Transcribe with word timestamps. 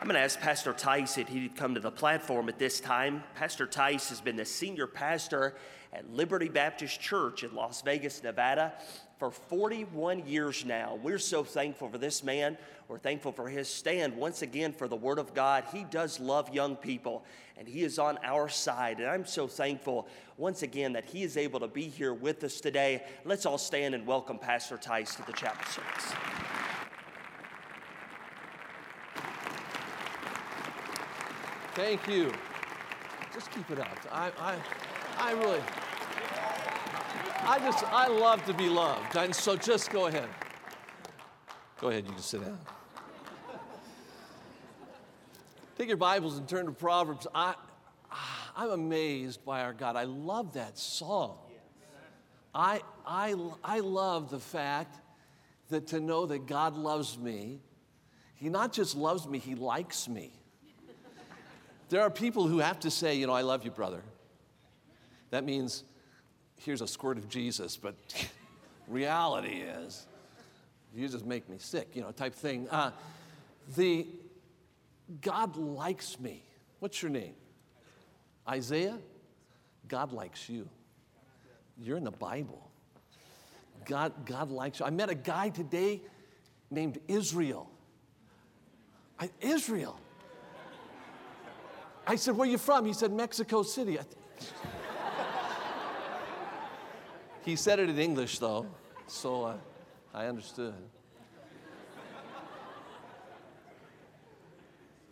I'm 0.00 0.06
going 0.06 0.14
to 0.14 0.24
ask 0.24 0.40
Pastor 0.40 0.72
Tice 0.72 1.18
if 1.18 1.28
he'd 1.28 1.54
come 1.54 1.74
to 1.74 1.80
the 1.80 1.90
platform 1.90 2.48
at 2.48 2.58
this 2.58 2.80
time. 2.80 3.22
Pastor 3.34 3.66
Tice 3.66 4.08
has 4.08 4.18
been 4.18 4.36
the 4.36 4.46
senior 4.46 4.86
pastor 4.86 5.56
at 5.92 6.10
Liberty 6.10 6.48
Baptist 6.48 6.98
Church 7.02 7.44
in 7.44 7.54
Las 7.54 7.82
Vegas, 7.82 8.22
Nevada 8.22 8.72
for 9.18 9.30
41 9.30 10.26
years 10.26 10.64
now. 10.64 10.98
We're 11.02 11.18
so 11.18 11.44
thankful 11.44 11.90
for 11.90 11.98
this 11.98 12.24
man. 12.24 12.56
We're 12.88 12.98
thankful 12.98 13.32
for 13.32 13.46
his 13.46 13.68
stand 13.68 14.16
once 14.16 14.40
again 14.40 14.72
for 14.72 14.88
the 14.88 14.96
Word 14.96 15.18
of 15.18 15.34
God. 15.34 15.64
He 15.70 15.84
does 15.84 16.18
love 16.18 16.48
young 16.54 16.76
people 16.76 17.22
and 17.58 17.68
he 17.68 17.82
is 17.82 17.98
on 17.98 18.16
our 18.24 18.48
side. 18.48 19.00
And 19.00 19.06
I'm 19.10 19.26
so 19.26 19.46
thankful 19.46 20.08
once 20.38 20.62
again 20.62 20.94
that 20.94 21.04
he 21.04 21.24
is 21.24 21.36
able 21.36 21.60
to 21.60 21.68
be 21.68 21.88
here 21.88 22.14
with 22.14 22.42
us 22.42 22.58
today. 22.62 23.02
Let's 23.26 23.44
all 23.44 23.58
stand 23.58 23.94
and 23.94 24.06
welcome 24.06 24.38
Pastor 24.38 24.78
Tice 24.78 25.14
to 25.16 25.26
the 25.26 25.32
chapel 25.34 25.66
service. 25.70 26.69
Thank 31.82 32.06
you. 32.08 32.30
Just 33.32 33.50
keep 33.52 33.70
it 33.70 33.78
up. 33.78 33.88
I, 34.12 34.30
I, 34.38 34.56
I 35.18 35.32
really, 35.32 35.62
I 37.40 37.58
just, 37.58 37.84
I 37.84 38.06
love 38.06 38.44
to 38.44 38.52
be 38.52 38.68
loved. 38.68 39.16
And 39.16 39.34
so 39.34 39.56
just 39.56 39.90
go 39.90 40.06
ahead. 40.06 40.28
Go 41.80 41.88
ahead, 41.88 42.04
you 42.04 42.12
can 42.12 42.22
sit 42.22 42.42
down. 42.42 42.58
Take 45.78 45.88
your 45.88 45.96
Bibles 45.96 46.36
and 46.36 46.46
turn 46.46 46.66
to 46.66 46.72
Proverbs. 46.72 47.26
I, 47.34 47.54
ah, 48.12 48.52
I'm 48.54 48.70
amazed 48.72 49.42
by 49.46 49.62
our 49.62 49.72
God. 49.72 49.96
I 49.96 50.04
love 50.04 50.52
that 50.52 50.76
song. 50.76 51.38
I, 52.54 52.82
I, 53.06 53.34
I 53.64 53.80
love 53.80 54.30
the 54.30 54.38
fact 54.38 54.96
that 55.70 55.86
to 55.88 56.00
know 56.00 56.26
that 56.26 56.46
God 56.46 56.76
loves 56.76 57.16
me, 57.16 57.62
He 58.34 58.50
not 58.50 58.74
just 58.74 58.94
loves 58.94 59.26
me, 59.26 59.38
He 59.38 59.54
likes 59.54 60.10
me. 60.10 60.39
There 61.90 62.02
are 62.02 62.10
people 62.10 62.46
who 62.46 62.58
have 62.58 62.78
to 62.80 62.90
say, 62.90 63.16
you 63.16 63.26
know, 63.26 63.32
I 63.32 63.42
love 63.42 63.64
you, 63.64 63.72
brother. 63.72 64.02
That 65.30 65.44
means 65.44 65.82
here's 66.56 66.82
a 66.82 66.86
squirt 66.86 67.18
of 67.18 67.28
Jesus, 67.28 67.76
but 67.76 67.96
reality 68.88 69.62
is, 69.62 70.06
you 70.94 71.08
just 71.08 71.26
make 71.26 71.48
me 71.48 71.56
sick, 71.58 71.88
you 71.94 72.02
know, 72.02 72.12
type 72.12 72.34
thing. 72.34 72.68
Uh, 72.70 72.92
the 73.76 74.06
God 75.20 75.56
likes 75.56 76.20
me. 76.20 76.44
What's 76.78 77.02
your 77.02 77.10
name? 77.10 77.34
Isaiah? 78.48 78.98
God 79.88 80.12
likes 80.12 80.48
you. 80.48 80.68
You're 81.76 81.96
in 81.96 82.04
the 82.04 82.12
Bible. 82.12 82.70
God, 83.84 84.12
God 84.26 84.52
likes 84.52 84.78
you. 84.78 84.86
I 84.86 84.90
met 84.90 85.10
a 85.10 85.14
guy 85.16 85.48
today 85.48 86.02
named 86.70 87.00
Israel. 87.08 87.68
I, 89.18 89.30
Israel. 89.40 89.98
I 92.10 92.16
said, 92.16 92.36
Where 92.36 92.48
are 92.48 92.50
you 92.50 92.58
from? 92.58 92.86
He 92.86 92.92
said, 92.92 93.12
Mexico 93.12 93.62
City. 93.62 93.96
he 97.44 97.54
said 97.54 97.78
it 97.78 97.88
in 97.88 98.00
English, 98.00 98.40
though, 98.40 98.66
so 99.06 99.44
uh, 99.44 99.56
I 100.12 100.26
understood. 100.26 100.74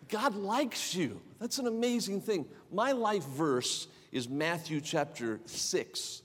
God 0.09 0.35
likes 0.35 0.93
you. 0.93 1.21
That's 1.39 1.59
an 1.59 1.69
amazing 1.69 2.21
thing. 2.21 2.47
My 2.73 2.91
life 2.91 3.25
verse 3.27 3.87
is 4.11 4.29
Matthew 4.29 4.81
chapter 4.81 5.39
6 5.45 6.23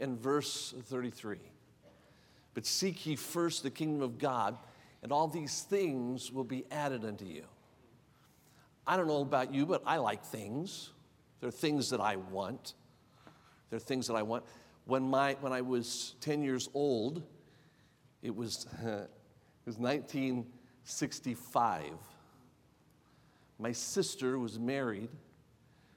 and 0.00 0.18
verse 0.18 0.74
33. 0.86 1.36
But 2.54 2.66
seek 2.66 3.06
ye 3.06 3.14
first 3.14 3.62
the 3.62 3.70
kingdom 3.70 4.02
of 4.02 4.18
God, 4.18 4.58
and 5.04 5.12
all 5.12 5.28
these 5.28 5.62
things 5.62 6.32
will 6.32 6.42
be 6.42 6.64
added 6.72 7.04
unto 7.04 7.26
you. 7.26 7.44
I 8.90 8.96
don't 8.96 9.06
know 9.06 9.20
about 9.20 9.54
you, 9.54 9.66
but 9.66 9.82
I 9.86 9.98
like 9.98 10.24
things. 10.24 10.90
There 11.38 11.46
are 11.46 11.52
things 11.52 11.90
that 11.90 12.00
I 12.00 12.16
want. 12.16 12.74
There 13.68 13.76
are 13.76 13.80
things 13.80 14.08
that 14.08 14.14
I 14.14 14.22
want. 14.22 14.42
When, 14.84 15.04
my, 15.04 15.36
when 15.40 15.52
I 15.52 15.60
was 15.60 16.16
10 16.22 16.42
years 16.42 16.68
old, 16.74 17.22
it 18.20 18.34
was, 18.34 18.66
it 18.82 19.08
was 19.64 19.78
1965. 19.78 21.84
My 23.60 23.70
sister 23.70 24.40
was 24.40 24.58
married, 24.58 25.10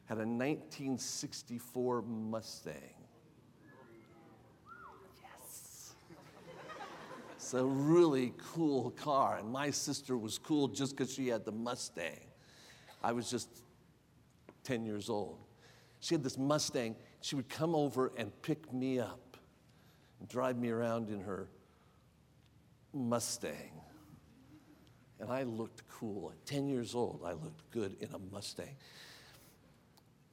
had 0.06 0.20
a 0.20 0.28
1964 0.28 2.04
Mustang. 2.04 2.76
Yes. 5.20 5.96
It's 7.38 7.56
a 7.56 7.66
really 7.66 8.34
cool 8.54 8.92
car, 8.92 9.38
and 9.38 9.52
my 9.52 9.72
sister 9.72 10.16
was 10.16 10.38
cool 10.38 10.68
just 10.68 10.96
because 10.96 11.12
she 11.12 11.30
had 11.30 11.44
the 11.44 11.52
Mustang. 11.52 12.20
I 13.04 13.12
was 13.12 13.30
just 13.30 13.50
10 14.64 14.86
years 14.86 15.10
old. 15.10 15.40
She 16.00 16.16
had 16.16 16.24
this 16.24 16.38
Mustang. 16.38 16.96
She 17.22 17.36
would 17.36 17.50
come 17.50 17.76
over 17.76 18.12
and 18.18 18.32
pick 18.42 18.72
me 18.74 19.00
up 19.00 19.38
and 20.20 20.30
drive 20.30 20.58
me 20.58 20.70
around 20.70 21.10
in 21.10 21.22
her 21.22 21.48
Mustang. 22.94 23.82
And 25.20 25.32
I 25.32 25.44
looked 25.44 25.88
cool. 25.90 26.32
At 26.32 26.46
10 26.46 26.68
years 26.68 26.96
old, 26.96 27.22
I 27.26 27.32
looked 27.34 27.70
good 27.72 27.96
in 28.00 28.10
a 28.14 28.20
Mustang. 28.32 28.76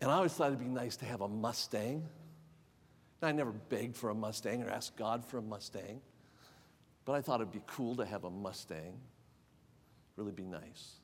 And 0.01 0.11
I 0.11 0.15
always 0.15 0.33
thought 0.33 0.49
it'd 0.49 0.59
be 0.59 0.67
nice 0.67 0.97
to 0.97 1.05
have 1.05 1.21
a 1.21 1.29
Mustang. 1.29 2.09
I 3.23 3.33
never 3.33 3.53
begged 3.53 3.97
for 3.97 4.11
a 4.11 4.15
Mustang 4.15 4.63
or 4.63 4.71
asked 4.71 4.97
God 4.97 5.25
for 5.25 5.39
a 5.39 5.43
Mustang, 5.43 6.01
but 7.05 7.13
I 7.13 7.21
thought 7.21 7.41
it'd 7.41 7.53
be 7.53 7.63
cool 7.67 7.95
to 7.97 8.05
have 8.07 8.25
a 8.25 8.31
Mustang. 8.31 8.99
Really 10.17 10.33
be 10.33 10.45
nice. 10.45 11.00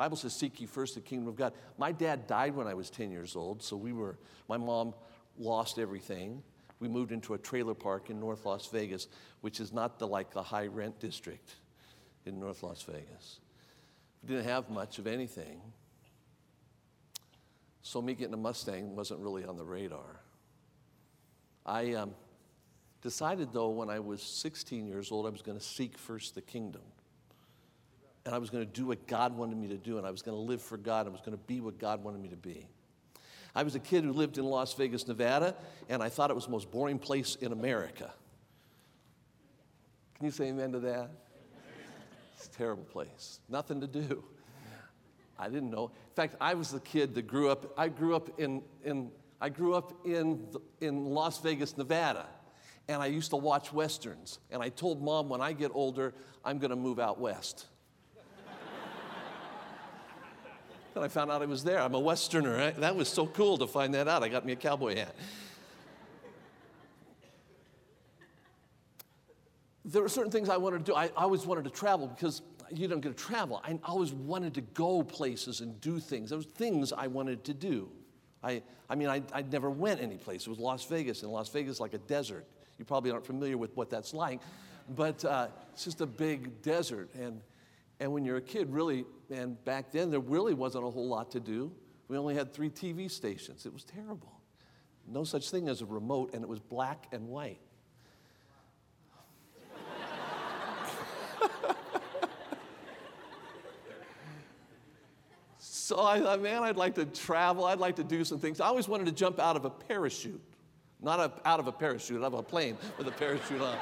Bible 0.00 0.16
says, 0.16 0.32
Seek 0.32 0.58
ye 0.62 0.66
first 0.66 0.94
the 0.94 1.02
kingdom 1.02 1.28
of 1.28 1.36
God. 1.36 1.52
My 1.76 1.92
dad 1.92 2.26
died 2.26 2.56
when 2.56 2.66
I 2.66 2.72
was 2.72 2.88
10 2.88 3.10
years 3.10 3.36
old, 3.36 3.62
so 3.62 3.76
we 3.76 3.92
were, 3.92 4.16
my 4.48 4.56
mom 4.56 4.94
lost 5.36 5.78
everything. 5.78 6.42
We 6.78 6.88
moved 6.88 7.12
into 7.12 7.34
a 7.34 7.38
trailer 7.38 7.74
park 7.74 8.08
in 8.08 8.18
North 8.18 8.46
Las 8.46 8.66
Vegas, 8.68 9.08
which 9.42 9.60
is 9.60 9.74
not 9.74 9.98
the 9.98 10.06
like 10.06 10.30
the 10.30 10.42
high 10.42 10.68
rent 10.68 10.98
district 11.00 11.56
in 12.24 12.40
North 12.40 12.62
Las 12.62 12.82
Vegas. 12.84 13.40
We 14.22 14.30
didn't 14.30 14.46
have 14.46 14.70
much 14.70 14.98
of 14.98 15.06
anything. 15.06 15.60
So 17.82 18.00
me 18.00 18.14
getting 18.14 18.32
a 18.32 18.38
Mustang 18.38 18.96
wasn't 18.96 19.20
really 19.20 19.44
on 19.44 19.58
the 19.58 19.66
radar. 19.66 20.22
I 21.66 21.92
um, 21.92 22.12
decided 23.02 23.52
though 23.52 23.68
when 23.68 23.90
I 23.90 23.98
was 23.98 24.22
16 24.22 24.86
years 24.86 25.12
old 25.12 25.26
I 25.26 25.28
was 25.28 25.42
going 25.42 25.58
to 25.58 25.64
seek 25.64 25.98
first 25.98 26.34
the 26.34 26.40
kingdom 26.40 26.84
and 28.24 28.34
I 28.34 28.38
was 28.38 28.50
going 28.50 28.64
to 28.64 28.70
do 28.70 28.86
what 28.86 29.06
God 29.06 29.36
wanted 29.36 29.56
me 29.56 29.68
to 29.68 29.76
do, 29.76 29.98
and 29.98 30.06
I 30.06 30.10
was 30.10 30.22
going 30.22 30.36
to 30.36 30.42
live 30.42 30.60
for 30.60 30.76
God, 30.76 31.06
and 31.06 31.08
I 31.08 31.12
was 31.12 31.20
going 31.20 31.36
to 31.36 31.44
be 31.44 31.60
what 31.60 31.78
God 31.78 32.04
wanted 32.04 32.20
me 32.20 32.28
to 32.28 32.36
be. 32.36 32.66
I 33.54 33.62
was 33.62 33.74
a 33.74 33.80
kid 33.80 34.04
who 34.04 34.12
lived 34.12 34.38
in 34.38 34.44
Las 34.44 34.74
Vegas, 34.74 35.08
Nevada, 35.08 35.56
and 35.88 36.02
I 36.02 36.08
thought 36.08 36.30
it 36.30 36.34
was 36.34 36.44
the 36.44 36.52
most 36.52 36.70
boring 36.70 36.98
place 36.98 37.36
in 37.36 37.52
America. 37.52 38.12
Can 40.16 40.26
you 40.26 40.32
say 40.32 40.48
amen 40.48 40.72
to 40.72 40.80
that? 40.80 41.10
It's 42.36 42.46
a 42.46 42.50
terrible 42.50 42.84
place. 42.84 43.40
Nothing 43.48 43.80
to 43.80 43.86
do. 43.86 44.24
I 45.38 45.48
didn't 45.48 45.70
know. 45.70 45.86
In 45.86 46.14
fact, 46.14 46.36
I 46.40 46.54
was 46.54 46.70
the 46.70 46.80
kid 46.80 47.14
that 47.14 47.26
grew 47.26 47.48
up, 47.48 47.72
I 47.78 47.88
grew 47.88 48.14
up 48.14 48.38
in, 48.38 48.62
in 48.84 49.10
I 49.40 49.48
grew 49.48 49.74
up 49.74 49.94
in, 50.04 50.46
in 50.82 51.06
Las 51.06 51.40
Vegas, 51.40 51.78
Nevada, 51.78 52.26
and 52.88 53.00
I 53.00 53.06
used 53.06 53.30
to 53.30 53.36
watch 53.36 53.72
Westerns. 53.72 54.38
And 54.50 54.62
I 54.62 54.68
told 54.68 55.02
mom 55.02 55.30
when 55.30 55.40
I 55.40 55.54
get 55.54 55.70
older, 55.72 56.12
I'm 56.44 56.58
going 56.58 56.70
to 56.70 56.76
move 56.76 56.98
out 56.98 57.18
west. 57.18 57.66
And 60.94 61.04
I 61.04 61.08
found 61.08 61.30
out 61.30 61.42
I 61.42 61.46
was 61.46 61.62
there. 61.62 61.80
I'm 61.80 61.94
a 61.94 62.00
Westerner. 62.00 62.56
Right? 62.56 62.76
That 62.76 62.96
was 62.96 63.08
so 63.08 63.26
cool 63.26 63.58
to 63.58 63.66
find 63.66 63.94
that 63.94 64.08
out. 64.08 64.22
I 64.22 64.28
got 64.28 64.44
me 64.44 64.52
a 64.52 64.56
cowboy 64.56 64.96
hat. 64.96 65.14
There 69.84 70.02
were 70.02 70.08
certain 70.08 70.30
things 70.30 70.48
I 70.48 70.56
wanted 70.56 70.78
to 70.78 70.92
do. 70.92 70.94
I 70.94 71.08
always 71.16 71.46
wanted 71.46 71.64
to 71.64 71.70
travel 71.70 72.06
because 72.06 72.42
you 72.72 72.86
don't 72.86 73.00
get 73.00 73.16
to 73.16 73.24
travel. 73.24 73.60
I 73.64 73.78
always 73.84 74.12
wanted 74.12 74.54
to 74.54 74.60
go 74.60 75.02
places 75.02 75.60
and 75.60 75.80
do 75.80 75.98
things. 75.98 76.30
There 76.30 76.38
was 76.38 76.46
things 76.46 76.92
I 76.92 77.06
wanted 77.06 77.44
to 77.44 77.54
do. 77.54 77.88
I, 78.42 78.62
I 78.88 78.94
mean, 78.94 79.08
I, 79.08 79.22
I 79.32 79.42
never 79.42 79.70
went 79.70 80.00
any 80.00 80.16
place. 80.16 80.42
It 80.42 80.50
was 80.50 80.58
Las 80.58 80.84
Vegas, 80.84 81.22
and 81.22 81.32
Las 81.32 81.48
Vegas 81.48 81.80
like 81.80 81.94
a 81.94 81.98
desert. 81.98 82.46
You 82.78 82.84
probably 82.84 83.10
aren't 83.10 83.26
familiar 83.26 83.58
with 83.58 83.76
what 83.76 83.90
that's 83.90 84.14
like, 84.14 84.40
but 84.96 85.24
uh, 85.24 85.48
it's 85.72 85.84
just 85.84 86.00
a 86.00 86.06
big 86.06 86.62
desert. 86.62 87.10
And 87.14 87.40
and 88.00 88.12
when 88.12 88.24
you're 88.24 88.38
a 88.38 88.42
kid, 88.42 88.72
really, 88.72 89.04
and 89.30 89.62
back 89.64 89.92
then 89.92 90.10
there 90.10 90.20
really 90.20 90.54
wasn't 90.54 90.84
a 90.84 90.90
whole 90.90 91.06
lot 91.06 91.30
to 91.32 91.40
do. 91.40 91.70
We 92.08 92.16
only 92.16 92.34
had 92.34 92.52
three 92.52 92.70
TV 92.70 93.08
stations. 93.10 93.66
It 93.66 93.72
was 93.72 93.84
terrible. 93.84 94.32
No 95.06 95.22
such 95.22 95.50
thing 95.50 95.68
as 95.68 95.82
a 95.82 95.86
remote, 95.86 96.34
and 96.34 96.42
it 96.42 96.48
was 96.48 96.58
black 96.58 97.06
and 97.12 97.28
white. 97.28 97.60
so 105.58 106.02
I 106.02 106.20
thought, 106.20 106.40
man, 106.40 106.62
I'd 106.62 106.76
like 106.76 106.94
to 106.94 107.04
travel. 107.04 107.66
I'd 107.66 107.78
like 107.78 107.96
to 107.96 108.04
do 108.04 108.24
some 108.24 108.38
things. 108.38 108.60
I 108.60 108.66
always 108.66 108.88
wanted 108.88 109.04
to 109.06 109.12
jump 109.12 109.38
out 109.38 109.56
of 109.56 109.66
a 109.66 109.70
parachute. 109.70 110.40
Not 111.02 111.20
a, 111.20 111.32
out 111.48 111.60
of 111.60 111.66
a 111.66 111.72
parachute, 111.72 112.22
out 112.22 112.32
of 112.32 112.34
a 112.34 112.42
plane 112.42 112.76
with 112.98 113.08
a 113.08 113.12
parachute 113.12 113.60
on. 113.60 113.76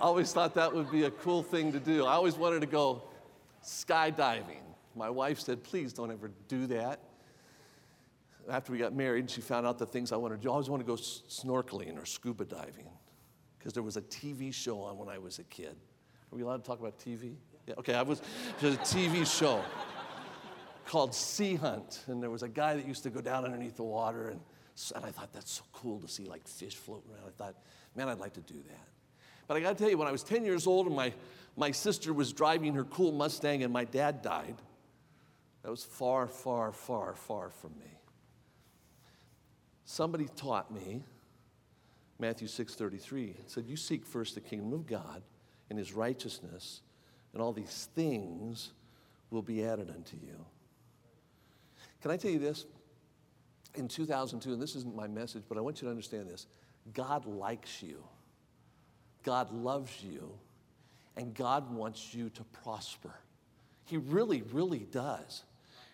I 0.00 0.04
always 0.04 0.32
thought 0.32 0.54
that 0.54 0.74
would 0.74 0.90
be 0.90 1.04
a 1.04 1.10
cool 1.10 1.42
thing 1.42 1.72
to 1.72 1.78
do. 1.78 2.06
I 2.06 2.12
always 2.14 2.34
wanted 2.34 2.60
to 2.60 2.66
go 2.66 3.02
skydiving. 3.62 4.62
My 4.96 5.10
wife 5.10 5.38
said, 5.38 5.62
please 5.62 5.92
don't 5.92 6.10
ever 6.10 6.30
do 6.48 6.66
that. 6.68 7.00
After 8.48 8.72
we 8.72 8.78
got 8.78 8.94
married, 8.94 9.30
she 9.30 9.42
found 9.42 9.66
out 9.66 9.78
the 9.78 9.84
things 9.84 10.10
I 10.10 10.16
wanted 10.16 10.36
to 10.36 10.42
do. 10.42 10.48
I 10.48 10.52
always 10.52 10.70
wanted 10.70 10.84
to 10.84 10.88
go 10.88 10.96
snorkeling 10.96 12.00
or 12.00 12.06
scuba 12.06 12.46
diving 12.46 12.88
because 13.58 13.74
there 13.74 13.82
was 13.82 13.98
a 13.98 14.00
TV 14.00 14.54
show 14.54 14.80
on 14.80 14.96
when 14.96 15.10
I 15.10 15.18
was 15.18 15.38
a 15.38 15.44
kid. 15.44 15.76
Are 16.32 16.36
we 16.36 16.42
allowed 16.42 16.64
to 16.64 16.66
talk 16.66 16.80
about 16.80 16.98
TV? 16.98 17.34
Yeah, 17.66 17.74
okay, 17.76 17.92
I 17.92 18.00
was, 18.00 18.22
there's 18.58 18.76
a 18.76 18.78
TV 18.78 19.26
show 19.26 19.62
called 20.86 21.14
Sea 21.14 21.56
Hunt, 21.56 22.04
and 22.06 22.22
there 22.22 22.30
was 22.30 22.42
a 22.42 22.48
guy 22.48 22.74
that 22.74 22.88
used 22.88 23.02
to 23.02 23.10
go 23.10 23.20
down 23.20 23.44
underneath 23.44 23.76
the 23.76 23.82
water, 23.82 24.28
and, 24.28 24.40
and 24.96 25.04
I 25.04 25.10
thought 25.10 25.34
that's 25.34 25.52
so 25.52 25.62
cool 25.74 26.00
to 26.00 26.08
see 26.08 26.24
like 26.24 26.48
fish 26.48 26.74
floating 26.74 27.12
around. 27.12 27.26
I 27.28 27.32
thought, 27.32 27.56
man, 27.94 28.08
I'd 28.08 28.18
like 28.18 28.32
to 28.32 28.40
do 28.40 28.62
that. 28.66 28.88
But 29.50 29.56
I 29.56 29.60
got 29.62 29.76
to 29.76 29.82
tell 29.82 29.90
you, 29.90 29.98
when 29.98 30.06
I 30.06 30.12
was 30.12 30.22
10 30.22 30.44
years 30.44 30.68
old 30.68 30.86
and 30.86 30.94
my, 30.94 31.12
my 31.56 31.72
sister 31.72 32.12
was 32.12 32.32
driving 32.32 32.72
her 32.74 32.84
cool 32.84 33.10
Mustang 33.10 33.64
and 33.64 33.72
my 33.72 33.82
dad 33.82 34.22
died, 34.22 34.54
that 35.64 35.70
was 35.72 35.82
far, 35.82 36.28
far, 36.28 36.70
far, 36.70 37.16
far 37.16 37.50
from 37.50 37.72
me. 37.76 37.98
Somebody 39.84 40.28
taught 40.36 40.72
me 40.72 41.02
Matthew 42.20 42.46
6:33. 42.46 43.30
It 43.30 43.50
said, 43.50 43.66
"You 43.66 43.76
seek 43.76 44.06
first 44.06 44.36
the 44.36 44.40
kingdom 44.40 44.72
of 44.72 44.86
God 44.86 45.20
and 45.68 45.76
his 45.76 45.94
righteousness, 45.94 46.82
and 47.32 47.42
all 47.42 47.52
these 47.52 47.88
things 47.96 48.70
will 49.30 49.42
be 49.42 49.64
added 49.64 49.90
unto 49.90 50.16
you." 50.16 50.46
Can 52.02 52.12
I 52.12 52.16
tell 52.16 52.30
you 52.30 52.38
this? 52.38 52.66
In 53.74 53.88
2002, 53.88 54.52
and 54.52 54.62
this 54.62 54.76
isn't 54.76 54.94
my 54.94 55.08
message, 55.08 55.42
but 55.48 55.58
I 55.58 55.60
want 55.60 55.82
you 55.82 55.86
to 55.86 55.90
understand 55.90 56.28
this. 56.28 56.46
God 56.92 57.26
likes 57.26 57.82
you. 57.82 58.04
God 59.22 59.52
loves 59.52 60.02
you, 60.02 60.30
and 61.16 61.34
God 61.34 61.72
wants 61.72 62.14
you 62.14 62.30
to 62.30 62.44
prosper. 62.62 63.14
He 63.84 63.96
really, 63.96 64.42
really 64.52 64.86
does. 64.90 65.42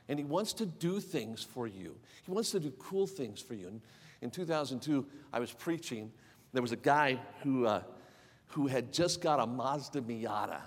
And 0.08 0.18
He 0.18 0.24
wants 0.24 0.52
to 0.54 0.66
do 0.66 1.00
things 1.00 1.42
for 1.42 1.66
you. 1.66 1.96
He 2.24 2.30
wants 2.30 2.50
to 2.50 2.60
do 2.60 2.70
cool 2.78 3.06
things 3.06 3.40
for 3.40 3.54
you. 3.54 3.68
And 3.68 3.80
in 4.22 4.30
2002, 4.30 5.06
I 5.32 5.40
was 5.40 5.52
preaching. 5.52 6.12
There 6.52 6.62
was 6.62 6.72
a 6.72 6.76
guy 6.76 7.18
who, 7.42 7.66
uh, 7.66 7.82
who 8.48 8.66
had 8.66 8.92
just 8.92 9.20
got 9.20 9.40
a 9.40 9.46
Mazda 9.46 10.02
Miata. 10.02 10.60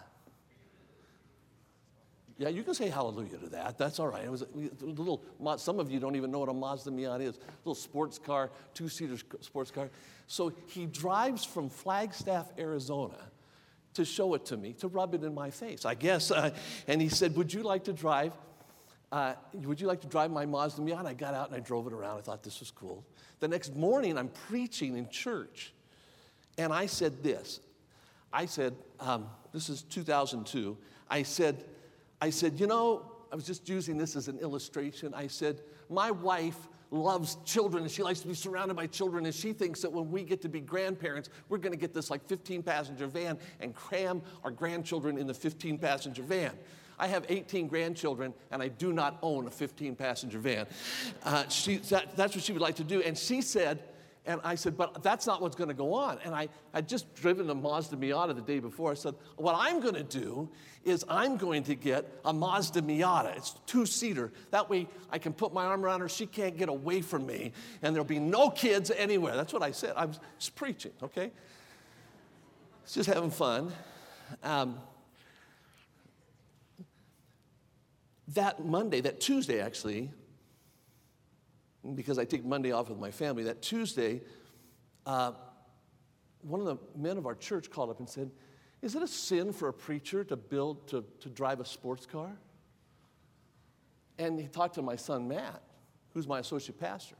Yeah, 2.40 2.48
you 2.48 2.64
can 2.64 2.74
say 2.74 2.88
hallelujah 2.88 3.38
to 3.38 3.50
that. 3.50 3.78
That's 3.78 4.00
all 4.00 4.08
right. 4.08 4.24
It 4.24 4.32
was 4.32 4.44
a, 4.44 4.86
little, 4.86 5.22
some 5.58 5.78
of 5.78 5.92
you 5.92 6.00
don't 6.00 6.16
even 6.16 6.32
know 6.32 6.40
what 6.40 6.48
a 6.48 6.54
Mazda 6.54 6.90
Miata 6.90 7.20
is. 7.20 7.36
A 7.36 7.42
little 7.66 7.76
sports 7.76 8.18
car, 8.18 8.50
two 8.74 8.88
seater 8.88 9.18
sports 9.42 9.72
car. 9.72 9.90
So 10.28 10.54
he 10.68 10.86
drives 10.86 11.44
from 11.44 11.70
Flagstaff, 11.70 12.50
Arizona 12.58 13.18
to 13.96 14.06
show 14.06 14.36
it 14.36 14.46
to 14.46 14.56
me, 14.56 14.72
to 14.74 14.88
rub 14.88 15.14
it 15.16 15.24
in 15.26 15.34
my 15.34 15.50
face, 15.50 15.84
I 15.84 15.96
guess. 15.96 16.32
Uh, 16.40 16.52
and 16.88 17.02
he 17.02 17.10
said, 17.10 17.36
Would 17.36 17.54
you 17.54 17.62
like 17.62 17.84
to 17.84 17.94
drive? 17.94 18.32
Uh, 19.12 19.34
would 19.54 19.82
you 19.82 19.88
like 19.88 20.00
to 20.02 20.08
drive 20.08 20.32
my 20.32 20.46
Mazda 20.46 20.82
Miata? 20.82 21.08
I 21.08 21.14
got 21.16 21.34
out 21.34 21.48
and 21.48 21.58
I 21.58 21.60
drove 21.60 21.88
it 21.88 21.94
around. 21.94 22.20
I 22.20 22.22
thought 22.22 22.42
this 22.42 22.62
was 22.62 22.72
cool. 22.72 23.04
The 23.42 23.50
next 23.50 23.76
morning, 23.76 24.18
I'm 24.18 24.30
preaching 24.48 24.96
in 24.96 25.10
church. 25.10 25.74
And 26.58 26.72
I 26.72 26.86
said 26.86 27.22
this 27.22 27.60
I 28.32 28.46
said, 28.46 28.76
um, 29.02 29.30
This 29.52 29.68
is 29.68 29.82
2002. 29.82 30.78
I 31.10 31.24
said, 31.24 31.66
I 32.22 32.30
said, 32.30 32.60
you 32.60 32.68
know, 32.68 33.06
I 33.32 33.36
was 33.36 33.46
just 33.46 33.70
using 33.70 33.98
this 33.98 34.16
as 34.16 34.28
an 34.28 34.40
illustration. 34.40 35.14
I 35.14 35.28
said, 35.28 35.62
my 35.90 36.12
wife 36.12 36.68
loves 36.92 37.38
children 37.46 37.84
and 37.84 37.92
she 37.92 38.02
likes 38.02 38.20
to 38.22 38.28
be 38.28 38.34
surrounded 38.34 38.76
by 38.76 38.88
children 38.88 39.26
and 39.26 39.36
she 39.36 39.54
thinks 39.54 39.82
that 39.82 39.92
when 39.92 40.10
we 40.10 40.24
get 40.24 40.42
to 40.42 40.50
be 40.50 40.60
grandparents 40.60 41.30
we're 41.48 41.60
going 41.60 41.72
to 41.72 41.78
get 41.78 41.94
this 41.94 42.10
like 42.10 42.26
15 42.26 42.64
passenger 42.64 43.06
van 43.06 43.38
and 43.60 43.76
cram 43.76 44.22
our 44.44 44.50
grandchildren 44.50 45.18
in 45.18 45.28
the 45.28 45.34
15 45.34 45.78
passenger 45.78 46.24
van. 46.24 46.52
I 46.98 47.08
have 47.08 47.26
18 47.30 47.68
grandchildren 47.68 48.34
and 48.52 48.62
i 48.62 48.68
do 48.68 48.92
not 48.92 49.20
own 49.22 49.46
a 49.46 49.52
15 49.52 49.96
passenger 49.96 50.40
van. 50.40 50.66
Uh, 51.24 51.48
she, 51.48 51.78
that, 51.78 52.16
that's 52.18 52.36
what 52.36 52.44
she 52.44 52.54
would 52.54 52.62
like 52.62 52.76
to 52.76 52.84
do. 52.84 53.02
And 53.04 53.16
she 53.16 53.42
said 53.42 53.84
and 54.26 54.42
I 54.44 54.56
said, 54.56 54.78
but 54.78 55.02
that's 55.02 55.26
not 55.26 55.42
what's 55.42 55.56
going 55.56 55.70
to 55.70 55.74
go 55.74 55.94
on. 55.94 56.20
And 56.24 56.36
I 56.36 56.50
had 56.74 56.88
just 56.88 57.16
driven 57.16 57.50
a 57.50 57.56
Mazda 57.56 57.96
Miata 57.96 58.36
the 58.36 58.42
day 58.42 58.60
before. 58.60 58.92
I 58.92 58.94
said, 58.94 59.16
what 59.38 59.56
I'm 59.58 59.80
going 59.80 59.96
to 59.96 60.04
do 60.04 60.50
is 60.84 61.04
I'm 61.10 61.38
going 61.38 61.64
to 61.64 61.76
get 61.76 62.06
a 62.26 62.34
Mazda 62.34 62.82
Miata. 62.82 63.36
It's 63.38 63.56
two 63.66 63.86
seater. 63.86 64.32
That 64.52 64.70
way 64.70 64.88
I 65.10 65.18
can 65.18 65.34
put 65.34 65.54
my 65.54 65.66
arm 65.66 65.84
around 65.84 66.02
her. 66.02 66.10
She 66.10 66.26
can't 66.26 66.58
get 66.58 66.70
away 66.70 67.02
from 67.02 67.26
me. 67.26 67.54
And 67.82 67.96
there'll 67.96 68.06
be 68.06 68.20
no 68.20 68.50
kids 68.50 68.92
anywhere. 68.92 69.36
That's 69.36 69.54
what 69.54 69.64
I 69.64 69.72
said. 69.72 69.94
I 69.96 70.06
was 70.06 70.20
preaching, 70.56 70.92
okay? 71.02 71.32
It's 72.84 72.94
just 72.94 73.10
having 73.10 73.32
fun. 73.32 73.72
Um, 74.44 74.80
that 78.36 78.64
Monday, 78.64 79.02
that 79.02 79.20
Tuesday 79.20 79.60
actually, 79.60 80.12
because 81.96 82.20
I 82.20 82.26
take 82.26 82.46
Monday 82.46 82.72
off 82.72 82.90
with 82.90 83.00
my 83.00 83.12
family, 83.12 83.44
that 83.44 83.62
Tuesday, 83.62 84.22
uh, 85.06 85.32
one 86.42 86.60
of 86.60 86.66
the 86.66 86.78
men 86.98 87.18
of 87.18 87.26
our 87.26 87.36
church 87.36 87.70
called 87.70 87.90
up 87.90 88.00
and 88.00 88.10
said, 88.10 88.32
Is 88.82 88.96
it 88.96 89.04
a 89.04 89.08
sin 89.08 89.54
for 89.54 89.70
a 89.70 89.74
preacher 89.74 90.24
to 90.26 90.36
build, 90.36 90.88
to, 90.90 91.06
to 91.22 91.30
drive 91.30 91.60
a 91.60 91.66
sports 91.66 92.06
car? 92.06 92.32
And 94.18 94.40
he 94.40 94.48
talked 94.48 94.76
to 94.76 94.82
my 94.82 94.98
son, 94.98 95.28
Matt, 95.28 95.62
who's 96.14 96.28
my 96.28 96.40
associate 96.40 96.80
pastor. 96.80 97.16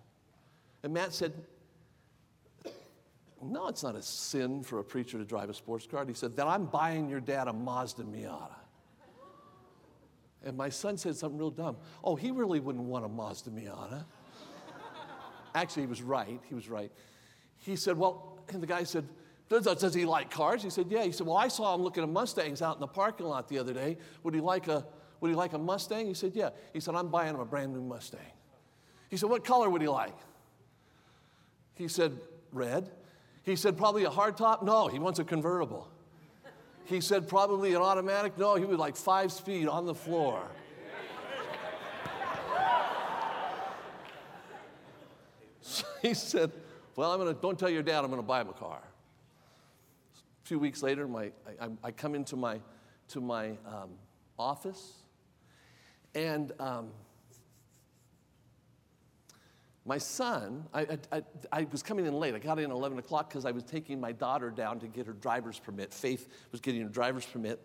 And 0.84 0.94
Matt 0.94 1.14
said, 1.14 1.34
No, 3.42 3.68
it's 3.68 3.84
not 3.84 3.96
a 3.96 4.02
sin 4.02 4.64
for 4.64 4.80
a 4.80 4.84
preacher 4.84 5.18
to 5.18 5.26
drive 5.26 5.50
a 5.50 5.54
sports 5.54 5.88
car. 5.88 6.02
And 6.02 6.10
he 6.10 6.16
said, 6.16 6.36
Then 6.36 6.48
I'm 6.48 6.66
buying 6.66 7.10
your 7.10 7.22
dad 7.22 7.48
a 7.48 7.54
Mazda 7.54 8.04
Miata. 8.04 8.56
And 10.44 10.56
my 10.56 10.70
son 10.70 10.98
said 10.98 11.16
something 11.16 11.38
real 11.38 11.52
dumb. 11.52 11.78
Oh, 12.04 12.16
he 12.16 12.32
really 12.32 12.60
wouldn't 12.60 12.86
want 12.86 13.04
a 13.04 13.10
Mazda 13.10 13.50
Miata. 13.52 14.06
Actually, 15.56 15.84
he 15.84 15.88
was 15.88 16.02
right. 16.02 16.40
He 16.48 16.56
was 16.56 16.70
right. 16.70 16.92
He 17.58 17.76
said, 17.76 17.98
Well, 17.98 18.40
and 18.50 18.62
the 18.62 18.68
guy 18.68 18.84
said, 18.84 19.06
does, 19.50 19.66
does 19.66 19.94
he 19.96 20.06
like 20.06 20.30
cars? 20.30 20.62
He 20.62 20.70
said, 20.70 20.86
Yeah. 20.90 21.04
He 21.04 21.12
said, 21.12 21.26
Well, 21.26 21.38
I 21.38 21.48
saw 21.48 21.74
him 21.74 21.82
looking 21.82 22.04
at 22.04 22.10
Mustangs 22.10 22.62
out 22.62 22.76
in 22.76 22.80
the 22.80 22.88
parking 22.88 23.26
lot 23.26 23.48
the 23.48 23.58
other 23.58 23.74
day. 23.74 23.98
Would 24.24 24.36
he 24.36 24.42
like 24.42 24.68
a, 24.68 24.86
would 25.20 25.30
he 25.30 25.36
like 25.36 25.54
a 25.54 25.58
Mustang? 25.58 26.06
He 26.06 26.14
said, 26.14 26.34
Yeah. 26.36 26.52
He 26.72 26.80
said, 26.80 26.96
I'm 26.96 27.08
buying 27.08 27.34
him 27.34 27.40
a 27.40 27.46
brand 27.46 27.74
new 27.74 27.82
Mustang. 27.82 28.20
He 29.10 29.18
said, 29.18 29.30
What 29.30 29.44
color 29.44 29.70
would 29.70 29.82
he 29.82 29.88
like? 29.88 30.16
He 31.74 31.88
said, 31.88 32.16
Red. 32.52 32.90
He 33.44 33.56
said, 33.56 33.76
Probably 33.76 34.04
a 34.04 34.10
hardtop? 34.10 34.64
No, 34.64 34.88
he 34.88 35.00
wants 35.00 35.18
a 35.18 35.24
convertible. 35.24 35.90
He 36.86 37.02
said, 37.02 37.28
Probably 37.28 37.74
an 37.74 37.82
automatic? 37.82 38.38
No, 38.38 38.56
he 38.56 38.66
would 38.66 38.80
like 38.80 38.96
five 38.96 39.32
speed 39.32 39.68
on 39.68 39.86
the 39.88 39.96
floor. 39.96 40.44
he 46.02 46.14
said, 46.14 46.52
Well, 46.96 47.12
I'm 47.12 47.20
going 47.20 47.34
to, 47.34 47.40
don't 47.40 47.58
tell 47.58 47.70
your 47.70 47.84
dad 47.84 48.04
I'm 48.04 48.10
going 48.10 48.22
to 48.22 48.28
buy 48.28 48.42
him 48.42 48.50
a 48.50 48.54
car. 48.54 48.82
A 50.44 50.48
few 50.48 50.60
weeks 50.60 50.82
later, 50.82 51.08
my, 51.08 51.32
I, 51.62 51.70
I 51.84 51.92
come 51.92 52.16
into 52.16 52.36
my, 52.36 52.60
to 53.10 53.22
my 53.22 53.50
um, 53.66 53.92
office, 54.38 54.94
and 56.16 56.52
um, 56.60 56.90
my 59.86 59.98
son, 59.98 60.66
I, 60.74 60.98
I, 61.12 61.24
I, 61.52 61.68
was 61.72 61.84
coming 61.84 62.06
in 62.06 62.14
late. 62.14 62.36
I 62.36 62.40
got 62.40 62.60
in 62.60 62.66
at 62.66 62.72
11 62.72 63.00
o'clock 63.00 63.30
because 63.30 63.46
I 63.46 63.52
was 63.52 63.64
taking 63.64 64.00
my 64.00 64.12
daughter 64.12 64.50
down 64.50 64.80
to 64.80 64.88
get 64.88 65.06
her 65.08 65.14
driver's 65.14 65.60
permit. 65.60 65.94
Faith 65.94 66.28
was 66.52 66.62
getting 66.62 66.82
her 66.82 66.90
driver's 66.90 67.26
permit. 67.26 67.60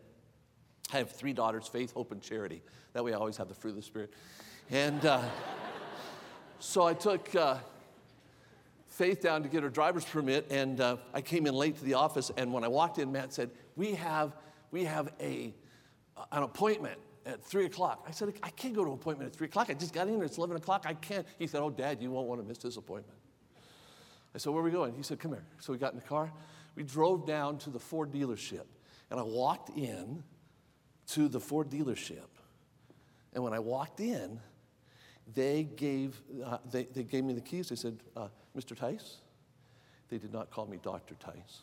I 0.93 0.99
have 0.99 1.11
three 1.11 1.33
daughters 1.33 1.67
Faith, 1.67 1.93
Hope, 1.93 2.13
and 2.13 2.21
Charity. 2.23 2.63
That 2.93 3.05
way 3.05 3.13
I 3.13 3.17
always 3.17 3.37
have 3.39 3.49
the 3.49 3.55
fruit 3.55 3.71
of 3.71 3.77
the 3.77 3.83
Spirit. 3.83 4.13
And 4.71 5.05
uh, 5.05 5.23
so 6.59 6.87
I 6.87 6.95
took. 6.95 7.35
Uh, 7.35 7.57
Faith 8.95 9.21
down 9.21 9.43
to 9.43 9.49
get 9.49 9.65
her 9.65 9.69
driver's 9.69 10.05
permit, 10.05 10.47
and 10.53 10.81
uh, 10.81 10.99
I 11.13 11.21
came 11.21 11.49
in 11.49 11.55
late 11.55 11.77
to 11.79 11.85
the 11.85 11.95
office. 11.95 12.31
And 12.37 12.53
when 12.53 12.63
I 12.63 12.69
walked 12.69 12.99
in, 12.99 13.11
Matt 13.11 13.33
said, 13.33 13.51
"We 13.75 13.95
have, 13.95 14.37
we 14.71 14.85
have 14.85 15.13
a, 15.21 15.53
an 16.31 16.45
appointment 16.45 17.01
at 17.27 17.43
three 17.43 17.67
o'clock." 17.67 18.05
I 18.07 18.13
said, 18.13 18.33
"I 18.41 18.51
can't 18.51 18.73
go 18.73 18.85
to 18.85 18.91
an 18.91 18.95
appointment 18.95 19.33
at 19.33 19.37
three 19.37 19.49
o'clock. 19.49 19.69
I 19.69 19.75
just 19.75 19.93
got 19.93 20.07
in. 20.07 20.23
It's 20.23 20.39
eleven 20.39 20.57
o'clock. 20.57 20.85
I 20.87 20.95
can't." 20.95 21.27
He 21.41 21.49
said, 21.49 21.61
"Oh, 21.61 21.71
Dad, 21.71 22.01
you 22.01 22.13
won't 22.13 22.29
want 22.29 22.41
to 22.41 22.47
miss 22.47 22.59
this 22.59 22.77
appointment." 22.77 23.19
I 24.33 24.39
said, 24.39 24.53
"Where 24.53 24.63
are 24.63 24.65
we 24.65 24.71
going?" 24.71 24.95
He 24.95 25.03
said, 25.03 25.19
"Come 25.19 25.33
here." 25.33 25.45
So 25.59 25.73
we 25.73 25.79
got 25.81 25.93
in 25.93 25.99
the 25.99 26.07
car. 26.07 26.33
We 26.77 26.85
drove 26.85 27.27
down 27.27 27.59
to 27.59 27.71
the 27.71 27.81
Ford 27.81 28.13
dealership, 28.13 28.67
and 29.11 29.19
I 29.19 29.25
walked 29.25 29.77
in 29.77 30.23
to 31.09 31.29
the 31.29 31.41
Ford 31.41 31.69
dealership. 31.69 32.29
And 33.33 33.43
when 33.43 33.55
I 33.55 33.59
walked 33.59 33.99
in, 33.99 34.39
they 35.35 35.65
gave, 35.65 36.23
uh, 36.45 36.59
they, 36.71 36.85
they 36.85 37.03
gave 37.03 37.25
me 37.25 37.35
the 37.35 37.41
keys. 37.41 37.71
They 37.71 37.77
said, 37.77 37.99
uh, 38.17 38.29
Mr. 38.57 38.77
Tice? 38.77 39.19
They 40.09 40.19
did 40.19 40.33
not 40.33 40.51
call 40.51 40.67
me 40.67 40.79
Dr. 40.83 41.15
Tice. 41.17 41.63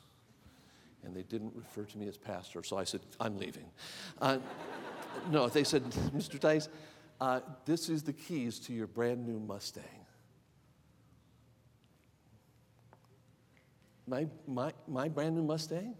And 1.03 1.15
they 1.15 1.23
didn't 1.23 1.53
refer 1.55 1.83
to 1.83 1.97
me 1.97 2.07
as 2.07 2.17
pastor, 2.17 2.63
so 2.63 2.77
I 2.77 2.83
said, 2.83 3.01
I'm 3.19 3.37
leaving. 3.37 3.65
Uh, 4.21 4.37
no, 5.29 5.47
they 5.47 5.63
said, 5.63 5.83
Mr. 6.15 6.39
Tice, 6.39 6.69
uh, 7.19 7.39
this 7.65 7.89
is 7.89 8.03
the 8.03 8.13
keys 8.13 8.59
to 8.59 8.73
your 8.73 8.87
brand 8.87 9.25
new 9.25 9.39
Mustang. 9.39 9.83
My, 14.07 14.27
my, 14.47 14.73
my 14.87 15.07
brand 15.07 15.35
new 15.35 15.43
Mustang? 15.43 15.95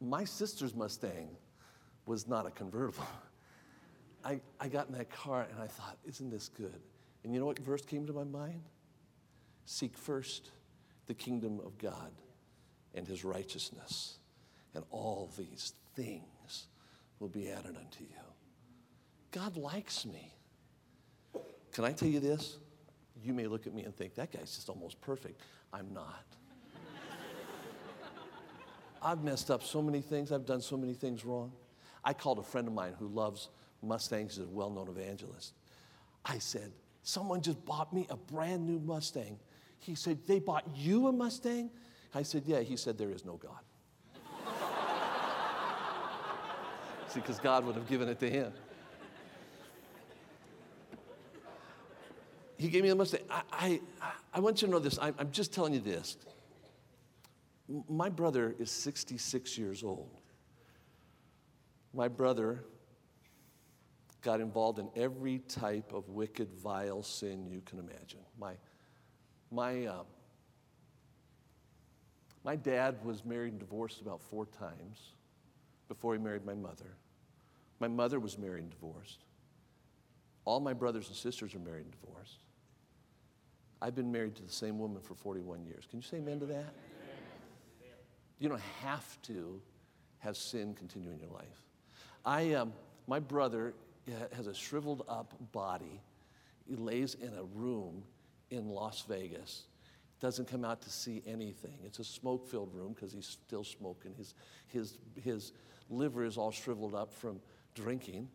My 0.00 0.24
sister's 0.24 0.74
Mustang 0.74 1.28
was 2.06 2.26
not 2.26 2.46
a 2.46 2.50
convertible. 2.50 3.06
I, 4.24 4.40
I 4.60 4.68
got 4.68 4.88
in 4.88 4.94
that 4.94 5.10
car 5.10 5.46
and 5.50 5.60
I 5.60 5.66
thought, 5.66 5.96
isn't 6.06 6.30
this 6.30 6.48
good? 6.48 6.80
And 7.22 7.32
you 7.32 7.40
know 7.40 7.46
what 7.46 7.58
verse 7.58 7.82
came 7.82 8.06
to 8.06 8.12
my 8.12 8.24
mind? 8.24 8.60
Seek 9.70 9.98
first 9.98 10.50
the 11.08 11.12
kingdom 11.12 11.60
of 11.62 11.76
God 11.76 12.10
and 12.94 13.06
his 13.06 13.22
righteousness, 13.22 14.16
and 14.74 14.82
all 14.90 15.30
these 15.36 15.74
things 15.94 16.68
will 17.20 17.28
be 17.28 17.50
added 17.50 17.76
unto 17.76 18.02
you. 18.02 18.24
God 19.30 19.58
likes 19.58 20.06
me. 20.06 20.32
Can 21.72 21.84
I 21.84 21.92
tell 21.92 22.08
you 22.08 22.18
this? 22.18 22.56
You 23.22 23.34
may 23.34 23.46
look 23.46 23.66
at 23.66 23.74
me 23.74 23.84
and 23.84 23.94
think, 23.94 24.14
that 24.14 24.32
guy's 24.32 24.56
just 24.56 24.70
almost 24.70 25.02
perfect. 25.02 25.42
I'm 25.70 25.92
not. 25.92 26.24
I've 29.02 29.22
messed 29.22 29.50
up 29.50 29.62
so 29.62 29.82
many 29.82 30.00
things, 30.00 30.32
I've 30.32 30.46
done 30.46 30.62
so 30.62 30.78
many 30.78 30.94
things 30.94 31.26
wrong. 31.26 31.52
I 32.02 32.14
called 32.14 32.38
a 32.38 32.42
friend 32.42 32.68
of 32.68 32.72
mine 32.72 32.94
who 32.98 33.08
loves 33.08 33.50
Mustangs, 33.82 34.36
he's 34.36 34.46
a 34.46 34.48
well 34.48 34.70
known 34.70 34.88
evangelist. 34.88 35.52
I 36.24 36.38
said, 36.38 36.72
Someone 37.02 37.40
just 37.40 37.64
bought 37.64 37.92
me 37.92 38.06
a 38.10 38.16
brand 38.16 38.66
new 38.66 38.78
Mustang. 38.78 39.38
He 39.78 39.94
said, 39.94 40.26
They 40.26 40.38
bought 40.38 40.64
you 40.74 41.08
a 41.08 41.12
Mustang? 41.12 41.70
I 42.14 42.22
said, 42.22 42.44
Yeah. 42.46 42.60
He 42.60 42.76
said, 42.76 42.98
There 42.98 43.10
is 43.10 43.24
no 43.24 43.36
God. 43.36 43.62
See, 47.08 47.20
because 47.20 47.38
God 47.38 47.64
would 47.64 47.74
have 47.74 47.88
given 47.88 48.08
it 48.08 48.20
to 48.20 48.30
him. 48.30 48.52
He 52.58 52.68
gave 52.68 52.82
me 52.82 52.88
a 52.88 52.94
Mustang. 52.94 53.20
I, 53.30 53.80
I, 54.00 54.10
I 54.34 54.40
want 54.40 54.60
you 54.60 54.66
to 54.66 54.72
know 54.72 54.80
this. 54.80 54.98
I, 54.98 55.12
I'm 55.18 55.30
just 55.30 55.52
telling 55.52 55.72
you 55.72 55.80
this. 55.80 56.16
My 57.88 58.08
brother 58.08 58.54
is 58.58 58.70
66 58.70 59.56
years 59.56 59.84
old. 59.84 60.10
My 61.94 62.08
brother 62.08 62.64
got 64.22 64.40
involved 64.40 64.78
in 64.78 64.88
every 64.96 65.38
type 65.38 65.92
of 65.92 66.08
wicked, 66.08 66.52
vile 66.52 67.02
sin 67.02 67.46
you 67.46 67.62
can 67.64 67.78
imagine. 67.78 68.20
My, 68.38 68.54
my, 69.50 69.86
uh, 69.86 70.02
my 72.44 72.56
dad 72.56 72.96
was 73.04 73.24
married 73.24 73.52
and 73.52 73.60
divorced 73.60 74.00
about 74.00 74.20
four 74.22 74.46
times 74.46 75.12
before 75.88 76.14
he 76.14 76.20
married 76.20 76.44
my 76.44 76.54
mother. 76.54 76.96
My 77.80 77.88
mother 77.88 78.20
was 78.20 78.38
married 78.38 78.62
and 78.62 78.70
divorced. 78.70 79.24
All 80.44 80.60
my 80.60 80.72
brothers 80.72 81.08
and 81.08 81.16
sisters 81.16 81.54
are 81.54 81.60
married 81.60 81.84
and 81.84 81.92
divorced. 81.92 82.40
I've 83.80 83.94
been 83.94 84.10
married 84.10 84.34
to 84.36 84.42
the 84.42 84.52
same 84.52 84.78
woman 84.78 85.00
for 85.00 85.14
41 85.14 85.64
years. 85.64 85.86
Can 85.88 86.00
you 86.00 86.02
say 86.02 86.16
amen 86.18 86.40
to 86.40 86.46
that? 86.46 86.74
You 88.38 88.48
don't 88.48 88.62
have 88.82 89.20
to 89.22 89.60
have 90.18 90.36
sin 90.36 90.74
continue 90.74 91.10
in 91.10 91.18
your 91.18 91.30
life. 91.30 91.62
I, 92.24 92.54
um, 92.54 92.72
my 93.06 93.20
brother 93.20 93.74
has 94.32 94.46
a 94.46 94.54
shriveled 94.54 95.04
up 95.08 95.34
body. 95.52 96.00
He 96.68 96.76
lays 96.76 97.14
in 97.14 97.32
a 97.34 97.44
room 97.44 98.02
in 98.50 98.68
Las 98.68 99.04
Vegas. 99.08 99.64
Doesn't 100.20 100.48
come 100.48 100.64
out 100.64 100.82
to 100.82 100.90
see 100.90 101.22
anything. 101.26 101.78
It's 101.84 102.00
a 102.00 102.04
smoke 102.04 102.48
filled 102.48 102.74
room 102.74 102.92
because 102.92 103.12
he's 103.12 103.26
still 103.26 103.64
smoking. 103.64 104.14
His, 104.16 104.34
his, 104.66 104.98
his 105.22 105.52
liver 105.88 106.24
is 106.24 106.36
all 106.36 106.50
shriveled 106.50 106.94
up 106.94 107.12
from 107.12 107.40
drinking 107.74 108.28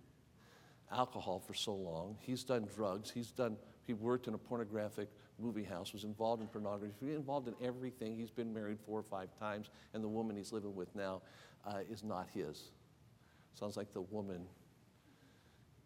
alcohol 0.92 1.40
for 1.40 1.54
so 1.54 1.74
long. 1.74 2.16
He's 2.22 2.44
done 2.44 2.68
drugs. 2.74 3.12
He's 3.12 3.32
done, 3.32 3.58
he 3.86 3.94
worked 3.94 4.28
in 4.28 4.34
a 4.34 4.38
pornographic 4.38 5.10
movie 5.40 5.64
house, 5.64 5.94
was 5.94 6.04
involved 6.04 6.42
in 6.42 6.48
pornography, 6.48 6.94
He's 7.02 7.16
involved 7.16 7.48
in 7.48 7.56
everything. 7.62 8.16
He's 8.16 8.32
been 8.32 8.54
married 8.54 8.80
four 8.80 9.00
or 9.00 9.04
five 9.04 9.30
times, 9.40 9.70
and 9.94 10.04
the 10.04 10.08
woman 10.08 10.36
he's 10.36 10.54
living 10.54 10.76
with 10.76 10.96
now 10.96 11.22
uh, 11.66 11.80
is 11.90 12.04
not 12.04 12.28
his. 12.34 12.72
Sounds 13.56 13.78
like 13.78 13.94
the 13.94 14.02
woman 14.02 14.46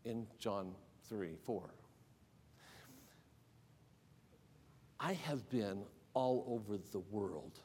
in 0.05 0.27
John 0.39 0.73
3 1.09 1.35
4. 1.45 1.69
I 4.99 5.13
have 5.13 5.49
been 5.49 5.83
all 6.13 6.45
over 6.47 6.77
the 6.91 6.99
world. 6.99 7.59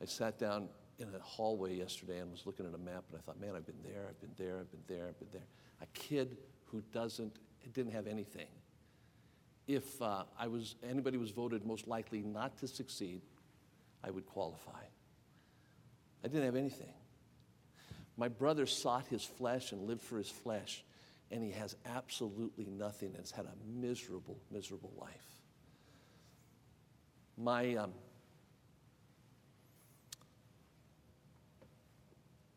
I 0.00 0.06
sat 0.06 0.38
down 0.38 0.68
in 0.98 1.08
a 1.08 1.18
hallway 1.20 1.76
yesterday 1.76 2.18
and 2.18 2.30
was 2.30 2.44
looking 2.44 2.66
at 2.66 2.74
a 2.74 2.78
map, 2.78 3.04
and 3.10 3.18
I 3.18 3.20
thought, 3.20 3.40
man, 3.40 3.54
I've 3.56 3.66
been 3.66 3.82
there, 3.82 4.06
I've 4.08 4.20
been 4.20 4.34
there, 4.36 4.58
I've 4.58 4.70
been 4.70 4.96
there, 4.96 5.08
I've 5.08 5.18
been 5.18 5.28
there. 5.32 5.46
A 5.80 5.86
kid 5.94 6.36
who 6.66 6.82
doesn't, 6.92 7.36
didn't 7.72 7.92
have 7.92 8.06
anything. 8.06 8.48
If 9.68 10.02
uh, 10.02 10.24
I 10.38 10.48
was, 10.48 10.74
anybody 10.88 11.18
was 11.18 11.30
voted 11.30 11.64
most 11.64 11.86
likely 11.86 12.22
not 12.22 12.58
to 12.58 12.68
succeed, 12.68 13.22
I 14.02 14.10
would 14.10 14.26
qualify. 14.26 14.82
I 16.24 16.28
didn't 16.28 16.44
have 16.44 16.56
anything. 16.56 16.92
My 18.16 18.28
brother 18.28 18.66
sought 18.66 19.06
his 19.06 19.24
flesh 19.24 19.72
and 19.72 19.82
lived 19.86 20.02
for 20.02 20.18
his 20.18 20.28
flesh, 20.28 20.84
and 21.30 21.42
he 21.42 21.52
has 21.52 21.76
absolutely 21.86 22.66
nothing 22.66 23.08
and 23.08 23.18
has 23.18 23.30
had 23.30 23.46
a 23.46 23.80
miserable, 23.80 24.38
miserable 24.50 24.92
life. 25.00 25.32
My, 27.36 27.74
um, 27.76 27.92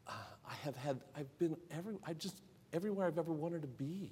I 0.08 0.53
have 0.63 0.75
had, 0.75 1.00
I've 1.15 1.38
been 1.38 1.58
every, 1.72 1.96
I 2.05 2.13
just, 2.13 2.41
everywhere 2.74 3.08
I've 3.08 3.17
ever 3.17 3.34
wanted 3.34 3.62
to 3.62 3.67
be. 3.67 4.12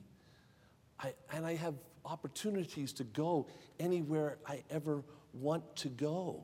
I, 0.99 1.13
and 1.33 1.45
I 1.45 1.55
have 1.55 1.75
opportunities 2.05 2.93
to 2.93 3.03
go 3.03 3.47
anywhere 3.79 4.37
I 4.45 4.63
ever 4.69 5.03
want 5.33 5.75
to 5.77 5.89
go. 5.89 6.43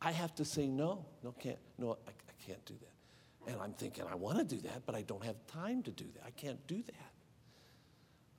I 0.00 0.12
have 0.12 0.34
to 0.36 0.44
say 0.44 0.66
no. 0.66 1.06
No, 1.22 1.32
can't. 1.32 1.58
No, 1.78 1.98
I, 2.06 2.10
I 2.10 2.46
can't 2.46 2.64
do 2.66 2.74
that. 2.74 3.52
And 3.52 3.60
I'm 3.60 3.72
thinking, 3.72 4.04
I 4.10 4.14
want 4.14 4.38
to 4.38 4.44
do 4.44 4.60
that, 4.62 4.86
but 4.86 4.94
I 4.94 5.02
don't 5.02 5.24
have 5.24 5.36
time 5.46 5.82
to 5.82 5.90
do 5.90 6.04
that. 6.14 6.22
I 6.26 6.30
can't 6.30 6.64
do 6.66 6.82
that. 6.82 7.12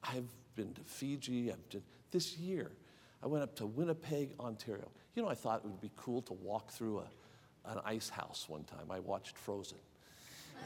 I've 0.04 0.30
been 0.56 0.74
to 0.74 0.82
Fiji. 0.86 1.52
I've 1.52 1.70
been, 1.70 1.84
this 2.12 2.38
year, 2.38 2.72
I 3.26 3.28
went 3.28 3.44
up 3.44 3.56
to 3.56 3.66
Winnipeg, 3.66 4.30
Ontario. 4.40 4.88
You 5.16 5.24
know, 5.24 5.30
I 5.30 5.34
thought 5.34 5.62
it 5.66 5.66
would 5.66 5.82
be 5.82 5.90
cool 5.96 6.22
to 6.22 6.34
walk 6.34 6.70
through 6.70 7.00
a, 7.00 7.72
an 7.72 7.80
ice 7.84 8.08
house 8.08 8.46
one 8.48 8.64
time. 8.66 8.92
I 8.92 9.00
watched 9.00 9.36
Frozen. 9.36 9.80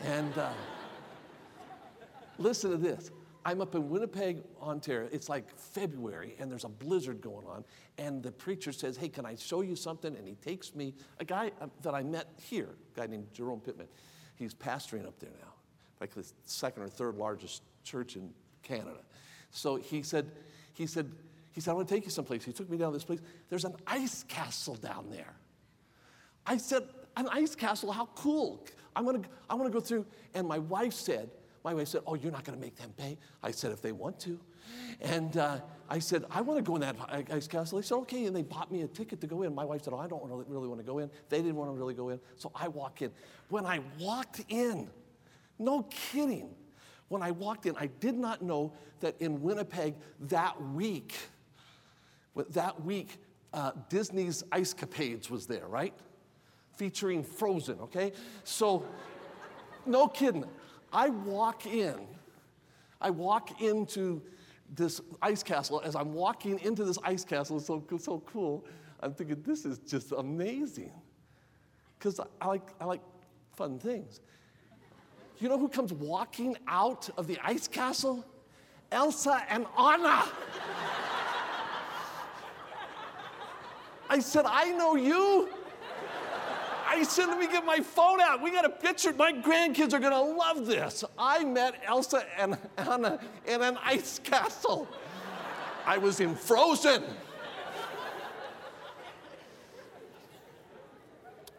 And 0.05 0.37
uh, 0.37 0.49
listen 2.37 2.71
to 2.71 2.77
this. 2.77 3.11
I'm 3.45 3.61
up 3.61 3.75
in 3.75 3.89
Winnipeg, 3.89 4.43
Ontario. 4.61 5.07
It's 5.13 5.29
like 5.29 5.57
February, 5.57 6.35
and 6.37 6.51
there's 6.51 6.65
a 6.65 6.69
blizzard 6.69 7.21
going 7.21 7.47
on. 7.47 7.63
And 7.97 8.21
the 8.21 8.31
preacher 8.31 8.73
says, 8.73 8.97
Hey, 8.97 9.07
can 9.07 9.25
I 9.25 9.35
show 9.35 9.61
you 9.61 9.77
something? 9.77 10.13
And 10.13 10.27
he 10.27 10.35
takes 10.35 10.75
me, 10.75 10.93
a 11.21 11.25
guy 11.25 11.51
uh, 11.61 11.67
that 11.83 11.95
I 11.95 12.03
met 12.03 12.27
here, 12.41 12.67
a 12.93 12.99
guy 12.99 13.07
named 13.07 13.27
Jerome 13.33 13.61
Pittman. 13.61 13.87
He's 14.35 14.53
pastoring 14.53 15.07
up 15.07 15.17
there 15.19 15.31
now, 15.41 15.53
like 16.01 16.13
the 16.13 16.29
second 16.43 16.83
or 16.83 16.89
third 16.89 17.15
largest 17.15 17.63
church 17.85 18.17
in 18.17 18.33
Canada. 18.63 18.99
So 19.49 19.77
he 19.77 20.03
said, 20.03 20.29
he 20.73 20.85
said, 20.85 21.09
he 21.59 21.61
said, 21.61 21.71
I 21.71 21.73
want 21.73 21.89
to 21.89 21.93
take 21.93 22.05
you 22.05 22.09
someplace. 22.09 22.45
He 22.45 22.53
took 22.53 22.69
me 22.69 22.77
down 22.77 22.93
to 22.93 22.95
this 22.95 23.03
place. 23.03 23.19
There's 23.49 23.65
an 23.65 23.75
ice 23.85 24.23
castle 24.23 24.75
down 24.75 25.09
there. 25.09 25.33
I 26.45 26.55
said, 26.55 26.83
an 27.17 27.27
ice 27.33 27.53
castle, 27.53 27.91
how 27.91 28.05
cool. 28.15 28.65
I'm 28.95 29.03
gonna, 29.03 29.23
I 29.49 29.55
want 29.55 29.69
to 29.69 29.73
go 29.77 29.81
through. 29.81 30.05
And 30.33 30.47
my 30.47 30.59
wife 30.59 30.93
said, 30.93 31.29
my 31.65 31.73
wife 31.73 31.89
said, 31.89 32.03
Oh, 32.07 32.15
you're 32.15 32.31
not 32.31 32.45
going 32.45 32.57
to 32.57 32.63
make 32.63 32.77
them 32.77 32.93
pay? 32.95 33.17
I 33.43 33.51
said, 33.51 33.73
If 33.73 33.81
they 33.81 33.91
want 33.91 34.21
to. 34.21 34.39
And 35.01 35.35
uh, 35.35 35.57
I 35.89 35.99
said, 35.99 36.23
I 36.31 36.39
want 36.39 36.57
to 36.59 36.63
go 36.63 36.75
in 36.75 36.81
that 36.81 36.95
ice 37.29 37.49
castle. 37.49 37.77
They 37.77 37.85
said, 37.85 37.95
Okay. 37.95 38.25
And 38.25 38.33
they 38.33 38.41
bought 38.41 38.71
me 38.71 38.83
a 38.83 38.87
ticket 38.87 39.19
to 39.19 39.27
go 39.27 39.43
in. 39.43 39.53
My 39.53 39.65
wife 39.65 39.83
said, 39.83 39.91
Oh, 39.93 39.97
I 39.97 40.07
don't 40.07 40.23
really 40.47 40.69
want 40.69 40.79
to 40.79 40.85
go 40.85 40.99
in. 40.99 41.09
They 41.27 41.41
didn't 41.41 41.57
want 41.57 41.69
to 41.71 41.75
really 41.75 41.93
go 41.93 42.07
in. 42.07 42.21
So 42.37 42.53
I 42.55 42.69
walk 42.69 43.01
in. 43.01 43.11
When 43.49 43.65
I 43.65 43.81
walked 43.99 44.45
in, 44.47 44.89
no 45.57 45.83
kidding, 45.89 46.55
when 47.09 47.21
I 47.21 47.31
walked 47.31 47.65
in, 47.65 47.75
I 47.75 47.87
did 47.87 48.15
not 48.15 48.41
know 48.41 48.71
that 49.01 49.19
in 49.19 49.41
Winnipeg 49.41 49.95
that 50.21 50.61
week, 50.73 51.15
that 52.51 52.83
week, 52.83 53.17
uh, 53.53 53.71
Disney's 53.89 54.43
Ice 54.51 54.73
Capades 54.73 55.29
was 55.29 55.47
there, 55.47 55.67
right? 55.67 55.93
Featuring 56.77 57.23
Frozen, 57.23 57.79
okay? 57.81 58.13
So, 58.43 58.85
no 59.85 60.07
kidding. 60.07 60.45
I 60.91 61.09
walk 61.09 61.65
in, 61.65 61.95
I 63.01 63.09
walk 63.09 63.61
into 63.61 64.21
this 64.75 65.01
ice 65.21 65.43
castle. 65.43 65.81
As 65.83 65.95
I'm 65.95 66.13
walking 66.13 66.59
into 66.59 66.83
this 66.83 66.97
ice 67.03 67.25
castle, 67.25 67.57
it's 67.57 67.67
so, 67.67 67.83
so 67.97 68.23
cool. 68.25 68.65
I'm 69.01 69.13
thinking, 69.13 69.41
this 69.45 69.65
is 69.65 69.79
just 69.79 70.11
amazing. 70.11 70.91
Because 71.97 72.19
I 72.41 72.47
like, 72.47 72.69
I 72.79 72.85
like 72.85 73.01
fun 73.55 73.79
things. 73.79 74.21
You 75.39 75.49
know 75.49 75.57
who 75.57 75.69
comes 75.69 75.93
walking 75.93 76.57
out 76.67 77.09
of 77.17 77.27
the 77.27 77.37
ice 77.43 77.67
castle? 77.67 78.25
Elsa 78.91 79.43
and 79.49 79.65
Anna. 79.77 80.25
I 84.09 84.19
said, 84.19 84.45
I 84.47 84.71
know 84.71 84.95
you. 84.95 85.49
I 86.87 87.03
said, 87.03 87.27
let 87.27 87.39
me 87.39 87.47
get 87.47 87.63
my 87.65 87.79
phone 87.79 88.19
out. 88.19 88.41
We 88.41 88.51
got 88.51 88.65
a 88.65 88.69
picture. 88.69 89.13
My 89.13 89.31
grandkids 89.31 89.93
are 89.93 89.99
going 89.99 90.11
to 90.11 90.19
love 90.19 90.65
this. 90.65 91.03
I 91.17 91.43
met 91.43 91.75
Elsa 91.85 92.25
and 92.37 92.57
Anna 92.77 93.19
in 93.45 93.61
an 93.61 93.77
ice 93.83 94.19
castle. 94.19 94.87
I 95.85 95.99
was 95.99 96.19
in 96.19 96.35
Frozen. 96.35 97.03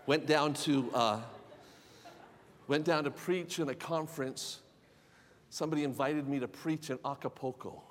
Went 0.06 0.26
down 0.26 0.54
to, 0.54 0.90
uh, 0.92 1.20
Went 2.70 2.84
down 2.84 3.02
to 3.02 3.10
preach 3.10 3.58
in 3.58 3.68
a 3.68 3.74
conference. 3.74 4.60
Somebody 5.48 5.82
invited 5.82 6.28
me 6.28 6.38
to 6.38 6.46
preach 6.46 6.88
in 6.90 7.00
Acapulco. 7.04 7.82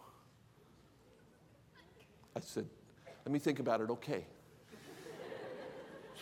I 2.34 2.40
said, 2.40 2.66
let 3.26 3.34
me 3.34 3.40
think 3.40 3.60
about 3.60 3.82
it, 3.82 3.90
okay. 3.90 4.26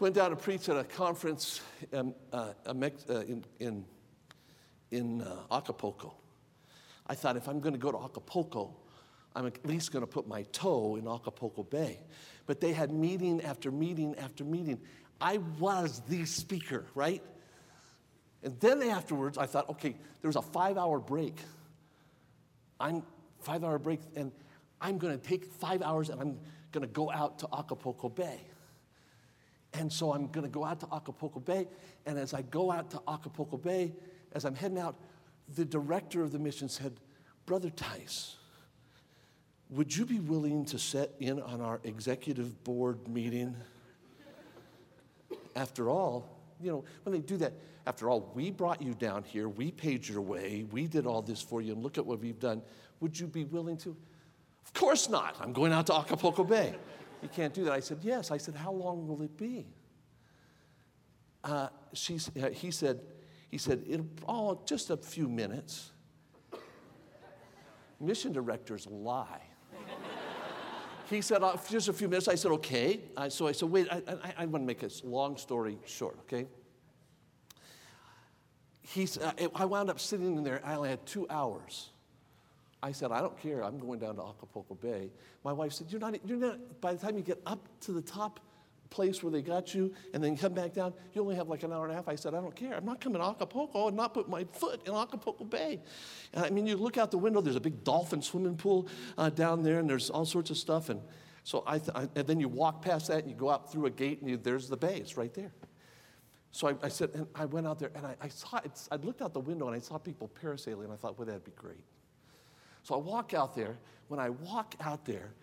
Went 0.01 0.15
down 0.15 0.29
to 0.29 0.35
preach 0.35 0.69
at 0.69 0.77
a 0.77 0.83
conference 0.83 1.61
um, 1.93 2.13
uh, 2.31 2.53
uh, 2.65 2.73
in, 2.73 3.43
in, 3.59 3.85
in 4.91 5.21
uh, 5.21 5.55
Acapulco. 5.55 6.13
I 7.07 7.15
thought 7.15 7.37
if 7.37 7.47
I'm 7.47 7.59
going 7.59 7.73
to 7.73 7.79
go 7.79 7.91
to 7.91 7.97
Acapulco, 7.97 8.75
I'm 9.35 9.45
at 9.45 9.65
least 9.65 9.91
going 9.91 10.03
to 10.03 10.11
put 10.11 10.27
my 10.27 10.43
toe 10.51 10.95
in 10.95 11.07
Acapulco 11.07 11.63
Bay. 11.63 11.99
But 12.45 12.59
they 12.59 12.73
had 12.73 12.91
meeting 12.91 13.41
after 13.41 13.71
meeting 13.71 14.15
after 14.17 14.43
meeting. 14.43 14.79
I 15.21 15.37
was 15.59 16.01
the 16.07 16.25
speaker, 16.25 16.85
right? 16.95 17.23
And 18.43 18.59
then 18.59 18.81
afterwards, 18.83 19.37
I 19.37 19.45
thought, 19.45 19.69
okay, 19.69 19.95
there's 20.21 20.35
a 20.35 20.41
five 20.41 20.77
hour 20.77 20.99
break. 20.99 21.35
I'm 22.79 23.03
five 23.39 23.63
hour 23.63 23.79
break, 23.79 24.01
and 24.15 24.31
I'm 24.79 24.97
going 24.97 25.17
to 25.19 25.27
take 25.27 25.45
five 25.45 25.81
hours 25.81 26.09
and 26.09 26.21
I'm 26.21 26.39
going 26.71 26.85
to 26.85 26.93
go 26.93 27.11
out 27.11 27.39
to 27.39 27.47
Acapulco 27.51 28.09
Bay. 28.09 28.39
And 29.77 29.93
so 29.93 30.12
I'm 30.12 30.27
going 30.27 30.43
to 30.46 30.51
go 30.51 30.65
out 30.65 30.79
to 30.79 30.88
Acapulco 30.91 31.39
Bay. 31.39 31.67
And 32.05 32.17
as 32.17 32.34
I 32.34 32.41
go 32.41 32.72
out 32.72 32.89
to 32.91 33.01
Acapulco 33.07 33.57
Bay, 33.57 33.93
as 34.34 34.43
I'm 34.43 34.55
heading 34.55 34.79
out, 34.79 34.96
the 35.55 35.63
director 35.63 36.24
of 36.24 36.31
the 36.31 36.39
mission 36.39 36.67
said, 36.67 37.00
Brother 37.46 37.69
Tice, 37.69 38.36
would 39.69 39.96
you 39.96 40.05
be 40.05 40.19
willing 40.19 40.65
to 40.65 40.79
set 40.79 41.12
in 41.19 41.39
on 41.41 41.62
our 41.62 41.79
executive 41.84 42.63
board 42.63 43.07
meeting? 43.07 43.55
After 45.55 45.89
all, 45.89 46.27
you 46.60 46.72
know, 46.72 46.84
when 47.03 47.13
they 47.13 47.22
do 47.22 47.38
that, 47.38 47.53
after 47.86 48.10
all, 48.10 48.31
we 48.34 48.51
brought 48.51 48.81
you 48.81 48.93
down 48.93 49.24
here, 49.24 49.48
we 49.48 49.72
paid 49.72 50.07
your 50.07 50.22
way, 50.22 50.65
we 50.72 50.88
did 50.88 51.05
all 51.05 51.22
this 51.22 51.41
for 51.41 51.62
you, 51.62 51.74
and 51.74 51.84
look 51.84 51.98
at 51.98 52.05
what 52.05 52.19
we've 52.19 52.39
done. 52.39 52.62
Would 53.00 53.17
you 53.17 53.27
be 53.27 53.46
willing 53.46 53.77
to? 53.77 53.96
Of 54.65 54.74
course 54.74 55.07
not. 55.07 55.38
I'm 55.39 55.53
going 55.53 55.72
out 55.72 55.88
to 55.88 55.96
Acapulco 55.96 56.43
Bay. 56.43 56.75
You 57.21 57.29
can't 57.29 57.53
do 57.53 57.63
that. 57.65 57.74
I 57.74 57.79
said, 57.79 58.00
Yes. 58.01 58.31
I 58.31 58.38
said, 58.38 58.55
How 58.55 58.71
long 58.71 59.07
will 59.07 59.21
it 59.21 59.38
be? 59.38 59.67
Uh, 61.43 61.47
uh, 61.47 61.69
he 61.91 62.17
said, 62.71 63.01
he 63.50 63.57
said, 63.57 64.07
Oh, 64.27 64.62
just 64.65 64.89
a 64.89 64.97
few 64.97 65.27
minutes. 65.27 65.91
Mission 68.00 68.31
directors 68.31 68.86
lie. 68.88 69.41
he 71.09 71.21
said, 71.21 71.41
oh, 71.41 71.59
just 71.69 71.88
a 71.88 71.93
few 71.93 72.07
minutes. 72.07 72.27
I 72.27 72.36
said, 72.36 72.51
okay. 72.51 73.01
So 73.29 73.47
I 73.47 73.51
said, 73.51 73.69
wait, 73.69 73.88
I, 73.91 74.01
I, 74.07 74.33
I 74.39 74.45
want 74.45 74.63
to 74.63 74.67
make 74.67 74.83
a 74.83 74.89
long 75.03 75.38
story 75.38 75.79
short, 75.86 76.19
okay? 76.21 76.45
He's, 78.81 79.17
uh, 79.17 79.31
I 79.55 79.65
wound 79.65 79.89
up 79.89 80.00
sitting 80.00 80.38
in 80.38 80.43
there, 80.43 80.62
I 80.63 80.75
only 80.75 80.89
had 80.89 81.05
two 81.05 81.25
hours. 81.29 81.89
I 82.81 82.91
said, 82.91 83.12
I 83.12 83.22
don't 83.22 83.38
care. 83.41 83.63
I'm 83.63 83.79
going 83.79 84.00
down 84.00 84.15
to 84.17 84.24
Acapulco 84.24 84.75
Bay. 84.75 85.10
My 85.43 85.53
wife 85.53 85.74
said, 85.74 85.88
You're 85.89 86.00
not, 86.00 86.15
you're 86.27 86.38
not, 86.38 86.81
by 86.81 86.93
the 86.93 87.00
time 87.00 87.17
you 87.17 87.24
get 87.24 87.41
up 87.46 87.67
to 87.81 87.91
the 87.91 88.01
top 88.01 88.39
place 88.89 89.22
where 89.22 89.31
they 89.31 89.41
got 89.41 89.74
you 89.74 89.93
and 90.13 90.24
then 90.24 90.38
come 90.38 90.53
back 90.53 90.74
down, 90.74 90.93
you 91.13 91.22
only 91.22 91.36
have 91.36 91.50
like 91.50 91.63
an 91.63 91.74
hour 91.74 91.84
and 91.84 91.91
a 91.91 91.96
half. 91.96 92.07
I 92.07 92.15
said, 92.15 92.34
I 92.34 92.41
don't 92.41 92.55
care. 92.55 92.75
I'm 92.75 92.86
not 92.86 93.01
coming 93.01 93.19
to 93.19 93.27
Acapulco 93.27 93.88
and 93.88 93.98
not 93.98 94.13
put 94.13 94.29
my 94.29 94.43
foot 94.46 94.88
in 94.88 94.93
Acapulco 94.93 95.43
Bay. 95.43 95.79
And 96.34 96.46
I 96.46 96.50
mean, 96.50 96.67
you 96.67 96.77
look 96.77 96.98
out 96.98 97.12
the 97.12 97.17
window, 97.17 97.41
there's 97.41 97.55
a 97.55 97.62
big 97.62 97.84
dolphin 97.84 98.22
swimming 98.22 98.55
pool 98.55 98.88
uh, 99.17 99.29
down 99.29 99.63
there, 99.63 99.79
and 99.79 99.89
there's 99.89 100.10
all 100.10 100.25
sorts 100.25 100.51
of 100.51 100.57
stuff. 100.57 100.89
And 100.89 101.01
so 101.43 101.63
I, 101.65 101.79
th- 101.79 101.91
I, 101.96 102.07
and 102.15 102.27
then 102.27 102.39
you 102.39 102.48
walk 102.48 102.81
past 102.81 103.07
that 103.07 103.19
and 103.19 103.29
you 103.29 103.36
go 103.36 103.50
out 103.50 103.72
through 103.72 103.86
a 103.88 103.91
gate 103.91 104.22
and 104.22 104.29
you, 104.29 104.38
there's 104.38 104.69
the 104.69 104.77
bay. 104.77 104.98
It's 104.98 105.17
right 105.17 105.34
there. 105.34 105.51
So 106.51 106.69
I, 106.69 106.75
I 106.84 106.89
said, 106.89 107.12
and 107.13 107.27
I 107.36 107.46
went 107.46 107.67
out 107.67 107.79
there 107.79 107.91
and 107.96 108.05
I, 108.05 108.15
I 108.22 108.27
saw, 108.29 108.60
I 108.91 108.96
looked 108.98 109.22
out 109.22 109.34
the 109.34 109.39
window 109.39 109.67
and 109.67 109.75
I 109.75 109.79
saw 109.79 109.98
people 109.98 110.31
parasailing. 110.41 110.86
And 110.86 110.93
I 110.93 110.96
thought, 110.96 111.17
well, 111.17 111.25
that'd 111.25 111.43
be 111.43 111.51
great. 111.51 111.84
So 112.88 112.96
I 112.96 113.00
walk 113.00 113.34
out 113.34 113.53
there. 113.53 113.77
When 114.08 114.17
I 114.17 114.29
walk 114.29 114.75
out 114.79 115.03
there, 115.03 115.34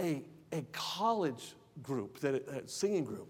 a, 0.00 0.22
a 0.52 0.62
college 0.72 1.52
group, 1.82 2.18
that 2.20 2.48
a 2.48 2.66
singing 2.66 3.04
group, 3.04 3.28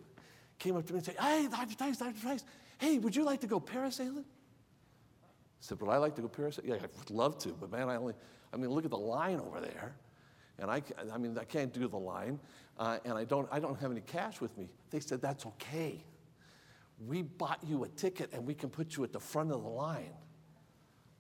came 0.60 0.76
up 0.76 0.86
to 0.86 0.92
me 0.92 0.98
and 0.98 1.06
said, 1.06 1.16
Hey, 1.18 1.48
Dr. 1.50 1.74
Tice, 1.74 1.96
Dr. 1.96 2.22
Tice, 2.22 2.44
hey, 2.78 2.98
would 2.98 3.16
you 3.16 3.24
like 3.24 3.40
to 3.40 3.48
go 3.48 3.58
parasailing? 3.58 4.20
I 4.20 5.58
said, 5.58 5.80
Would 5.80 5.90
I 5.90 5.96
like 5.96 6.14
to 6.14 6.22
go 6.22 6.28
parasailing? 6.28 6.68
Yeah, 6.68 6.74
I 6.74 6.86
would 6.96 7.10
love 7.10 7.36
to, 7.38 7.48
but 7.48 7.72
man, 7.72 7.88
I 7.88 7.96
only, 7.96 8.14
I 8.54 8.56
mean, 8.58 8.70
look 8.70 8.84
at 8.84 8.92
the 8.92 8.96
line 8.96 9.40
over 9.40 9.60
there. 9.60 9.96
And 10.60 10.70
I, 10.70 10.80
I 11.12 11.18
mean, 11.18 11.36
I 11.36 11.42
can't 11.42 11.74
do 11.74 11.88
the 11.88 11.98
line, 11.98 12.38
uh, 12.78 12.98
and 13.04 13.14
I 13.14 13.24
don't, 13.24 13.48
I 13.50 13.58
don't 13.58 13.80
have 13.80 13.90
any 13.90 14.02
cash 14.02 14.40
with 14.40 14.56
me. 14.56 14.68
They 14.90 15.00
said, 15.00 15.20
That's 15.20 15.46
okay. 15.46 16.04
We 17.04 17.22
bought 17.22 17.58
you 17.66 17.82
a 17.82 17.88
ticket 17.88 18.32
and 18.32 18.46
we 18.46 18.54
can 18.54 18.70
put 18.70 18.96
you 18.96 19.02
at 19.02 19.12
the 19.12 19.18
front 19.18 19.50
of 19.50 19.64
the 19.64 19.68
line. 19.68 20.14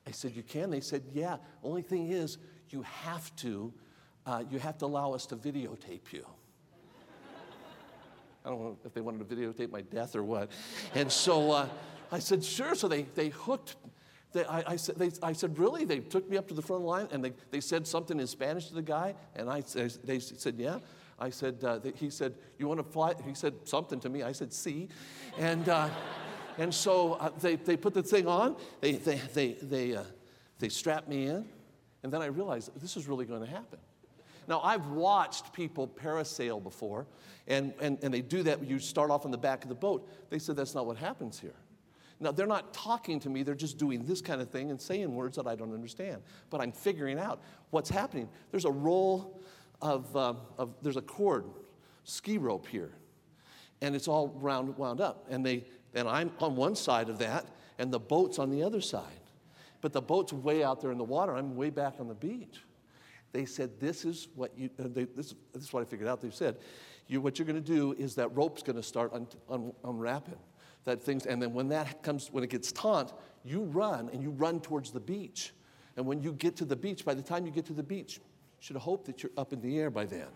I 0.06 0.10
said, 0.10 0.34
You 0.34 0.42
can? 0.42 0.70
They 0.70 0.80
said, 0.80 1.02
Yeah. 1.12 1.36
Only 1.62 1.82
thing 1.82 2.10
is, 2.10 2.38
you 2.70 2.82
have 2.82 3.34
to, 3.36 3.72
uh, 4.26 4.44
you 4.50 4.58
have 4.58 4.78
to 4.78 4.86
allow 4.86 5.12
us 5.12 5.26
to 5.26 5.36
videotape 5.36 6.12
you. 6.12 6.26
I 8.44 8.48
don't 8.48 8.60
know 8.60 8.76
if 8.84 8.92
they 8.92 9.00
wanted 9.00 9.28
to 9.28 9.36
videotape 9.36 9.70
my 9.70 9.82
death 9.82 10.16
or 10.16 10.24
what. 10.24 10.50
And 10.94 11.10
so 11.10 11.52
uh, 11.52 11.68
I 12.10 12.18
said, 12.18 12.44
Sure. 12.44 12.74
So 12.74 12.88
they, 12.88 13.02
they 13.02 13.28
hooked. 13.28 13.76
They, 14.32 14.44
I, 14.46 14.72
I, 14.72 14.76
said, 14.76 14.96
they, 14.96 15.10
I 15.22 15.32
said, 15.32 15.58
Really? 15.58 15.84
They 15.84 16.00
took 16.00 16.28
me 16.28 16.36
up 16.36 16.48
to 16.48 16.54
the 16.54 16.62
front 16.62 16.82
line 16.82 17.08
and 17.12 17.24
they, 17.24 17.32
they 17.50 17.60
said 17.60 17.86
something 17.86 18.18
in 18.18 18.26
Spanish 18.26 18.68
to 18.68 18.74
the 18.74 18.82
guy. 18.82 19.14
And 19.36 19.48
I, 19.48 19.62
they 20.04 20.18
said, 20.18 20.56
Yeah. 20.58 20.78
I 21.18 21.30
said, 21.30 21.62
uh, 21.62 21.78
he 21.94 22.10
said, 22.10 22.34
You 22.58 22.66
want 22.66 22.80
to 22.80 22.84
fly? 22.84 23.14
He 23.24 23.34
said 23.34 23.54
something 23.64 24.00
to 24.00 24.08
me. 24.08 24.24
I 24.24 24.32
said, 24.32 24.52
See. 24.52 24.88
And, 25.38 25.68
uh, 25.68 25.88
and 26.58 26.72
so 26.72 27.14
uh, 27.14 27.30
they, 27.40 27.56
they 27.56 27.76
put 27.76 27.94
the 27.94 28.02
thing 28.02 28.26
on, 28.26 28.56
they, 28.80 28.92
they, 28.92 29.16
they, 29.34 29.52
they, 29.62 29.96
uh, 29.96 30.04
they 30.58 30.68
strapped 30.68 31.08
me 31.08 31.26
in, 31.26 31.44
and 32.02 32.12
then 32.12 32.22
I 32.22 32.26
realized 32.26 32.70
this 32.80 32.96
is 32.96 33.06
really 33.06 33.24
going 33.24 33.40
to 33.40 33.50
happen. 33.50 33.78
Now, 34.48 34.60
I've 34.62 34.86
watched 34.88 35.52
people 35.52 35.86
parasail 35.86 36.62
before, 36.62 37.06
and, 37.46 37.72
and, 37.80 37.98
and 38.02 38.12
they 38.12 38.22
do 38.22 38.42
that. 38.42 38.64
You 38.64 38.78
start 38.78 39.10
off 39.10 39.24
on 39.24 39.30
the 39.30 39.38
back 39.38 39.62
of 39.62 39.68
the 39.68 39.74
boat. 39.74 40.08
They 40.30 40.38
said 40.38 40.56
that's 40.56 40.74
not 40.74 40.84
what 40.84 40.96
happens 40.96 41.38
here. 41.38 41.54
Now, 42.18 42.30
they're 42.30 42.46
not 42.46 42.72
talking 42.72 43.18
to 43.20 43.28
me, 43.28 43.42
they're 43.42 43.54
just 43.54 43.78
doing 43.78 44.04
this 44.04 44.20
kind 44.20 44.40
of 44.40 44.48
thing 44.48 44.70
and 44.70 44.80
saying 44.80 45.12
words 45.12 45.36
that 45.36 45.46
I 45.46 45.56
don't 45.56 45.74
understand. 45.74 46.22
But 46.50 46.60
I'm 46.60 46.70
figuring 46.70 47.18
out 47.18 47.42
what's 47.70 47.90
happening. 47.90 48.28
There's 48.50 48.64
a 48.64 48.70
roll 48.70 49.40
of, 49.80 50.16
uh, 50.16 50.34
of 50.56 50.74
there's 50.82 50.96
a 50.96 51.02
cord, 51.02 51.44
ski 52.04 52.38
rope 52.38 52.66
here, 52.66 52.92
and 53.80 53.96
it's 53.96 54.06
all 54.06 54.28
round, 54.40 54.76
wound 54.78 55.00
up. 55.00 55.26
And 55.30 55.44
they, 55.44 55.64
and 55.94 56.08
I'm 56.08 56.30
on 56.40 56.56
one 56.56 56.74
side 56.74 57.08
of 57.08 57.18
that, 57.18 57.46
and 57.78 57.92
the 57.92 58.00
boat's 58.00 58.38
on 58.38 58.50
the 58.50 58.62
other 58.62 58.80
side. 58.80 59.20
But 59.80 59.92
the 59.92 60.00
boat's 60.00 60.32
way 60.32 60.62
out 60.62 60.80
there 60.80 60.92
in 60.92 60.98
the 60.98 61.04
water. 61.04 61.34
I'm 61.34 61.56
way 61.56 61.70
back 61.70 61.94
on 61.98 62.08
the 62.08 62.14
beach. 62.14 62.62
They 63.32 63.44
said, 63.44 63.80
This 63.80 64.04
is 64.04 64.28
what 64.34 64.56
you, 64.56 64.70
uh, 64.78 64.84
they, 64.88 65.04
this, 65.04 65.34
this, 65.52 65.64
is 65.64 65.72
what 65.72 65.82
I 65.82 65.84
figured 65.84 66.08
out. 66.08 66.20
They 66.20 66.30
said, 66.30 66.58
you, 67.08 67.20
What 67.20 67.38
you're 67.38 67.46
going 67.46 67.62
to 67.62 67.74
do 67.74 67.92
is 67.98 68.14
that 68.14 68.34
rope's 68.36 68.62
going 68.62 68.76
to 68.76 68.82
start 68.82 69.12
un, 69.12 69.26
un, 69.50 69.72
unwrapping. 69.84 70.38
That 70.84 71.02
things, 71.02 71.26
and 71.26 71.40
then 71.40 71.52
when 71.52 71.68
that 71.68 72.02
comes, 72.02 72.30
when 72.32 72.42
it 72.44 72.50
gets 72.50 72.72
taut, 72.72 73.20
you 73.44 73.62
run 73.62 74.08
and 74.12 74.22
you 74.22 74.30
run 74.30 74.60
towards 74.60 74.90
the 74.90 75.00
beach. 75.00 75.52
And 75.96 76.06
when 76.06 76.22
you 76.22 76.32
get 76.32 76.56
to 76.56 76.64
the 76.64 76.76
beach, 76.76 77.04
by 77.04 77.14
the 77.14 77.22
time 77.22 77.46
you 77.46 77.52
get 77.52 77.66
to 77.66 77.72
the 77.72 77.82
beach, 77.82 78.16
you 78.16 78.22
should 78.60 78.76
hope 78.76 79.04
that 79.06 79.22
you're 79.22 79.32
up 79.36 79.52
in 79.52 79.60
the 79.60 79.78
air 79.78 79.90
by 79.90 80.04
then. 80.04 80.26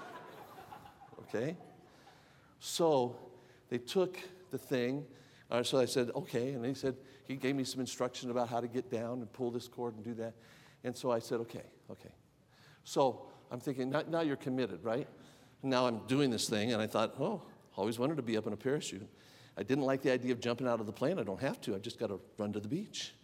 okay? 1.20 1.56
So 2.58 3.16
they 3.68 3.78
took 3.78 4.18
the 4.50 4.58
thing. 4.58 5.04
Uh, 5.50 5.62
so 5.62 5.78
I 5.78 5.84
said, 5.84 6.10
okay. 6.14 6.52
And 6.52 6.64
he 6.64 6.74
said, 6.74 6.96
he 7.26 7.36
gave 7.36 7.56
me 7.56 7.64
some 7.64 7.80
instruction 7.80 8.30
about 8.30 8.48
how 8.48 8.60
to 8.60 8.68
get 8.68 8.90
down 8.90 9.20
and 9.20 9.32
pull 9.32 9.50
this 9.50 9.68
cord 9.68 9.94
and 9.94 10.04
do 10.04 10.14
that. 10.14 10.34
And 10.84 10.96
so 10.96 11.10
I 11.10 11.18
said, 11.18 11.40
okay, 11.40 11.64
okay. 11.90 12.12
So 12.84 13.26
I'm 13.50 13.60
thinking, 13.60 13.90
now, 13.90 14.02
now 14.08 14.20
you're 14.20 14.36
committed, 14.36 14.84
right? 14.84 15.08
Now 15.62 15.86
I'm 15.86 16.06
doing 16.06 16.30
this 16.30 16.48
thing, 16.48 16.72
and 16.72 16.80
I 16.80 16.86
thought, 16.86 17.14
oh, 17.18 17.42
always 17.76 17.98
wanted 17.98 18.16
to 18.16 18.22
be 18.22 18.36
up 18.36 18.46
in 18.46 18.52
a 18.52 18.56
parachute. 18.56 19.08
I 19.56 19.62
didn't 19.62 19.84
like 19.84 20.02
the 20.02 20.12
idea 20.12 20.32
of 20.32 20.40
jumping 20.40 20.66
out 20.66 20.80
of 20.80 20.86
the 20.86 20.92
plane. 20.92 21.18
I 21.18 21.22
don't 21.22 21.40
have 21.40 21.60
to. 21.62 21.74
I've 21.74 21.82
just 21.82 21.98
got 21.98 22.08
to 22.08 22.20
run 22.38 22.52
to 22.52 22.60
the 22.60 22.68
beach. 22.68 23.14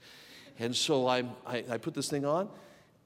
And 0.59 0.75
so 0.75 1.07
I, 1.07 1.25
I, 1.47 1.65
I 1.71 1.79
put 1.79 1.95
this 1.95 2.09
thing 2.09 2.25
on, 2.25 2.49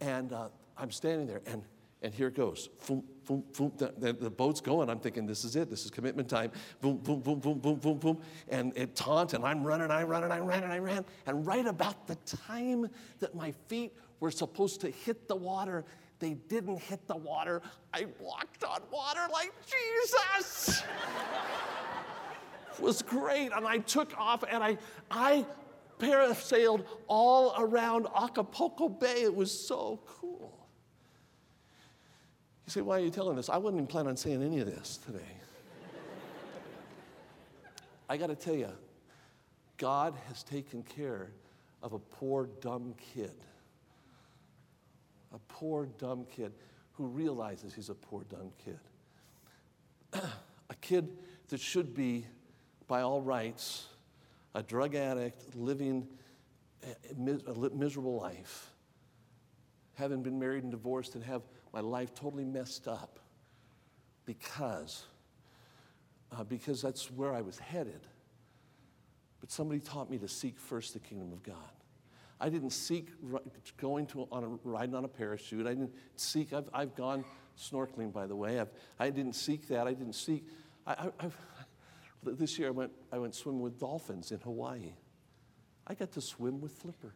and 0.00 0.32
uh, 0.32 0.48
I'm 0.76 0.90
standing 0.90 1.26
there, 1.26 1.42
and 1.46 1.62
and 2.02 2.12
here 2.14 2.28
it 2.28 2.34
goes. 2.34 2.68
The, 2.86 3.92
the, 3.98 4.12
the, 4.12 4.30
boat's 4.30 4.60
going. 4.60 4.90
I'm 4.90 5.00
thinking, 5.00 5.26
this 5.26 5.44
is 5.44 5.56
it. 5.56 5.70
This 5.70 5.84
is 5.84 5.90
commitment 5.90 6.28
time. 6.28 6.52
Boom, 6.80 6.98
boom, 6.98 7.20
boom, 7.20 7.40
boom, 7.40 7.58
boom, 7.58 7.76
boom, 7.76 7.98
boom. 7.98 8.18
And 8.48 8.76
it 8.76 8.94
taunt, 8.94 9.32
and 9.32 9.44
I'm 9.44 9.64
running, 9.64 9.90
I 9.90 10.02
run, 10.02 10.22
and 10.22 10.32
I 10.32 10.38
ran, 10.38 10.62
and 10.62 10.72
I 10.72 10.78
ran. 10.78 11.04
And 11.26 11.46
right 11.46 11.66
about 11.66 12.06
the 12.06 12.16
time 12.26 12.88
that 13.18 13.34
my 13.34 13.52
feet 13.68 13.94
were 14.20 14.30
supposed 14.30 14.80
to 14.82 14.90
hit 14.90 15.26
the 15.26 15.36
water, 15.36 15.84
they 16.18 16.34
didn't 16.34 16.78
hit 16.78 17.06
the 17.08 17.16
water. 17.16 17.62
I 17.92 18.06
walked 18.20 18.62
on 18.62 18.82
water 18.92 19.26
like 19.32 19.52
Jesus. 19.66 20.82
it 22.72 22.80
was 22.80 23.02
great. 23.02 23.52
And 23.52 23.66
I 23.66 23.78
took 23.78 24.16
off, 24.18 24.44
and 24.48 24.62
I, 24.62 24.78
I 25.10 25.46
parasailed 25.98 26.84
all 27.08 27.54
around 27.58 28.06
Acapulco 28.14 28.88
Bay. 28.88 29.22
It 29.22 29.34
was 29.34 29.50
so 29.50 30.00
cool. 30.06 30.65
You 32.66 32.72
say, 32.72 32.80
why 32.80 32.96
are 32.96 33.00
you 33.00 33.10
telling 33.10 33.36
this? 33.36 33.48
I 33.48 33.58
wouldn't 33.58 33.80
even 33.80 33.86
plan 33.86 34.08
on 34.08 34.16
saying 34.16 34.42
any 34.42 34.58
of 34.58 34.66
this 34.66 34.98
today. 34.98 35.20
I 38.08 38.16
got 38.16 38.26
to 38.28 38.34
tell 38.34 38.54
you, 38.54 38.70
God 39.76 40.14
has 40.28 40.42
taken 40.42 40.82
care 40.82 41.30
of 41.82 41.92
a 41.92 41.98
poor, 41.98 42.48
dumb 42.60 42.94
kid. 43.14 43.34
A 45.32 45.38
poor, 45.48 45.86
dumb 45.98 46.26
kid 46.34 46.52
who 46.92 47.06
realizes 47.06 47.74
he's 47.74 47.88
a 47.88 47.94
poor, 47.94 48.24
dumb 48.24 48.50
kid. 48.64 48.78
a 50.70 50.74
kid 50.80 51.08
that 51.48 51.60
should 51.60 51.94
be, 51.94 52.26
by 52.88 53.02
all 53.02 53.20
rights, 53.20 53.86
a 54.54 54.62
drug 54.62 54.94
addict 54.94 55.54
living 55.54 56.08
a 56.82 57.70
miserable 57.74 58.16
life, 58.16 58.70
having 59.94 60.22
been 60.22 60.38
married 60.38 60.62
and 60.62 60.70
divorced 60.70 61.14
and 61.14 61.24
have 61.24 61.42
my 61.76 61.82
life 61.82 62.14
totally 62.14 62.42
messed 62.42 62.88
up 62.88 63.18
because, 64.24 65.04
uh, 66.32 66.42
because 66.42 66.80
that's 66.80 67.10
where 67.10 67.34
I 67.34 67.42
was 67.42 67.58
headed. 67.58 68.00
But 69.40 69.50
somebody 69.50 69.80
taught 69.80 70.10
me 70.10 70.16
to 70.20 70.26
seek 70.26 70.58
first 70.58 70.94
the 70.94 71.00
kingdom 71.00 71.34
of 71.34 71.42
God. 71.42 71.56
I 72.40 72.48
didn't 72.48 72.70
seek 72.70 73.10
going 73.76 74.06
to 74.06 74.26
on 74.32 74.44
a, 74.44 74.48
riding 74.66 74.94
on 74.94 75.04
a 75.04 75.08
parachute. 75.08 75.66
I 75.66 75.74
didn't 75.74 75.92
seek. 76.16 76.54
I've, 76.54 76.70
I've 76.72 76.94
gone 76.94 77.26
snorkeling, 77.58 78.10
by 78.10 78.26
the 78.26 78.36
way. 78.36 78.58
I've, 78.58 78.70
I 78.98 79.10
didn't 79.10 79.34
seek 79.34 79.68
that. 79.68 79.86
I 79.86 79.92
didn't 79.92 80.14
seek. 80.14 80.46
I, 80.86 81.10
I, 81.20 81.26
this 82.22 82.58
year 82.58 82.68
I 82.68 82.70
went, 82.70 82.92
I 83.12 83.18
went 83.18 83.34
swimming 83.34 83.60
with 83.60 83.78
dolphins 83.78 84.32
in 84.32 84.40
Hawaii. 84.40 84.94
I 85.86 85.92
got 85.92 86.10
to 86.12 86.22
swim 86.22 86.58
with 86.58 86.72
Flipper. 86.72 87.12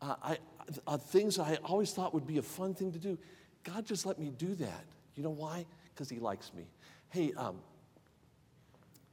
Uh, 0.00 0.14
I, 0.22 0.38
uh, 0.86 0.96
things 0.96 1.38
I 1.38 1.56
always 1.64 1.92
thought 1.92 2.14
would 2.14 2.26
be 2.26 2.38
a 2.38 2.42
fun 2.42 2.72
thing 2.72 2.90
to 2.92 2.98
do. 2.98 3.18
God 3.64 3.86
just 3.86 4.06
let 4.06 4.18
me 4.18 4.30
do 4.30 4.54
that. 4.54 4.84
You 5.16 5.22
know 5.22 5.30
why? 5.30 5.66
Because 5.92 6.08
He 6.08 6.18
likes 6.18 6.52
me. 6.54 6.64
Hey, 7.08 7.32
um, 7.36 7.56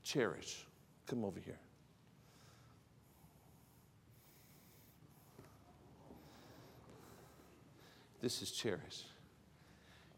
Cherish, 0.03 0.65
come 1.07 1.23
over 1.23 1.39
here. 1.39 1.59
This 8.21 8.41
is 8.41 8.51
Cherish. 8.51 9.03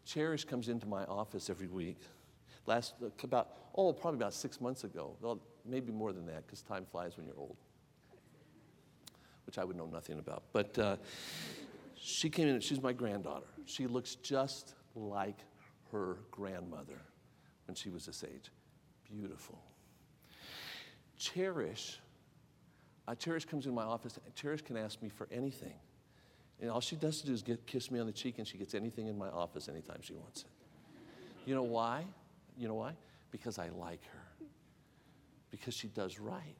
Cherish 0.05 0.43
comes 0.43 0.67
into 0.67 0.85
my 0.85 1.05
office 1.05 1.49
every 1.49 1.67
week. 1.67 1.97
Last, 2.65 2.93
about, 3.23 3.49
oh, 3.75 3.93
probably 3.93 4.17
about 4.17 4.33
six 4.33 4.59
months 4.59 4.83
ago. 4.83 5.15
Well, 5.21 5.39
maybe 5.65 5.91
more 5.91 6.11
than 6.11 6.25
that, 6.27 6.45
because 6.45 6.61
time 6.61 6.85
flies 6.91 7.15
when 7.15 7.25
you're 7.25 7.37
old, 7.37 7.55
which 9.45 9.57
I 9.57 9.63
would 9.63 9.77
know 9.77 9.85
nothing 9.85 10.19
about. 10.19 10.43
But 10.51 10.77
uh, 10.77 10.97
she 12.05 12.29
came 12.29 12.49
in, 12.49 12.59
she's 12.59 12.81
my 12.81 12.91
granddaughter. 12.91 13.47
She 13.65 13.87
looks 13.87 14.15
just 14.15 14.75
like 14.93 15.37
her 15.89 16.17
grandmother 16.31 16.99
when 17.65 17.75
she 17.75 17.89
was 17.89 18.05
this 18.05 18.25
age. 18.25 18.51
Beautiful. 19.09 19.57
Cherish, 21.17 22.01
uh, 23.07 23.15
Cherish 23.15 23.45
comes 23.45 23.67
in 23.67 23.73
my 23.73 23.83
office. 23.83 24.19
Cherish 24.35 24.63
can 24.63 24.75
ask 24.75 25.01
me 25.01 25.07
for 25.07 25.29
anything. 25.31 25.75
And 26.59 26.69
all 26.69 26.81
she 26.81 26.97
does 26.97 27.21
to 27.21 27.27
do 27.27 27.33
is 27.33 27.41
get, 27.41 27.65
kiss 27.65 27.89
me 27.89 27.99
on 27.99 28.05
the 28.05 28.11
cheek, 28.11 28.37
and 28.37 28.45
she 28.45 28.57
gets 28.57 28.73
anything 28.73 29.07
in 29.07 29.17
my 29.17 29.29
office 29.29 29.69
anytime 29.69 29.99
she 30.01 30.13
wants 30.13 30.41
it. 30.41 30.47
You 31.45 31.55
know 31.55 31.63
why? 31.63 32.03
You 32.57 32.67
know 32.67 32.75
why? 32.75 32.95
Because 33.31 33.57
I 33.57 33.69
like 33.69 34.03
her. 34.11 34.45
Because 35.51 35.73
she 35.73 35.87
does 35.87 36.19
right. 36.19 36.57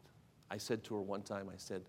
I 0.49 0.58
said 0.58 0.86
to 0.86 0.95
her 0.95 1.01
one 1.01 1.21
time, 1.21 1.49
I 1.53 1.58
said, 1.58 1.84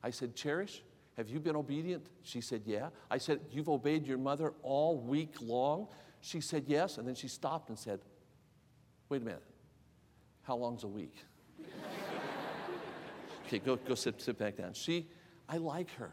I 0.00 0.10
said, 0.10 0.36
Cherish, 0.36 0.84
have 1.20 1.28
you 1.28 1.38
been 1.38 1.54
obedient? 1.54 2.06
She 2.22 2.40
said, 2.40 2.62
Yeah. 2.64 2.88
I 3.10 3.18
said, 3.18 3.40
You've 3.50 3.68
obeyed 3.68 4.06
your 4.06 4.16
mother 4.16 4.54
all 4.62 4.96
week 4.96 5.34
long? 5.42 5.88
She 6.22 6.40
said, 6.40 6.64
Yes. 6.66 6.96
And 6.96 7.06
then 7.06 7.14
she 7.14 7.28
stopped 7.28 7.68
and 7.68 7.78
said, 7.78 8.00
Wait 9.10 9.20
a 9.20 9.24
minute. 9.26 9.42
How 10.44 10.56
long's 10.56 10.82
a 10.82 10.88
week? 10.88 11.14
okay, 13.46 13.58
go, 13.58 13.76
go 13.76 13.94
sit, 13.94 14.22
sit 14.22 14.38
back 14.38 14.56
down. 14.56 14.72
She, 14.72 15.08
I 15.46 15.58
like 15.58 15.90
her. 15.96 16.10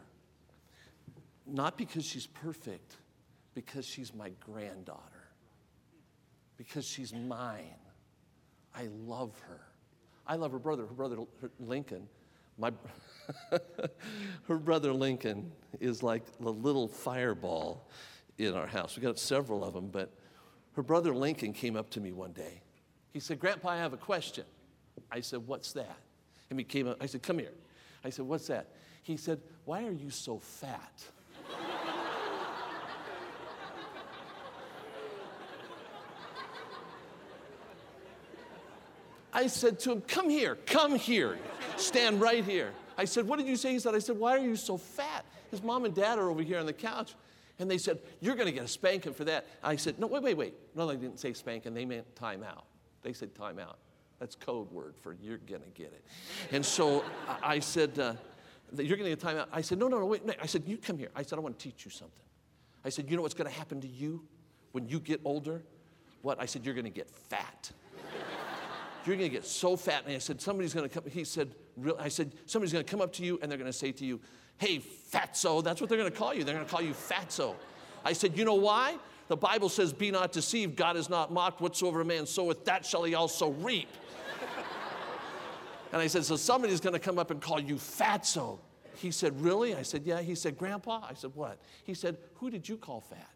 Not 1.46 1.78
because 1.78 2.04
she's 2.04 2.26
perfect, 2.26 2.96
because 3.54 3.86
she's 3.86 4.12
my 4.12 4.32
granddaughter, 4.44 5.30
because 6.58 6.84
she's 6.84 7.14
mine. 7.14 7.80
I 8.74 8.88
love 9.06 9.32
her. 9.48 9.62
I 10.26 10.34
love 10.34 10.52
her 10.52 10.58
brother, 10.58 10.82
her 10.82 10.92
brother 10.92 11.16
Lincoln. 11.58 12.08
My, 12.58 12.72
her 14.48 14.58
brother 14.58 14.92
Lincoln 14.92 15.52
is 15.80 16.02
like 16.02 16.24
the 16.40 16.52
little 16.52 16.88
fireball 16.88 17.88
in 18.36 18.54
our 18.54 18.66
house. 18.66 18.96
We 18.96 19.02
got 19.02 19.18
several 19.18 19.64
of 19.64 19.74
them, 19.74 19.88
but 19.88 20.12
her 20.72 20.82
brother 20.82 21.14
Lincoln 21.14 21.52
came 21.52 21.76
up 21.76 21.88
to 21.90 22.00
me 22.00 22.12
one 22.12 22.32
day. 22.32 22.62
He 23.12 23.20
said, 23.20 23.38
Grandpa, 23.38 23.68
I 23.70 23.76
have 23.76 23.92
a 23.92 23.96
question. 23.96 24.44
I 25.10 25.20
said, 25.20 25.46
What's 25.46 25.72
that? 25.72 25.96
And 26.50 26.58
he 26.58 26.64
came 26.64 26.88
up, 26.88 26.96
I 27.00 27.06
said, 27.06 27.22
Come 27.22 27.38
here. 27.38 27.52
I 28.04 28.10
said, 28.10 28.24
What's 28.26 28.48
that? 28.48 28.68
He 29.02 29.16
said, 29.16 29.40
Why 29.64 29.84
are 29.84 29.92
you 29.92 30.10
so 30.10 30.38
fat? 30.38 31.04
I 39.32 39.46
said 39.46 39.78
to 39.80 39.92
him, 39.92 40.00
Come 40.02 40.28
here, 40.28 40.56
come 40.66 40.96
here, 40.96 41.38
stand 41.80 42.20
right 42.20 42.44
here. 42.44 42.72
I 42.96 43.04
said, 43.04 43.26
What 43.26 43.38
did 43.38 43.46
you 43.46 43.56
say? 43.56 43.72
He 43.72 43.78
said, 43.78 43.94
I 43.94 43.98
said, 43.98 44.18
Why 44.18 44.32
are 44.32 44.40
you 44.40 44.56
so 44.56 44.76
fat? 44.76 45.24
His 45.50 45.62
mom 45.62 45.84
and 45.84 45.94
dad 45.94 46.18
are 46.18 46.28
over 46.28 46.42
here 46.42 46.58
on 46.58 46.66
the 46.66 46.72
couch. 46.72 47.14
And 47.58 47.70
they 47.70 47.78
said, 47.78 48.00
You're 48.20 48.34
going 48.34 48.46
to 48.46 48.52
get 48.52 48.64
a 48.64 48.68
spanking 48.68 49.14
for 49.14 49.24
that. 49.24 49.46
I 49.62 49.76
said, 49.76 49.98
No, 49.98 50.06
wait, 50.06 50.22
wait, 50.22 50.36
wait. 50.36 50.54
No, 50.74 50.86
they 50.86 50.96
didn't 50.96 51.20
say 51.20 51.32
spanking. 51.32 51.74
They 51.74 51.84
meant 51.84 52.14
time 52.16 52.42
out. 52.42 52.64
They 53.02 53.12
said 53.12 53.34
time 53.34 53.58
out. 53.58 53.78
That's 54.18 54.34
code 54.34 54.70
word 54.72 54.94
for 55.00 55.14
you're 55.22 55.38
going 55.38 55.62
to 55.62 55.68
get 55.68 55.92
it. 55.92 56.04
And 56.50 56.66
so 56.66 57.04
I 57.42 57.60
said, 57.60 57.98
uh, 57.98 58.14
You're 58.76 58.96
going 58.96 59.10
to 59.10 59.16
get 59.16 59.20
time 59.20 59.36
out. 59.36 59.48
I 59.52 59.60
said, 59.60 59.78
No, 59.78 59.88
no, 59.88 59.98
no, 59.98 60.06
wait. 60.06 60.26
No. 60.26 60.34
I 60.40 60.46
said, 60.46 60.64
You 60.66 60.76
come 60.76 60.98
here. 60.98 61.10
I 61.14 61.22
said, 61.22 61.38
I 61.38 61.42
want 61.42 61.58
to 61.58 61.62
teach 61.62 61.84
you 61.84 61.90
something. 61.90 62.24
I 62.84 62.88
said, 62.88 63.10
You 63.10 63.16
know 63.16 63.22
what's 63.22 63.34
going 63.34 63.50
to 63.50 63.56
happen 63.56 63.80
to 63.80 63.88
you 63.88 64.24
when 64.72 64.88
you 64.88 65.00
get 65.00 65.20
older? 65.24 65.62
What? 66.22 66.40
I 66.40 66.46
said, 66.46 66.64
You're 66.64 66.74
going 66.74 66.84
to 66.84 66.90
get 66.90 67.08
fat 67.08 67.72
you're 69.08 69.16
going 69.16 69.30
to 69.30 69.34
get 69.34 69.46
so 69.46 69.76
fat. 69.76 70.04
And 70.06 70.14
I 70.14 70.18
said, 70.18 70.40
somebody's 70.40 70.74
going 70.74 70.88
to 70.88 70.94
come. 70.94 71.10
He 71.10 71.24
said, 71.24 71.54
I 71.98 72.08
said, 72.08 72.32
somebody's 72.46 72.72
going 72.72 72.84
to 72.84 72.90
come 72.90 73.00
up 73.00 73.12
to 73.14 73.24
you 73.24 73.38
and 73.42 73.50
they're 73.50 73.58
going 73.58 73.70
to 73.70 73.76
say 73.76 73.92
to 73.92 74.04
you, 74.04 74.20
hey, 74.58 74.82
fatso. 75.12 75.62
That's 75.62 75.80
what 75.80 75.88
they're 75.88 75.98
going 75.98 76.10
to 76.10 76.16
call 76.16 76.34
you. 76.34 76.44
They're 76.44 76.54
going 76.54 76.66
to 76.66 76.70
call 76.70 76.82
you 76.82 76.92
fatso. 76.92 77.54
I 78.04 78.12
said, 78.12 78.36
you 78.36 78.44
know 78.44 78.54
why? 78.54 78.96
The 79.28 79.36
Bible 79.36 79.68
says, 79.68 79.92
be 79.92 80.10
not 80.10 80.32
deceived. 80.32 80.76
God 80.76 80.96
is 80.96 81.08
not 81.08 81.32
mocked. 81.32 81.60
Whatsoever 81.60 82.00
a 82.00 82.04
man 82.04 82.26
soweth, 82.26 82.64
that 82.64 82.84
shall 82.84 83.04
he 83.04 83.14
also 83.14 83.50
reap. 83.50 83.88
and 85.92 86.00
I 86.00 86.06
said, 86.06 86.24
so 86.24 86.36
somebody's 86.36 86.80
going 86.80 86.94
to 86.94 86.98
come 86.98 87.18
up 87.18 87.30
and 87.30 87.40
call 87.40 87.60
you 87.60 87.76
fatso. 87.76 88.58
He 88.94 89.10
said, 89.10 89.40
really? 89.40 89.74
I 89.74 89.82
said, 89.82 90.02
yeah. 90.04 90.20
He 90.20 90.34
said, 90.34 90.58
grandpa? 90.58 91.02
I 91.08 91.14
said, 91.14 91.32
what? 91.34 91.58
He 91.84 91.94
said, 91.94 92.16
who 92.36 92.50
did 92.50 92.68
you 92.68 92.76
call 92.76 93.00
fat? 93.00 93.30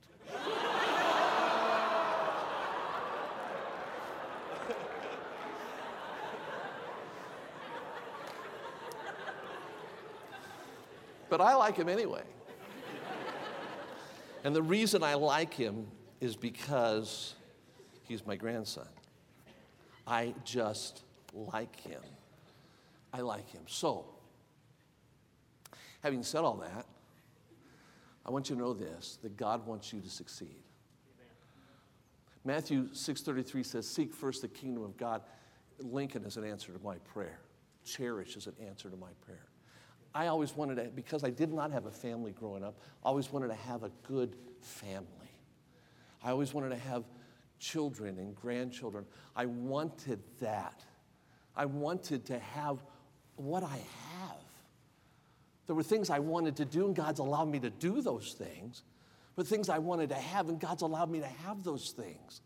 But 11.32 11.40
I 11.40 11.54
like 11.54 11.78
him 11.78 11.88
anyway. 11.88 12.24
and 14.44 14.54
the 14.54 14.62
reason 14.62 15.02
I 15.02 15.14
like 15.14 15.54
him 15.54 15.86
is 16.20 16.36
because 16.36 17.36
he's 18.02 18.26
my 18.26 18.36
grandson. 18.36 18.86
I 20.06 20.34
just 20.44 21.04
like 21.32 21.74
him. 21.80 22.02
I 23.14 23.22
like 23.22 23.48
him. 23.48 23.62
So, 23.66 24.04
having 26.02 26.22
said 26.22 26.42
all 26.42 26.56
that, 26.56 26.84
I 28.26 28.30
want 28.30 28.50
you 28.50 28.56
to 28.56 28.60
know 28.60 28.74
this 28.74 29.18
that 29.22 29.34
God 29.34 29.66
wants 29.66 29.90
you 29.90 30.02
to 30.02 30.10
succeed. 30.10 30.62
Matthew 32.44 32.92
6:33 32.92 33.62
says, 33.62 33.88
"Seek 33.88 34.12
first 34.12 34.42
the 34.42 34.48
kingdom 34.48 34.82
of 34.82 34.98
God." 34.98 35.22
Lincoln 35.78 36.26
is 36.26 36.36
an 36.36 36.44
answer 36.44 36.74
to 36.74 36.84
my 36.84 36.98
prayer. 36.98 37.40
Cherish 37.84 38.36
is 38.36 38.46
an 38.46 38.56
answer 38.60 38.90
to 38.90 38.96
my 38.98 39.14
prayer. 39.22 39.46
I 40.14 40.26
always 40.26 40.54
wanted 40.54 40.76
to, 40.76 40.84
because 40.94 41.24
I 41.24 41.30
did 41.30 41.52
not 41.52 41.72
have 41.72 41.86
a 41.86 41.90
family 41.90 42.32
growing 42.32 42.62
up, 42.62 42.78
I 43.04 43.08
always 43.08 43.32
wanted 43.32 43.48
to 43.48 43.54
have 43.54 43.82
a 43.82 43.90
good 44.02 44.36
family. 44.60 45.06
I 46.22 46.30
always 46.30 46.52
wanted 46.54 46.70
to 46.70 46.76
have 46.76 47.04
children 47.58 48.18
and 48.18 48.34
grandchildren. 48.34 49.06
I 49.34 49.46
wanted 49.46 50.20
that. 50.40 50.84
I 51.56 51.66
wanted 51.66 52.26
to 52.26 52.38
have 52.38 52.82
what 53.36 53.62
I 53.62 53.78
have. 54.18 54.38
There 55.66 55.76
were 55.76 55.82
things 55.82 56.10
I 56.10 56.18
wanted 56.18 56.56
to 56.56 56.64
do, 56.64 56.86
and 56.86 56.94
God's 56.94 57.20
allowed 57.20 57.48
me 57.48 57.60
to 57.60 57.70
do 57.70 58.02
those 58.02 58.32
things. 58.32 58.82
But 59.34 59.46
things 59.46 59.68
I 59.68 59.78
wanted 59.78 60.10
to 60.10 60.16
have, 60.16 60.48
and 60.48 60.60
God's 60.60 60.82
allowed 60.82 61.10
me 61.10 61.20
to 61.20 61.26
have 61.26 61.62
those 61.64 61.92
things. 61.92 62.42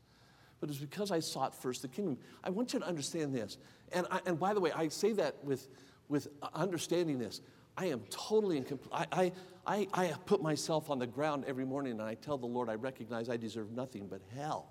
But 0.61 0.71
it's 0.71 0.79
because 0.79 1.11
I 1.11 1.21
sought 1.21 1.61
first 1.61 1.83
the 1.83 1.89
kingdom. 1.89 2.19
I 2.45 2.51
want 2.51 2.73
you 2.73 2.79
to 2.79 2.87
understand 2.87 3.35
this. 3.35 3.59
And, 3.93 4.07
I, 4.11 4.21
and 4.27 4.39
by 4.39 4.55
the 4.55 4.61
way, 4.61 4.71
I 4.73 4.89
say 4.89 5.13
that 5.15 5.43
with, 5.45 5.69
with 6.09 6.29
understanding 6.55 7.19
this. 7.19 7.41
I 7.77 7.87
am 7.87 8.01
totally 8.11 8.57
incomplete. 8.57 8.93
I, 8.93 9.07
I, 9.13 9.33
I, 9.67 9.89
I 9.93 10.15
put 10.25 10.43
myself 10.43 10.91
on 10.91 10.99
the 10.99 11.07
ground 11.07 11.45
every 11.47 11.65
morning 11.65 11.93
and 11.93 12.03
I 12.03 12.15
tell 12.15 12.39
the 12.39 12.47
Lord 12.47 12.69
I 12.69 12.75
recognize 12.75 13.29
I 13.29 13.37
deserve 13.37 13.73
nothing 13.73 14.07
but 14.07 14.23
hell. 14.35 14.71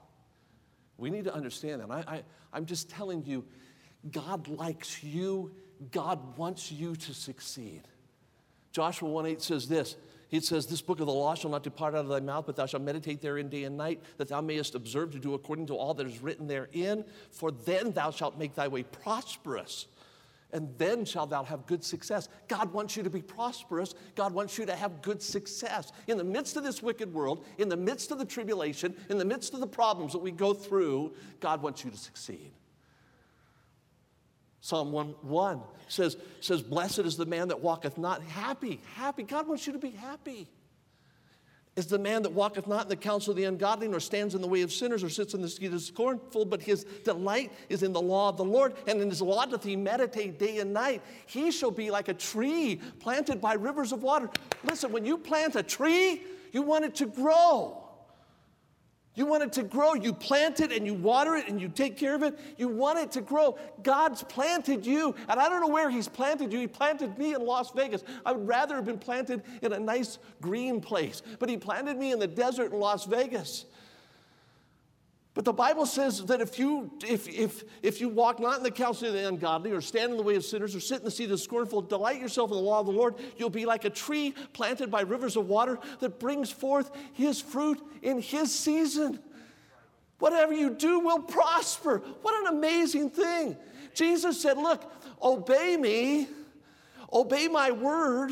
We 0.97 1.09
need 1.09 1.25
to 1.25 1.33
understand 1.33 1.81
that. 1.81 1.91
I, 1.91 2.03
I, 2.07 2.23
I'm 2.53 2.65
just 2.65 2.89
telling 2.89 3.25
you, 3.25 3.45
God 4.11 4.47
likes 4.47 5.03
you. 5.03 5.51
God 5.91 6.37
wants 6.37 6.71
you 6.71 6.95
to 6.95 7.13
succeed. 7.13 7.81
Joshua 8.71 9.09
1 9.09 9.25
8 9.25 9.41
says 9.41 9.67
this. 9.67 9.95
He 10.27 10.39
says, 10.39 10.65
This 10.65 10.81
book 10.81 10.99
of 10.99 11.05
the 11.05 11.13
law 11.13 11.35
shall 11.35 11.51
not 11.51 11.63
depart 11.63 11.95
out 11.95 12.01
of 12.01 12.07
thy 12.07 12.19
mouth, 12.19 12.45
but 12.45 12.55
thou 12.55 12.65
shalt 12.65 12.83
meditate 12.83 13.21
therein 13.21 13.49
day 13.49 13.63
and 13.63 13.77
night, 13.77 14.01
that 14.17 14.27
thou 14.27 14.41
mayest 14.41 14.75
observe 14.75 15.11
to 15.11 15.19
do 15.19 15.33
according 15.33 15.67
to 15.67 15.75
all 15.75 15.93
that 15.93 16.07
is 16.07 16.21
written 16.21 16.47
therein. 16.47 17.05
For 17.31 17.51
then 17.51 17.91
thou 17.91 18.11
shalt 18.11 18.37
make 18.37 18.55
thy 18.55 18.67
way 18.67 18.83
prosperous, 18.83 19.87
and 20.55 20.73
then 20.77 21.03
shalt 21.03 21.31
thou 21.31 21.43
have 21.43 21.65
good 21.65 21.83
success. 21.83 22.29
God 22.47 22.71
wants 22.71 22.95
you 22.95 23.03
to 23.03 23.09
be 23.09 23.21
prosperous. 23.21 23.93
God 24.15 24.33
wants 24.33 24.57
you 24.57 24.65
to 24.65 24.73
have 24.73 25.01
good 25.01 25.21
success. 25.21 25.91
In 26.07 26.17
the 26.17 26.23
midst 26.23 26.55
of 26.55 26.63
this 26.63 26.81
wicked 26.81 27.13
world, 27.13 27.43
in 27.57 27.67
the 27.67 27.75
midst 27.75 28.09
of 28.09 28.19
the 28.19 28.25
tribulation, 28.25 28.95
in 29.09 29.17
the 29.17 29.25
midst 29.25 29.53
of 29.53 29.59
the 29.59 29.67
problems 29.67 30.13
that 30.13 30.19
we 30.19 30.31
go 30.31 30.53
through, 30.53 31.13
God 31.41 31.61
wants 31.61 31.83
you 31.83 31.91
to 31.91 31.97
succeed. 31.97 32.53
Psalm 34.61 34.93
1, 34.93 35.15
1 35.23 35.61
says, 35.89 36.15
says, 36.39 36.61
Blessed 36.61 36.99
is 36.99 37.17
the 37.17 37.25
man 37.25 37.49
that 37.49 37.59
walketh 37.59 37.97
not. 37.97 38.23
Happy, 38.23 38.79
happy. 38.95 39.23
God 39.23 39.49
wants 39.49 39.67
you 39.67 39.73
to 39.73 39.79
be 39.79 39.91
happy. 39.91 40.47
Is 41.75 41.87
the 41.87 41.99
man 41.99 42.21
that 42.21 42.31
walketh 42.31 42.67
not 42.67 42.83
in 42.83 42.87
the 42.87 42.95
counsel 42.95 43.31
of 43.31 43.37
the 43.37 43.43
ungodly, 43.43 43.89
nor 43.89 43.99
stands 43.99 44.33
in 44.33 44.41
the 44.41 44.47
way 44.47 44.61
of 44.61 44.71
sinners, 44.71 45.03
or 45.03 45.09
sits 45.09 45.33
in 45.33 45.41
the 45.41 45.49
seat 45.49 45.65
of 45.65 45.73
the 45.73 45.79
scornful, 45.79 46.45
but 46.45 46.61
his 46.61 46.85
delight 47.03 47.51
is 47.67 47.83
in 47.83 47.91
the 47.91 48.01
law 48.01 48.29
of 48.29 48.37
the 48.37 48.45
Lord, 48.45 48.75
and 48.87 49.01
in 49.01 49.09
his 49.09 49.21
law 49.21 49.45
doth 49.45 49.63
he 49.63 49.75
meditate 49.75 50.39
day 50.39 50.59
and 50.59 50.71
night. 50.71 51.01
He 51.25 51.51
shall 51.51 51.71
be 51.71 51.91
like 51.91 52.07
a 52.07 52.13
tree 52.13 52.79
planted 52.99 53.41
by 53.41 53.55
rivers 53.55 53.91
of 53.91 54.03
water. 54.03 54.29
Listen, 54.63 54.93
when 54.93 55.05
you 55.05 55.17
plant 55.17 55.57
a 55.57 55.63
tree, 55.63 56.23
you 56.53 56.61
want 56.61 56.85
it 56.85 56.95
to 56.95 57.07
grow. 57.07 57.84
You 59.15 59.25
want 59.25 59.43
it 59.43 59.53
to 59.53 59.63
grow. 59.63 59.93
You 59.93 60.13
plant 60.13 60.59
it 60.59 60.71
and 60.71 60.85
you 60.85 60.93
water 60.93 61.35
it 61.35 61.47
and 61.47 61.59
you 61.59 61.69
take 61.69 61.97
care 61.97 62.15
of 62.15 62.23
it. 62.23 62.37
You 62.57 62.67
want 62.67 62.99
it 62.99 63.11
to 63.13 63.21
grow. 63.21 63.57
God's 63.81 64.23
planted 64.23 64.85
you, 64.85 65.15
and 65.29 65.39
I 65.39 65.49
don't 65.49 65.61
know 65.61 65.69
where 65.69 65.89
He's 65.89 66.07
planted 66.07 66.51
you. 66.51 66.59
He 66.59 66.67
planted 66.67 67.17
me 67.17 67.33
in 67.33 67.45
Las 67.45 67.71
Vegas. 67.71 68.03
I 68.25 68.33
would 68.33 68.47
rather 68.47 68.75
have 68.75 68.85
been 68.85 68.99
planted 68.99 69.43
in 69.61 69.73
a 69.73 69.79
nice 69.79 70.19
green 70.41 70.81
place, 70.81 71.21
but 71.39 71.49
He 71.49 71.57
planted 71.57 71.97
me 71.97 72.11
in 72.11 72.19
the 72.19 72.27
desert 72.27 72.73
in 72.73 72.79
Las 72.79 73.05
Vegas. 73.05 73.65
But 75.35 75.43
the 75.43 75.53
Bible 75.53 75.85
says 75.85 76.25
that 76.27 76.39
if 76.39 76.57
you, 76.57 76.89
if, 77.05 77.27
if, 77.27 77.65
if 77.83 77.99
you 77.99 78.07
walk 78.07 78.39
not 78.39 78.57
in 78.57 78.63
the 78.63 78.71
counsel 78.71 79.09
of 79.09 79.13
the 79.13 79.27
ungodly, 79.27 79.73
or 79.73 79.81
stand 79.81 80.11
in 80.11 80.17
the 80.17 80.23
way 80.23 80.35
of 80.35 80.45
sinners, 80.45 80.73
or 80.73 80.79
sit 80.79 80.99
in 80.99 81.03
the 81.03 81.11
seat 81.11 81.25
of 81.25 81.31
the 81.31 81.37
scornful, 81.37 81.81
delight 81.81 82.21
yourself 82.21 82.51
in 82.51 82.55
the 82.55 82.63
law 82.63 82.79
of 82.79 82.85
the 82.85 82.93
Lord, 82.93 83.15
you'll 83.35 83.49
be 83.49 83.65
like 83.65 83.83
a 83.83 83.89
tree 83.89 84.33
planted 84.53 84.89
by 84.89 85.01
rivers 85.01 85.35
of 85.35 85.49
water 85.49 85.77
that 85.99 86.19
brings 86.21 86.49
forth 86.49 86.89
his 87.11 87.41
fruit 87.41 87.81
in 88.01 88.21
his 88.21 88.55
season. 88.55 89.19
Whatever 90.19 90.53
you 90.53 90.69
do 90.69 91.01
will 91.01 91.21
prosper. 91.21 91.97
What 92.21 92.39
an 92.39 92.55
amazing 92.55 93.09
thing. 93.09 93.57
Jesus 93.93 94.41
said, 94.41 94.57
Look, 94.57 94.89
obey 95.21 95.75
me, 95.75 96.29
obey 97.11 97.49
my 97.49 97.71
word 97.71 98.31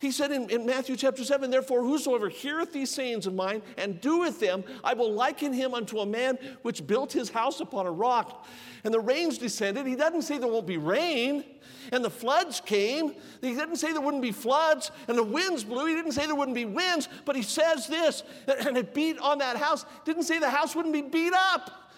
he 0.00 0.10
said 0.10 0.32
in, 0.32 0.48
in, 0.48 0.64
Matthew 0.64 0.96
chapter 0.96 1.22
7, 1.22 1.50
Therefore, 1.50 1.82
whosoever 1.82 2.30
heareth 2.30 2.72
these 2.72 2.90
sayings 2.90 3.26
of 3.26 3.34
mine 3.34 3.60
and 3.76 4.00
doeth 4.00 4.40
them, 4.40 4.64
I 4.82 4.94
will 4.94 5.12
liken 5.12 5.52
him 5.52 5.74
unto 5.74 5.98
a 5.98 6.06
man 6.06 6.38
which 6.62 6.86
built 6.86 7.12
his 7.12 7.28
house 7.28 7.60
upon 7.60 7.86
a 7.86 7.90
rock. 7.90 8.46
And 8.82 8.94
the 8.94 9.00
rains 9.00 9.36
descended. 9.36 9.86
He 9.86 9.96
doesn't 9.96 10.22
say 10.22 10.38
there 10.38 10.48
won't 10.48 10.66
be 10.66 10.78
rain. 10.78 11.44
And 11.92 12.02
the 12.02 12.10
floods 12.10 12.62
came. 12.64 13.14
He 13.42 13.54
didn't 13.54 13.76
say 13.76 13.92
there 13.92 14.00
wouldn't 14.00 14.22
be 14.22 14.32
floods. 14.32 14.90
And 15.06 15.18
the 15.18 15.22
winds 15.22 15.64
blew. 15.64 15.84
He 15.84 15.94
didn't 15.94 16.12
say 16.12 16.24
there 16.24 16.34
wouldn't 16.34 16.54
be 16.54 16.64
winds. 16.64 17.06
But 17.26 17.36
he 17.36 17.42
says 17.42 17.86
this, 17.86 18.22
and 18.48 18.78
it 18.78 18.94
beat 18.94 19.18
on 19.18 19.38
that 19.38 19.58
house. 19.58 19.84
Didn't 20.06 20.22
say 20.22 20.38
the 20.38 20.48
house 20.48 20.74
wouldn't 20.74 20.94
be 20.94 21.02
beat 21.02 21.34
up. 21.34 21.92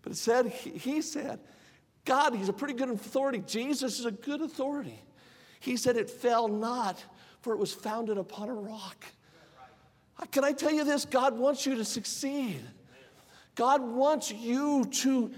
But 0.00 0.12
it 0.12 0.16
said, 0.16 0.46
he 0.46 1.02
said, 1.02 1.40
God, 2.06 2.34
he's 2.34 2.48
a 2.48 2.54
pretty 2.54 2.74
good 2.74 2.88
authority. 2.88 3.42
Jesus 3.46 3.98
is 3.98 4.06
a 4.06 4.12
good 4.12 4.40
authority. 4.40 5.02
He 5.60 5.76
said 5.76 5.96
it 5.96 6.10
fell 6.10 6.48
not, 6.48 7.04
for 7.40 7.52
it 7.52 7.58
was 7.58 7.72
founded 7.72 8.18
upon 8.18 8.48
a 8.48 8.54
rock. 8.54 9.04
Can 10.30 10.44
I 10.44 10.52
tell 10.52 10.72
you 10.72 10.84
this? 10.84 11.04
God 11.04 11.38
wants 11.38 11.66
you 11.66 11.74
to 11.76 11.84
succeed. 11.84 12.60
God 13.54 13.82
wants 13.82 14.30
you 14.30 14.84
to 14.84 15.32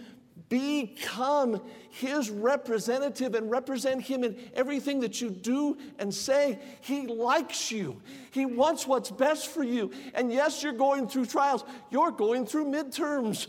become 0.49 1.61
his 1.91 2.31
representative 2.31 3.35
and 3.35 3.51
represent 3.51 4.03
him 4.03 4.25
in 4.25 4.37
everything 4.55 5.01
that 5.01 5.21
you 5.21 5.31
do 5.31 5.77
and 5.99 6.15
say. 6.15 6.59
He 6.81 7.07
likes 7.07 7.71
you. 7.71 8.01
He 8.31 8.47
wants 8.47 8.87
what's 8.87 9.11
best 9.11 9.49
for 9.49 9.63
you. 9.63 9.91
And 10.15 10.33
yes, 10.33 10.63
you're 10.63 10.73
going 10.73 11.09
through 11.09 11.27
trials. 11.27 11.65
You're 11.91 12.13
going 12.13 12.47
through 12.47 12.67
midterms. 12.67 13.49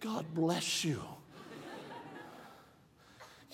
God 0.00 0.26
bless 0.34 0.84
you. 0.84 1.02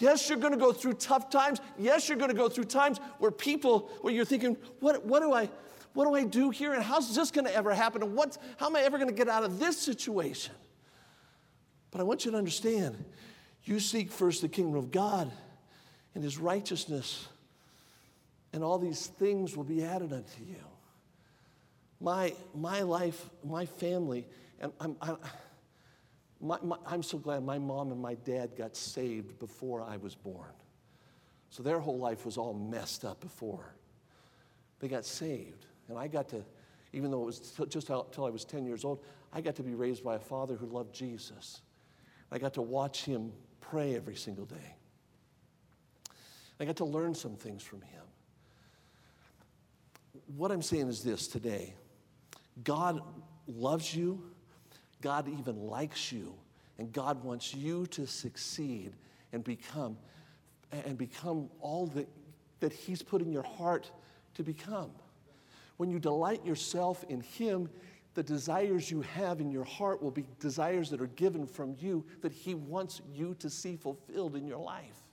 Yes, 0.01 0.29
you're 0.29 0.39
going 0.39 0.53
to 0.53 0.59
go 0.59 0.73
through 0.73 0.95
tough 0.95 1.29
times. 1.31 1.61
Yes, 1.79 2.09
you're 2.09 2.19
going 2.19 2.31
to 2.31 2.37
go 2.37 2.49
through 2.49 2.65
times 2.65 2.99
where 3.19 3.31
people, 3.31 3.91
where 4.01 4.13
you're 4.13 4.25
thinking, 4.25 4.57
what, 4.81 5.05
what 5.05 5.21
do 5.21 5.33
I, 5.33 5.51
what 5.93 6.07
do 6.07 6.15
I 6.15 6.25
do 6.25 6.49
here? 6.51 6.73
And 6.73 6.83
how's 6.83 7.15
this 7.15 7.31
going 7.31 7.45
to 7.47 7.55
ever 7.55 7.75
happen? 7.75 8.03
And 8.03 8.17
what's, 8.17 8.39
how 8.57 8.67
am 8.67 8.77
I 8.77 8.81
ever 8.81 8.97
going 8.97 9.11
to 9.11 9.15
get 9.15 9.29
out 9.29 9.45
of 9.45 9.59
this 9.59 9.79
situation? 9.79 10.55
But 11.91 12.01
I 12.01 12.05
want 12.05 12.25
you 12.25 12.31
to 12.31 12.39
understand, 12.39 13.05
you 13.65 13.79
seek 13.79 14.11
first 14.11 14.41
the 14.41 14.49
kingdom 14.49 14.77
of 14.77 14.91
God 14.91 15.31
and 16.15 16.25
his 16.25 16.39
righteousness, 16.39 17.29
and 18.53 18.65
all 18.65 18.79
these 18.79 19.07
things 19.07 19.57
will 19.57 19.65
be 19.65 19.85
added 19.85 20.13
unto 20.13 20.43
you. 20.43 20.57
My, 22.01 22.35
my 22.55 22.81
life, 22.81 23.29
my 23.45 23.67
family, 23.67 24.27
and 24.61 24.73
I'm, 24.81 24.97
I'm 25.03 25.19
my, 26.41 26.59
my, 26.63 26.77
I'm 26.87 27.03
so 27.03 27.19
glad 27.19 27.45
my 27.45 27.59
mom 27.59 27.93
and 27.93 28.01
my 28.01 28.15
dad 28.15 28.57
got 28.57 28.77
saved 28.77 29.39
before 29.39 29.83
I 29.83 29.97
was 29.97 30.15
born. 30.15 30.53
So 31.51 31.63
their 31.63 31.81
whole 31.81 31.99
life 31.99 32.25
was 32.25 32.37
all 32.39 32.55
messed 32.55 33.05
up 33.05 33.21
before. 33.21 33.75
They 34.79 34.89
got 34.89 35.05
saved. 35.05 35.67
And 35.89 35.99
I 35.99 36.07
got 36.09 36.29
to, 36.31 36.45
even 36.93 37.11
though 37.11 37.23
it 37.23 37.27
was 37.27 37.39
just 37.69 37.91
until 37.91 38.25
I 38.25 38.31
was 38.31 38.45
10 38.45 38.65
years 38.65 38.85
old, 38.85 39.05
I 39.33 39.41
got 39.41 39.57
to 39.57 39.63
be 39.63 39.75
raised 39.75 40.03
by 40.03 40.17
a 40.17 40.21
father 40.21 40.57
who 40.57 40.67
loved 40.67 40.95
Jesus. 40.95 41.61
I 42.33 42.39
got 42.39 42.55
to 42.55 42.63
watch 42.63 43.05
him 43.05 43.33
pray 43.61 43.95
every 43.95 44.17
single 44.17 44.47
day. 44.47 44.77
I 46.59 46.65
got 46.65 46.77
to 46.77 46.85
learn 46.85 47.15
some 47.15 47.37
things 47.37 47.63
from 47.63 47.83
him. 47.83 48.03
What 50.37 50.53
I'm 50.53 50.63
saying 50.63 50.89
is 50.89 51.03
this 51.03 51.27
today 51.27 51.75
God 52.63 53.01
loves 53.47 53.95
you. 53.95 54.30
God 55.01 55.29
even 55.29 55.67
likes 55.67 56.13
you, 56.13 56.35
and 56.79 56.93
God 56.93 57.23
wants 57.25 57.55
you 57.55 57.87
to 57.89 58.07
succeed 58.07 58.93
and 59.33 59.43
become 59.45 59.97
and 60.73 60.97
become 60.97 61.49
all 61.61 61.87
that, 61.89 62.09
that 62.61 62.73
He's 62.73 63.03
put 63.03 63.23
in 63.23 63.33
your 63.33 63.43
heart 63.43 63.91
to 64.35 64.43
become. 64.43 64.91
When 65.79 65.91
you 65.91 65.99
delight 65.99 66.45
yourself 66.45 67.05
in 67.09 67.21
Him, 67.21 67.69
the 68.15 68.23
desires 68.23 68.91
you 68.91 69.03
have 69.03 69.41
in 69.41 69.51
your 69.51 69.65
heart 69.65 70.03
will 70.03 70.11
be 70.11 70.25
desires 70.39 70.91
that 70.91 71.01
are 71.01 71.09
given 71.09 71.47
from 71.47 71.75
you 71.81 72.05
that 72.23 72.33
He 72.33 72.55
wants 72.55 73.01
you 73.13 73.35
to 73.41 73.51
see 73.51 73.77
fulfilled 73.77 74.37
in 74.37 74.47
your 74.47 74.59
life. 74.59 75.09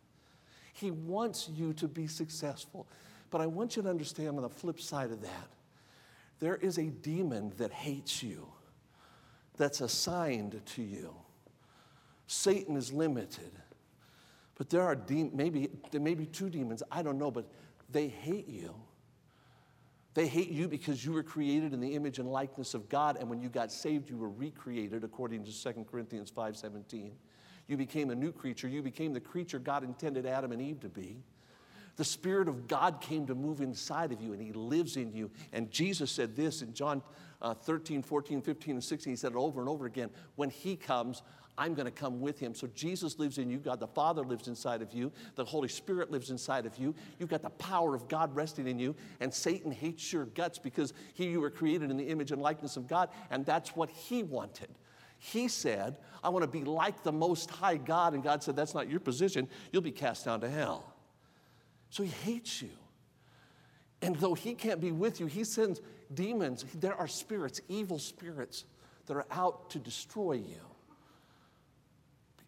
He 0.74 0.92
wants 0.92 1.50
you 1.56 1.74
to 1.74 1.88
be 1.88 2.06
successful. 2.06 2.88
But 3.30 3.42
I 3.42 3.48
want 3.48 3.76
you 3.76 3.84
to 3.84 3.90
understand 3.90 4.38
on 4.38 4.44
the 4.44 4.50
flip 4.50 4.80
side 4.80 5.12
of 5.12 5.22
that, 5.22 5.48
there 6.40 6.56
is 6.56 6.78
a 6.78 6.86
demon 6.86 7.52
that 7.58 7.72
hates 7.72 8.22
you 8.22 8.48
that's 9.58 9.82
assigned 9.82 10.62
to 10.66 10.82
you. 10.82 11.14
Satan 12.28 12.76
is 12.76 12.92
limited. 12.92 13.52
But 14.56 14.70
there 14.70 14.82
are 14.82 14.96
de- 14.96 15.30
maybe 15.34 15.70
there 15.92 16.02
may 16.02 16.16
be 16.16 16.26
two 16.26 16.50
demons, 16.50 16.84
I 16.92 17.04
don't 17.04 17.18
know, 17.18 17.32
but 17.32 17.50
they 17.90 18.08
hate 18.08 18.48
you. 18.48 18.74
They 20.14 20.28
hate 20.28 20.50
you 20.50 20.68
because 20.68 21.06
you 21.06 21.12
were 21.12 21.22
created 21.22 21.74
in 21.74 21.80
the 21.80 21.94
image 21.94 22.18
and 22.18 22.28
likeness 22.28 22.74
of 22.74 22.90
God, 22.90 23.18
and 23.20 23.30
when 23.30 23.40
you 23.40 23.50
got 23.50 23.72
saved, 23.72 24.10
you 24.10 24.18
were 24.18 24.32
recreated 24.32 25.04
according 25.04 25.44
to 25.44 25.52
2 25.52 25.86
Corinthians 25.86 26.32
5:17. 26.32 27.16
You 27.68 27.78
became 27.78 28.10
a 28.10 28.16
new 28.16 28.32
creature. 28.32 28.68
You 28.68 28.82
became 28.82 29.14
the 29.14 29.20
creature 29.20 29.60
God 29.60 29.84
intended 29.84 30.26
Adam 30.26 30.52
and 30.52 30.62
Eve 30.62 30.80
to 30.80 30.90
be. 30.90 31.22
The 31.98 32.06
Spirit 32.06 32.48
of 32.48 32.68
God 32.68 33.02
came 33.02 33.26
to 33.28 33.36
move 33.36 33.60
inside 33.60 34.12
of 34.12 34.22
you, 34.22 34.34
and 34.34 34.42
He 34.42 34.54
lives 34.54 34.98
in 34.98 35.12
you. 35.12 35.30
And 35.52 35.70
Jesus 35.70 36.10
said 36.12 36.36
this 36.36 36.62
in 36.62 36.74
John 36.74 37.02
uh, 37.42 37.54
13, 37.54 38.02
14, 38.02 38.42
15, 38.42 38.76
and 38.76 38.84
16. 38.84 39.12
He 39.12 39.18
said 39.18 39.34
it 39.34 39.38
over 39.38 39.60
and 39.60 39.70
over 39.70 39.86
again. 39.86 40.10
When 40.36 40.50
He 40.50 40.76
comes, 40.76 41.24
I'm 41.58 41.74
going 41.74 41.86
to 41.86 41.92
come 41.92 42.22
with 42.22 42.40
him. 42.40 42.54
So 42.54 42.68
Jesus 42.76 43.18
lives 43.18 43.40
in 43.40 43.50
you. 43.50 43.58
God 43.58 43.80
the 43.80 43.88
Father 43.88 44.24
lives 44.24 44.48
inside 44.48 44.82
of 44.82 44.94
you. 44.94 45.12
The 45.36 45.44
Holy 45.44 45.68
Spirit 45.68 46.12
lives 46.12 46.30
inside 46.30 46.68
of 46.68 46.78
you. 46.78 46.94
You've 47.18 47.30
got 47.30 47.42
the 47.42 47.50
power 47.50 47.96
of 47.96 48.08
God 48.08 48.36
resting 48.36 48.68
in 48.68 48.78
you. 48.78 48.96
And 49.20 49.34
Satan 49.34 49.72
hates 49.72 50.14
your 50.14 50.26
guts 50.26 50.60
because 50.60 50.94
he, 51.16 51.26
you 51.26 51.42
were 51.42 51.50
created 51.50 51.90
in 51.90 51.98
the 51.98 52.08
image 52.08 52.32
and 52.32 52.42
likeness 52.42 52.78
of 52.78 52.88
God. 52.88 53.10
And 53.32 53.44
that's 53.44 53.76
what 53.76 53.90
he 53.90 54.22
wanted. 54.22 54.70
He 55.18 55.48
said, 55.48 55.98
I 56.24 56.30
want 56.30 56.44
to 56.44 56.48
be 56.48 56.64
like 56.64 57.02
the 57.02 57.12
Most 57.12 57.50
High 57.50 57.78
God. 57.78 58.14
And 58.14 58.24
God 58.24 58.44
said, 58.44 58.56
That's 58.56 58.76
not 58.76 58.88
your 58.88 59.00
position. 59.00 59.48
You'll 59.72 59.82
be 59.82 59.92
cast 59.92 60.26
down 60.26 60.42
to 60.42 60.50
hell. 60.50 60.94
So 61.90 62.04
he 62.04 62.10
hates 62.10 62.62
you. 62.62 62.70
And 64.02 64.16
though 64.18 64.34
he 64.34 64.54
can't 64.54 64.80
be 64.80 64.92
with 64.92 65.20
you, 65.20 65.26
he 65.26 65.44
sends 65.44 65.82
demons. 66.14 66.66
There 66.76 66.96
are 66.96 67.08
spirits, 67.08 67.62
evil 67.68 68.00
spirits, 68.00 68.66
that 69.08 69.16
are 69.16 69.26
out 69.32 69.70
to 69.72 69.80
destroy 69.80 70.34
you. 70.34 70.62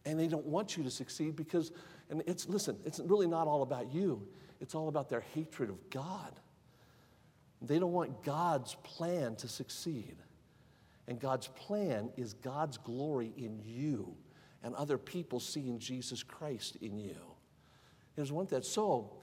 And 0.05 0.19
they 0.19 0.27
don't 0.27 0.45
want 0.45 0.77
you 0.77 0.83
to 0.83 0.91
succeed 0.91 1.35
because, 1.35 1.71
and 2.09 2.21
it's, 2.25 2.47
listen, 2.47 2.77
it's 2.85 2.99
really 2.99 3.27
not 3.27 3.47
all 3.47 3.61
about 3.61 3.93
you, 3.93 4.27
it's 4.59 4.75
all 4.75 4.87
about 4.87 5.09
their 5.09 5.23
hatred 5.33 5.69
of 5.69 5.89
God. 5.89 6.39
They 7.61 7.79
don't 7.79 7.91
want 7.91 8.23
God's 8.23 8.75
plan 8.83 9.35
to 9.37 9.47
succeed. 9.47 10.15
And 11.07 11.19
God's 11.19 11.47
plan 11.47 12.11
is 12.17 12.33
God's 12.33 12.77
glory 12.77 13.33
in 13.35 13.59
you 13.65 14.15
and 14.63 14.75
other 14.75 14.97
people 14.97 15.39
seeing 15.39 15.79
Jesus 15.79 16.23
Christ 16.23 16.77
in 16.81 16.97
you. 16.99 17.15
He 18.15 18.21
doesn't 18.21 18.35
want 18.35 18.49
that. 18.49 18.65
So 18.65 19.13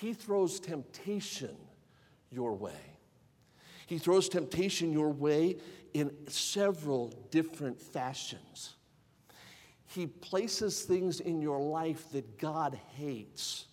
he 0.00 0.12
throws 0.12 0.60
temptation 0.60 1.56
your 2.30 2.54
way. 2.54 2.98
He 3.86 3.98
throws 3.98 4.28
temptation 4.28 4.92
your 4.92 5.10
way 5.10 5.56
in 5.92 6.10
several 6.28 7.12
different 7.30 7.80
fashions. 7.80 8.74
He 9.86 10.06
places 10.06 10.82
things 10.82 11.20
in 11.20 11.40
your 11.40 11.60
life 11.60 12.10
that 12.10 12.38
God 12.38 12.78
hates, 12.96 13.66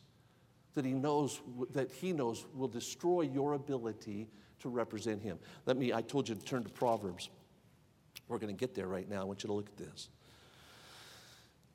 that 0.75 0.86
he 0.86 0.93
knows 0.93 1.41
that 1.71 1.91
he 1.91 2.13
knows 2.13 2.45
will 2.53 2.67
destroy 2.67 3.21
your 3.21 3.53
ability 3.53 4.29
to 4.60 4.69
represent 4.69 5.21
him. 5.21 5.39
Let 5.65 5.77
me 5.77 5.91
I 5.91 6.01
told 6.01 6.29
you 6.29 6.36
to 6.36 6.45
turn 6.45 6.63
to 6.63 6.69
Proverbs. 6.69 7.29
We're 8.27 8.38
going 8.38 8.55
to 8.55 8.60
get 8.60 8.75
there 8.75 8.88
right 8.88 9.10
now. 9.10 9.21
I 9.21 9.23
want 9.23 9.43
you 9.43 9.47
to 9.47 9.53
look 9.53 9.67
at 9.69 9.77
this. 9.77 10.10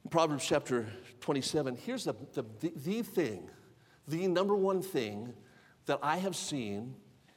Proverbs 0.08 0.46
chapter 0.46 0.86
27, 1.20 1.76
here's 1.76 2.04
the, 2.04 2.14
the, 2.32 2.44
the 2.60 3.02
thing, 3.02 3.50
the 4.08 4.26
number 4.28 4.54
one 4.54 4.82
thing 4.82 5.32
that 5.86 5.98
I 6.02 6.16
have 6.16 6.36
seen 6.36 6.94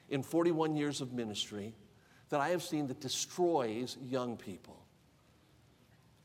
in 0.10 0.23
41 0.23 0.75
years 0.75 1.01
of 1.01 1.13
ministry 1.13 1.75
that 2.29 2.39
I 2.39 2.49
have 2.49 2.62
seen 2.62 2.88
that 2.88 2.99
destroys 2.99 3.97
young 4.01 4.38
people 4.38 4.79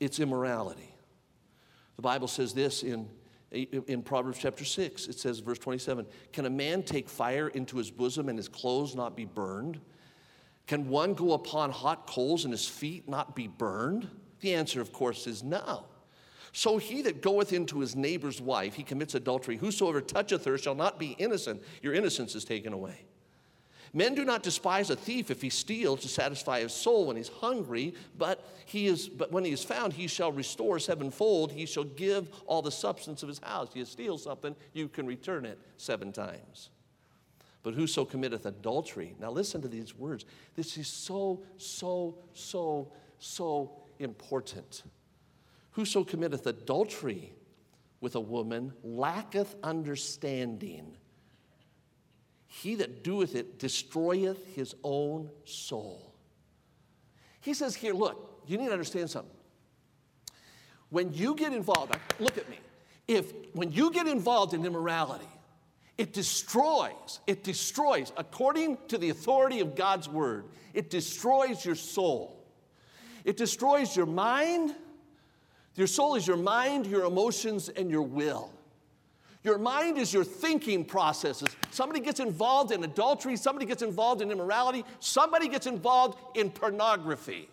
it's 0.05 0.21
immorality. 0.21 0.95
The 1.97 2.03
Bible 2.03 2.29
says 2.29 2.53
this 2.53 2.83
in, 2.83 3.09
in 3.51 4.03
Proverbs 4.03 4.39
chapter 4.39 4.65
6. 4.65 5.07
It 5.07 5.19
says, 5.19 5.39
verse 5.39 5.59
27 5.59 6.07
Can 6.33 6.47
a 6.47 6.51
man 6.51 6.83
take 6.83 7.09
fire 7.09 7.49
into 7.49 7.77
his 7.77 7.91
bosom 7.91 8.29
and 8.29 8.39
his 8.39 8.49
clothes 8.49 8.95
not 8.95 9.17
be 9.17 9.25
burned? 9.25 9.81
Can 10.67 10.89
one 10.89 11.15
go 11.15 11.33
upon 11.33 11.71
hot 11.71 12.07
coals 12.07 12.45
and 12.45 12.53
his 12.53 12.67
feet 12.67 13.09
not 13.09 13.37
be 13.37 13.49
burned? 13.49 14.09
The 14.41 14.55
answer, 14.55 14.81
of 14.81 14.93
course, 14.93 15.27
is 15.27 15.43
no. 15.43 15.85
So 16.57 16.79
he 16.79 17.03
that 17.03 17.21
goeth 17.21 17.53
into 17.53 17.81
his 17.81 17.97
neighbor's 17.97 18.41
wife, 18.41 18.75
he 18.75 18.85
commits 18.85 19.17
adultery. 19.17 19.57
Whosoever 19.57 20.01
toucheth 20.01 20.45
her 20.45 20.57
shall 20.57 20.77
not 20.77 21.01
be 21.01 21.17
innocent. 21.19 21.61
Your 21.83 21.95
innocence 21.95 22.37
is 22.37 22.45
taken 22.45 22.73
away. 22.73 23.07
Men 23.93 24.15
do 24.15 24.25
not 24.25 24.45
despise 24.45 24.89
a 24.89 24.95
thief 24.95 25.33
if 25.33 25.43
he 25.43 25.51
steals 25.51 26.03
to 26.03 26.09
satisfy 26.09 26.61
his 26.61 26.73
soul 26.73 27.07
when 27.07 27.17
he's 27.17 27.29
hungry, 27.29 27.93
but 28.17 28.47
he 28.67 28.87
is 28.87 29.09
but 29.09 29.33
when 29.33 29.45
he 29.45 29.51
is 29.51 29.65
found, 29.65 29.93
he 29.93 30.07
shall 30.07 30.31
restore 30.31 30.79
sevenfold. 30.79 31.51
He 31.51 31.67
shall 31.67 31.85
give 31.85 32.29
all 32.47 32.63
the 32.63 32.71
substance 32.71 33.25
of 33.25 33.29
his 33.29 33.41
house. 33.41 33.71
If 33.71 33.77
You 33.77 33.85
steal 33.85 34.17
something, 34.17 34.55
you 34.75 34.87
can 34.87 35.07
return 35.07 35.45
it 35.45 35.59
seven 35.77 36.13
times. 36.13 36.71
But 37.65 37.75
whoso 37.75 38.05
committeth 38.05 38.47
adultery, 38.47 39.17
now 39.19 39.33
listen 39.33 39.61
to 39.63 39.69
these 39.69 39.97
words. 39.97 40.25
This 40.55 40.77
is 40.77 40.87
so, 40.87 41.43
so, 41.57 42.19
so, 42.33 42.93
so 43.19 43.73
important. 43.99 44.85
Whoso 45.75 46.03
committeth 46.03 46.47
adultery 46.47 47.33
with 48.01 48.17
a 48.17 48.21
woman 48.21 48.73
lacketh 48.83 49.55
understanding 49.63 50.97
he 52.47 52.77
that 52.77 53.03
doeth 53.03 53.35
it 53.35 53.59
destroyeth 53.59 54.55
his 54.55 54.77
own 54.85 55.29
soul. 55.45 56.15
He 57.41 57.53
says 57.53 57.75
here, 57.75 57.93
look, 57.93 58.43
you 58.47 58.57
need 58.57 58.67
to 58.67 58.73
understand 58.73 59.11
something. 59.11 59.37
When 60.91 61.13
you 61.13 61.35
get 61.35 61.53
involved, 61.53 61.97
look 62.21 62.39
at 62.39 62.49
me. 62.49 62.61
If 63.09 63.33
when 63.55 63.73
you 63.73 63.91
get 63.91 64.07
involved 64.07 64.55
in 64.55 64.65
immorality, 64.65 65.27
it 65.99 66.13
destroys, 66.13 67.19
it 67.27 67.43
destroys, 67.43 68.13
according 68.17 68.79
to 68.89 68.99
the 68.99 69.11
authority 69.11 69.59
of 69.59 69.75
God's 69.75 70.09
word, 70.09 70.45
it 70.73 70.91
destroys 70.91 71.65
your 71.65 71.75
soul. 71.75 72.45
It 73.25 73.37
destroys 73.37 73.97
your 73.97 74.07
mind. 74.07 74.77
Your 75.77 75.87
soul 75.87 76.15
is 76.15 76.27
your 76.27 76.37
mind, 76.37 76.87
your 76.87 77.05
emotions, 77.05 77.69
and 77.69 77.91
your 77.91 78.03
will. 78.03 78.53
Your 79.43 79.59
mind 79.59 79.99
is 79.99 80.13
your 80.13 80.25
thinking 80.25 80.85
processes. 80.85 81.49
Somebody 81.71 82.01
gets 82.01 82.19
involved 82.19 82.73
in 82.73 82.83
adultery, 82.83 83.37
somebody 83.37 83.67
gets 83.67 83.83
involved 83.83 84.23
in 84.23 84.31
immorality, 84.31 84.85
somebody 85.01 85.49
gets 85.49 85.67
involved 85.67 86.19
in 86.35 86.51
pornography. 86.51 87.49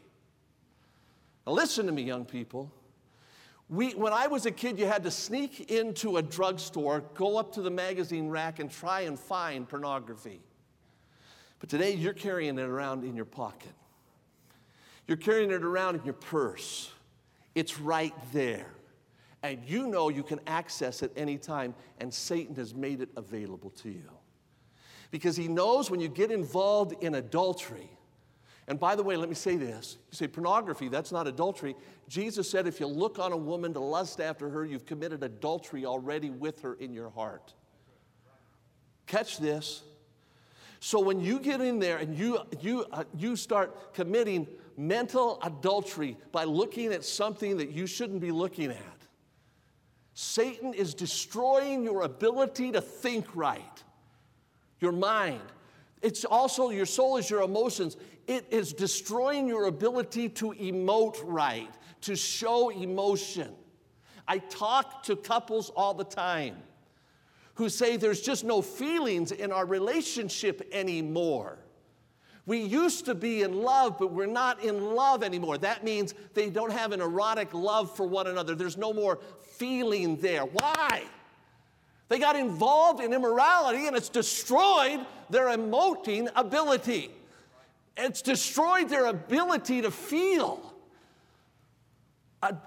Now, 1.46 1.54
listen 1.54 1.88
to 1.88 1.92
me, 1.92 2.04
young 2.04 2.24
people. 2.24 2.72
We, 3.68 3.92
when 3.92 4.14
I 4.14 4.28
was 4.28 4.46
a 4.46 4.52
kid, 4.52 4.78
you 4.78 4.86
had 4.86 5.04
to 5.04 5.12
sneak 5.12 5.72
into 5.72 6.18
a 6.18 6.22
drugstore, 6.22 7.04
go 7.14 7.38
up 7.38 7.54
to 7.54 7.62
the 7.62 7.72
magazine 7.72 8.30
rack, 8.30 8.60
and 8.60 8.70
try 8.70 9.02
and 9.02 9.20
find 9.20 9.68
pornography. 9.68 10.42
But 11.60 11.70
today, 11.70 11.94
you're 11.94 12.14
carrying 12.14 12.58
it 12.58 12.68
around 12.68 13.04
in 13.04 13.16
your 13.16 13.26
pocket. 13.26 13.74
You're 15.08 15.18
carrying 15.18 15.52
it 15.52 15.64
around 15.64 15.96
in 15.96 16.06
your 16.06 16.14
purse. 16.14 16.92
It's 17.56 17.80
right 17.80 18.14
there 18.32 18.72
and 19.44 19.60
you 19.66 19.88
know 19.88 20.10
you 20.10 20.24
can 20.24 20.40
access 20.48 21.02
it 21.02 21.12
anytime, 21.16 21.74
and 22.00 22.14
Satan 22.14 22.56
has 22.56 22.74
made 22.74 23.02
it 23.02 23.10
available 23.16 23.72
to 23.72 23.90
you. 23.90 24.10
Because 25.10 25.36
he 25.36 25.48
knows 25.48 25.90
when 25.90 26.00
you 26.00 26.08
get 26.08 26.32
involved 26.32 27.04
in 27.04 27.16
adultery, 27.16 27.90
and 28.68 28.80
by 28.80 28.96
the 28.96 29.04
way, 29.04 29.18
let 29.18 29.28
me 29.28 29.36
say 29.36 29.58
this 29.58 29.98
you 30.12 30.16
say 30.16 30.28
pornography, 30.28 30.88
that's 30.88 31.12
not 31.12 31.28
adultery. 31.28 31.76
Jesus 32.08 32.50
said 32.50 32.68
if 32.68 32.80
you 32.80 32.88
look 32.88 33.20
on 33.20 33.32
a 33.32 33.38
woman 33.38 33.74
to 33.74 33.80
lust 33.80 34.22
after 34.22 34.50
her, 34.50 34.64
you've 34.64 34.86
committed 34.86 35.24
adultery 35.24 35.86
already 35.86 36.30
with 36.30 36.62
her 36.62 36.76
in 36.76 36.94
your 36.94 37.10
heart. 37.10 37.54
Catch 39.08 39.40
this. 39.40 39.84
So 40.84 41.00
when 41.00 41.22
you 41.22 41.39
get 41.39 41.62
in 41.62 41.78
there 41.78 41.98
and 41.98 42.17
you, 42.17 42.39
you, 42.60 42.88
uh, 42.91 43.04
you 43.15 43.36
start 43.36 43.94
committing 43.94 44.48
mental 44.76 45.39
adultery 45.44 46.17
by 46.32 46.44
looking 46.44 46.91
at 46.91 47.06
something 47.06 47.56
that 47.58 47.70
you 47.70 47.86
shouldn't 47.86 48.20
be 48.20 48.32
looking 48.32 48.72
at, 48.72 49.08
Satan 50.15 50.74
is 50.74 50.96
destroying 50.96 51.84
your 51.84 52.02
ability 52.02 52.72
to 52.72 52.82
think 52.82 53.28
right, 53.36 53.84
your 54.80 54.91
mind. 54.91 55.44
It's 56.02 56.26
also 56.26 56.72
your 56.72 56.88
soul 56.88 57.17
is 57.17 57.30
your 57.30 57.44
emotions. 57.44 57.96
It 58.26 58.48
is 58.50 58.74
destroying 58.74 59.48
your 59.48 59.65
ability 59.65 60.30
to 60.30 60.52
emote 60.54 61.20
right, 61.24 61.70
to 62.02 62.15
show 62.15 62.72
emotion. 62.72 63.54
I 64.28 64.39
talk 64.39 65.04
to 65.04 65.15
couples 65.15 65.70
all 65.70 65.94
the 65.94 66.06
time 66.06 66.58
who 67.56 67.70
say 67.70 67.98
there's 67.98 68.22
just 68.22 68.44
no 68.44 68.62
feelings 68.62 69.32
in 69.32 69.52
our 69.52 69.66
relationship 69.66 70.68
anymore. 70.72 71.58
We 72.46 72.60
used 72.60 73.06
to 73.06 73.16
be 73.16 73.44
in 73.44 73.62
love, 73.62 73.98
but 74.00 74.12
we're 74.12 74.26
not 74.26 74.64
in 74.64 74.96
love 74.96 75.24
anymore. 75.24 75.58
That 75.60 75.84
means 75.84 76.14
they 76.34 76.50
don't 76.50 76.72
have 76.72 76.92
an 76.92 77.02
erotic 77.02 77.54
love 77.54 77.96
for 77.96 78.06
one 78.06 78.28
another. 78.28 78.56
There's 78.56 78.78
no 78.78 78.94
more 78.94 79.20
feeling 79.58 80.18
there. 80.18 80.42
Why? 80.44 81.04
They 82.10 82.20
got 82.20 82.36
involved 82.36 83.00
in 83.00 83.14
immorality 83.14 83.88
and 83.88 83.96
it's 83.96 84.10
destroyed 84.10 85.06
their 85.30 85.46
emoting 85.46 86.30
ability. 86.36 87.12
It's 87.96 88.22
destroyed 88.22 88.90
their 88.90 89.06
ability 89.06 89.84
to 89.84 89.92
feel. 89.92 90.74
Ad- 92.44 92.60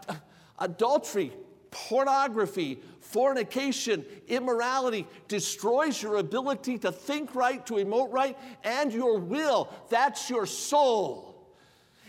adultery, 0.59 1.33
pornography, 1.71 2.79
fornication, 3.15 4.05
immorality 4.27 5.07
destroys 5.29 6.03
your 6.03 6.17
ability 6.17 6.79
to 6.79 6.91
think 6.91 7.33
right, 7.37 7.65
to 7.65 7.75
emote 7.75 8.13
right, 8.13 8.37
and 8.65 8.93
your 8.93 9.19
will. 9.19 9.73
That's 9.89 10.29
your 10.29 10.47
soul. 10.47 11.49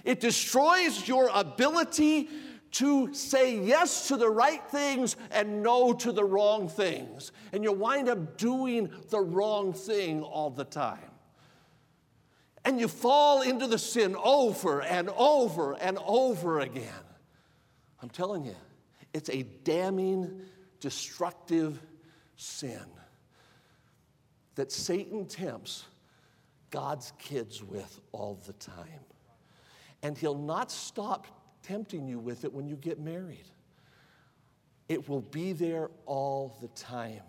It 0.03 0.19
destroys 0.19 1.07
your 1.07 1.29
ability 1.31 2.27
to 2.71 3.13
say 3.13 3.55
yes 3.59 4.07
to 4.07 4.17
the 4.17 4.27
right 4.27 4.67
things 4.69 5.15
and 5.29 5.61
no 5.61 5.93
to 5.93 6.11
the 6.11 6.23
wrong 6.23 6.67
things. 6.67 7.31
And 7.53 7.63
you 7.63 7.71
wind 7.71 8.09
up 8.09 8.37
doing 8.37 8.89
the 9.11 9.21
wrong 9.21 9.73
thing 9.73 10.23
all 10.23 10.49
the 10.49 10.65
time. 10.65 11.11
And 12.65 12.79
you 12.79 12.87
fall 12.87 13.43
into 13.43 13.67
the 13.67 13.77
sin 13.77 14.15
over 14.15 14.81
and 14.81 15.11
over 15.15 15.73
and 15.73 15.99
over 16.03 16.61
again. 16.61 17.05
I'm 18.01 18.09
telling 18.09 18.43
you, 18.43 18.55
it's 19.13 19.29
a 19.29 19.43
damning, 19.63 20.41
destructive 20.85 21.81
sin 22.35 22.85
that 24.53 24.71
Satan 24.71 25.25
tempts 25.25 25.85
God's 26.69 27.11
kids 27.17 27.63
with 27.63 27.99
all 28.11 28.39
the 28.45 28.53
time. 28.53 28.99
And 30.03 30.15
he'll 30.15 30.37
not 30.37 30.71
stop 30.71 31.25
tempting 31.63 32.07
you 32.07 32.19
with 32.19 32.45
it 32.45 32.53
when 32.53 32.67
you 32.67 32.75
get 32.75 32.99
married. 32.99 33.49
It 34.87 35.09
will 35.09 35.21
be 35.21 35.53
there 35.53 35.89
all 36.05 36.55
the 36.61 36.67
time. 36.67 37.23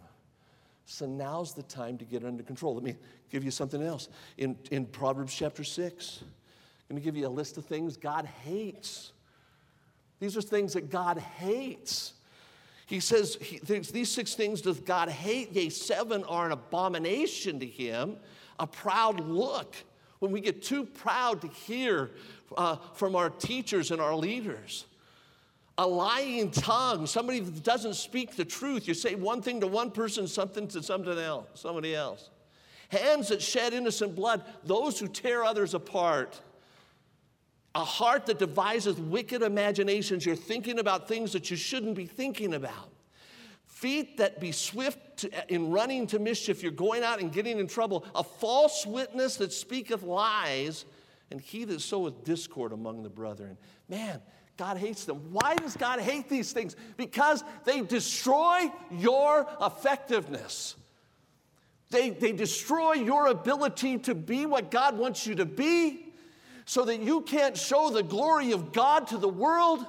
So 0.84 1.06
now's 1.06 1.54
the 1.54 1.62
time 1.62 1.96
to 1.96 2.04
get 2.04 2.26
under 2.26 2.42
control. 2.42 2.74
Let 2.74 2.84
me 2.84 2.96
give 3.30 3.42
you 3.42 3.50
something 3.50 3.82
else. 3.82 4.10
In, 4.36 4.54
in 4.70 4.84
Proverbs 4.84 5.34
chapter 5.34 5.64
6, 5.64 6.18
I'm 6.20 6.26
going 6.90 7.00
to 7.00 7.02
give 7.02 7.16
you 7.16 7.26
a 7.26 7.30
list 7.30 7.56
of 7.56 7.64
things 7.64 7.96
God 7.96 8.26
hates. 8.44 9.12
These 10.20 10.36
are 10.36 10.42
things 10.42 10.74
that 10.74 10.90
God 10.90 11.16
hates. 11.16 12.12
He 12.86 13.00
says, 13.00 13.36
he, 13.40 13.58
These 13.58 14.10
six 14.10 14.34
things 14.34 14.62
does 14.62 14.80
God 14.80 15.08
hate, 15.08 15.52
yea, 15.52 15.68
seven 15.68 16.24
are 16.24 16.46
an 16.46 16.52
abomination 16.52 17.60
to 17.60 17.66
him, 17.66 18.16
a 18.58 18.66
proud 18.66 19.20
look. 19.20 19.74
When 20.20 20.32
we 20.32 20.40
get 20.40 20.62
too 20.62 20.84
proud 20.84 21.42
to 21.42 21.48
hear 21.48 22.10
uh, 22.56 22.76
from 22.94 23.14
our 23.14 23.28
teachers 23.28 23.90
and 23.90 24.00
our 24.00 24.14
leaders, 24.14 24.86
a 25.78 25.86
lying 25.86 26.50
tongue, 26.50 27.06
somebody 27.06 27.40
that 27.40 27.62
doesn't 27.62 27.94
speak 27.94 28.34
the 28.34 28.44
truth. 28.44 28.88
You 28.88 28.94
say 28.94 29.14
one 29.14 29.42
thing 29.42 29.60
to 29.60 29.66
one 29.66 29.90
person, 29.90 30.26
something 30.26 30.66
to 30.68 30.82
something 30.82 31.18
else, 31.18 31.48
somebody 31.54 31.94
else. 31.94 32.30
Hands 32.88 33.26
that 33.28 33.42
shed 33.42 33.74
innocent 33.74 34.14
blood, 34.14 34.42
those 34.64 34.98
who 34.98 35.08
tear 35.08 35.44
others 35.44 35.74
apart. 35.74 36.40
A 37.76 37.84
heart 37.84 38.24
that 38.26 38.38
devises 38.38 38.96
wicked 38.96 39.42
imaginations. 39.42 40.24
You're 40.24 40.34
thinking 40.34 40.78
about 40.78 41.06
things 41.06 41.34
that 41.34 41.50
you 41.50 41.58
shouldn't 41.58 41.94
be 41.94 42.06
thinking 42.06 42.54
about. 42.54 42.90
Feet 43.66 44.16
that 44.16 44.40
be 44.40 44.50
swift 44.50 45.18
to, 45.18 45.52
in 45.52 45.70
running 45.70 46.06
to 46.06 46.18
mischief. 46.18 46.62
You're 46.62 46.72
going 46.72 47.04
out 47.04 47.20
and 47.20 47.30
getting 47.30 47.58
in 47.58 47.66
trouble. 47.66 48.06
A 48.14 48.24
false 48.24 48.86
witness 48.86 49.36
that 49.36 49.52
speaketh 49.52 50.02
lies. 50.02 50.86
And 51.30 51.38
he 51.38 51.64
that 51.64 51.82
soweth 51.82 52.24
discord 52.24 52.72
among 52.72 53.02
the 53.02 53.10
brethren. 53.10 53.58
Man, 53.90 54.22
God 54.56 54.78
hates 54.78 55.04
them. 55.04 55.30
Why 55.30 55.54
does 55.56 55.76
God 55.76 56.00
hate 56.00 56.30
these 56.30 56.52
things? 56.52 56.76
Because 56.96 57.44
they 57.66 57.82
destroy 57.82 58.72
your 58.90 59.46
effectiveness. 59.60 60.76
They, 61.90 62.08
they 62.08 62.32
destroy 62.32 62.94
your 62.94 63.26
ability 63.26 63.98
to 63.98 64.14
be 64.14 64.46
what 64.46 64.70
God 64.70 64.96
wants 64.96 65.26
you 65.26 65.34
to 65.34 65.44
be 65.44 66.05
so 66.66 66.84
that 66.84 67.00
you 67.00 67.22
can't 67.22 67.56
show 67.56 67.90
the 67.90 68.02
glory 68.02 68.52
of 68.52 68.72
God 68.72 69.06
to 69.08 69.18
the 69.18 69.28
world. 69.28 69.86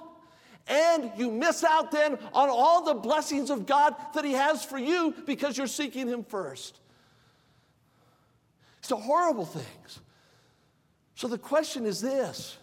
And 0.67 1.11
you 1.17 1.31
miss 1.31 1.63
out 1.63 1.91
then 1.91 2.17
on 2.33 2.49
all 2.49 2.83
the 2.83 2.93
blessings 2.93 3.49
of 3.49 3.65
God 3.65 3.95
that 4.13 4.23
He 4.23 4.33
has 4.33 4.63
for 4.63 4.77
you 4.77 5.13
because 5.25 5.57
you're 5.57 5.67
seeking 5.67 6.07
Him 6.07 6.23
first. 6.23 6.79
It's 8.79 8.89
the 8.89 8.97
horrible 8.97 9.45
things. 9.45 9.99
So 11.15 11.27
the 11.27 11.37
question 11.37 11.85
is 11.85 11.99
this 11.99 12.57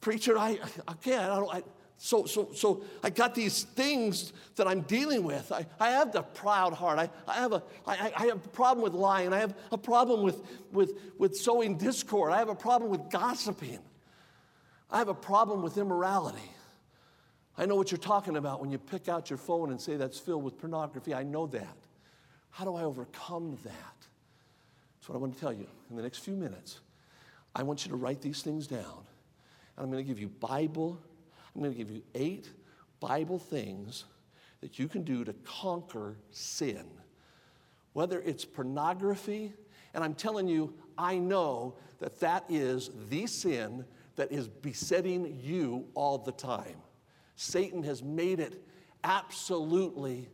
Preacher, 0.00 0.38
I, 0.38 0.58
can't. 1.02 1.30
I 1.30 1.36
don't, 1.36 1.54
I, 1.54 1.62
so, 2.02 2.24
so, 2.24 2.48
so 2.54 2.82
I 3.02 3.10
got 3.10 3.34
these 3.34 3.64
things 3.64 4.32
that 4.56 4.66
I'm 4.66 4.80
dealing 4.80 5.22
with. 5.22 5.52
I, 5.52 5.66
I 5.78 5.90
have 5.90 6.12
the 6.12 6.22
proud 6.22 6.72
heart. 6.72 6.98
I, 6.98 7.10
I, 7.28 7.34
have 7.34 7.52
a, 7.52 7.62
I, 7.86 8.10
I 8.16 8.26
have 8.28 8.42
a 8.42 8.48
problem 8.48 8.82
with 8.82 8.94
lying. 8.94 9.34
I 9.34 9.38
have 9.38 9.54
a 9.70 9.76
problem 9.76 10.22
with, 10.22 10.40
with, 10.72 10.94
with 11.18 11.36
sowing 11.36 11.76
discord. 11.76 12.32
I 12.32 12.38
have 12.38 12.48
a 12.48 12.54
problem 12.54 12.90
with 12.90 13.10
gossiping. 13.10 13.80
I 14.90 14.96
have 14.96 15.08
a 15.08 15.14
problem 15.14 15.60
with 15.60 15.76
immorality. 15.76 16.50
I 17.58 17.66
know 17.66 17.76
what 17.76 17.90
you're 17.90 17.98
talking 17.98 18.38
about 18.38 18.62
when 18.62 18.70
you 18.70 18.78
pick 18.78 19.10
out 19.10 19.28
your 19.28 19.36
phone 19.36 19.68
and 19.70 19.78
say 19.78 19.96
that's 19.96 20.18
filled 20.18 20.42
with 20.42 20.56
pornography. 20.58 21.12
I 21.12 21.22
know 21.22 21.48
that. 21.48 21.76
How 22.48 22.64
do 22.64 22.76
I 22.76 22.84
overcome 22.84 23.58
that? 23.62 23.74
That's 24.96 25.06
what 25.06 25.16
I 25.16 25.18
want 25.18 25.34
to 25.34 25.40
tell 25.40 25.52
you 25.52 25.66
in 25.90 25.96
the 25.96 26.02
next 26.02 26.20
few 26.20 26.34
minutes. 26.34 26.80
I 27.54 27.62
want 27.62 27.84
you 27.84 27.90
to 27.90 27.96
write 27.96 28.22
these 28.22 28.40
things 28.40 28.66
down. 28.66 29.04
And 29.76 29.84
I'm 29.84 29.90
going 29.90 30.02
to 30.02 30.08
give 30.08 30.18
you 30.18 30.28
Bible 30.28 30.98
I'm 31.54 31.62
going 31.62 31.72
to 31.72 31.78
give 31.78 31.90
you 31.90 32.02
eight 32.14 32.50
Bible 33.00 33.38
things 33.38 34.04
that 34.60 34.78
you 34.78 34.88
can 34.88 35.02
do 35.02 35.24
to 35.24 35.32
conquer 35.44 36.16
sin. 36.30 36.86
Whether 37.92 38.20
it's 38.20 38.44
pornography, 38.44 39.52
and 39.94 40.04
I'm 40.04 40.14
telling 40.14 40.46
you, 40.46 40.74
I 40.96 41.18
know 41.18 41.74
that 41.98 42.20
that 42.20 42.44
is 42.48 42.90
the 43.08 43.26
sin 43.26 43.84
that 44.16 44.30
is 44.30 44.48
besetting 44.48 45.40
you 45.42 45.86
all 45.94 46.18
the 46.18 46.32
time. 46.32 46.76
Satan 47.36 47.82
has 47.82 48.02
made 48.02 48.38
it 48.38 48.62
absolutely 49.02 50.28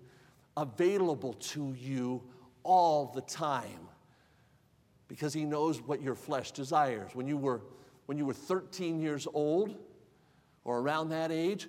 available 0.57 1.35
to 1.35 1.75
you 1.79 2.23
all 2.63 3.07
the 3.15 3.21
time 3.21 3.89
because 5.09 5.33
he 5.33 5.45
knows 5.45 5.81
what 5.81 6.03
your 6.03 6.15
flesh 6.15 6.51
desires. 6.51 7.11
When 7.15 7.29
you 7.29 7.37
were, 7.37 7.63
when 8.07 8.19
you 8.19 8.27
were 8.27 8.35
13 8.35 9.01
years 9.01 9.27
old, 9.33 9.77
or 10.67 10.81
around 10.81 11.11
that 11.11 11.31
age, 11.31 11.69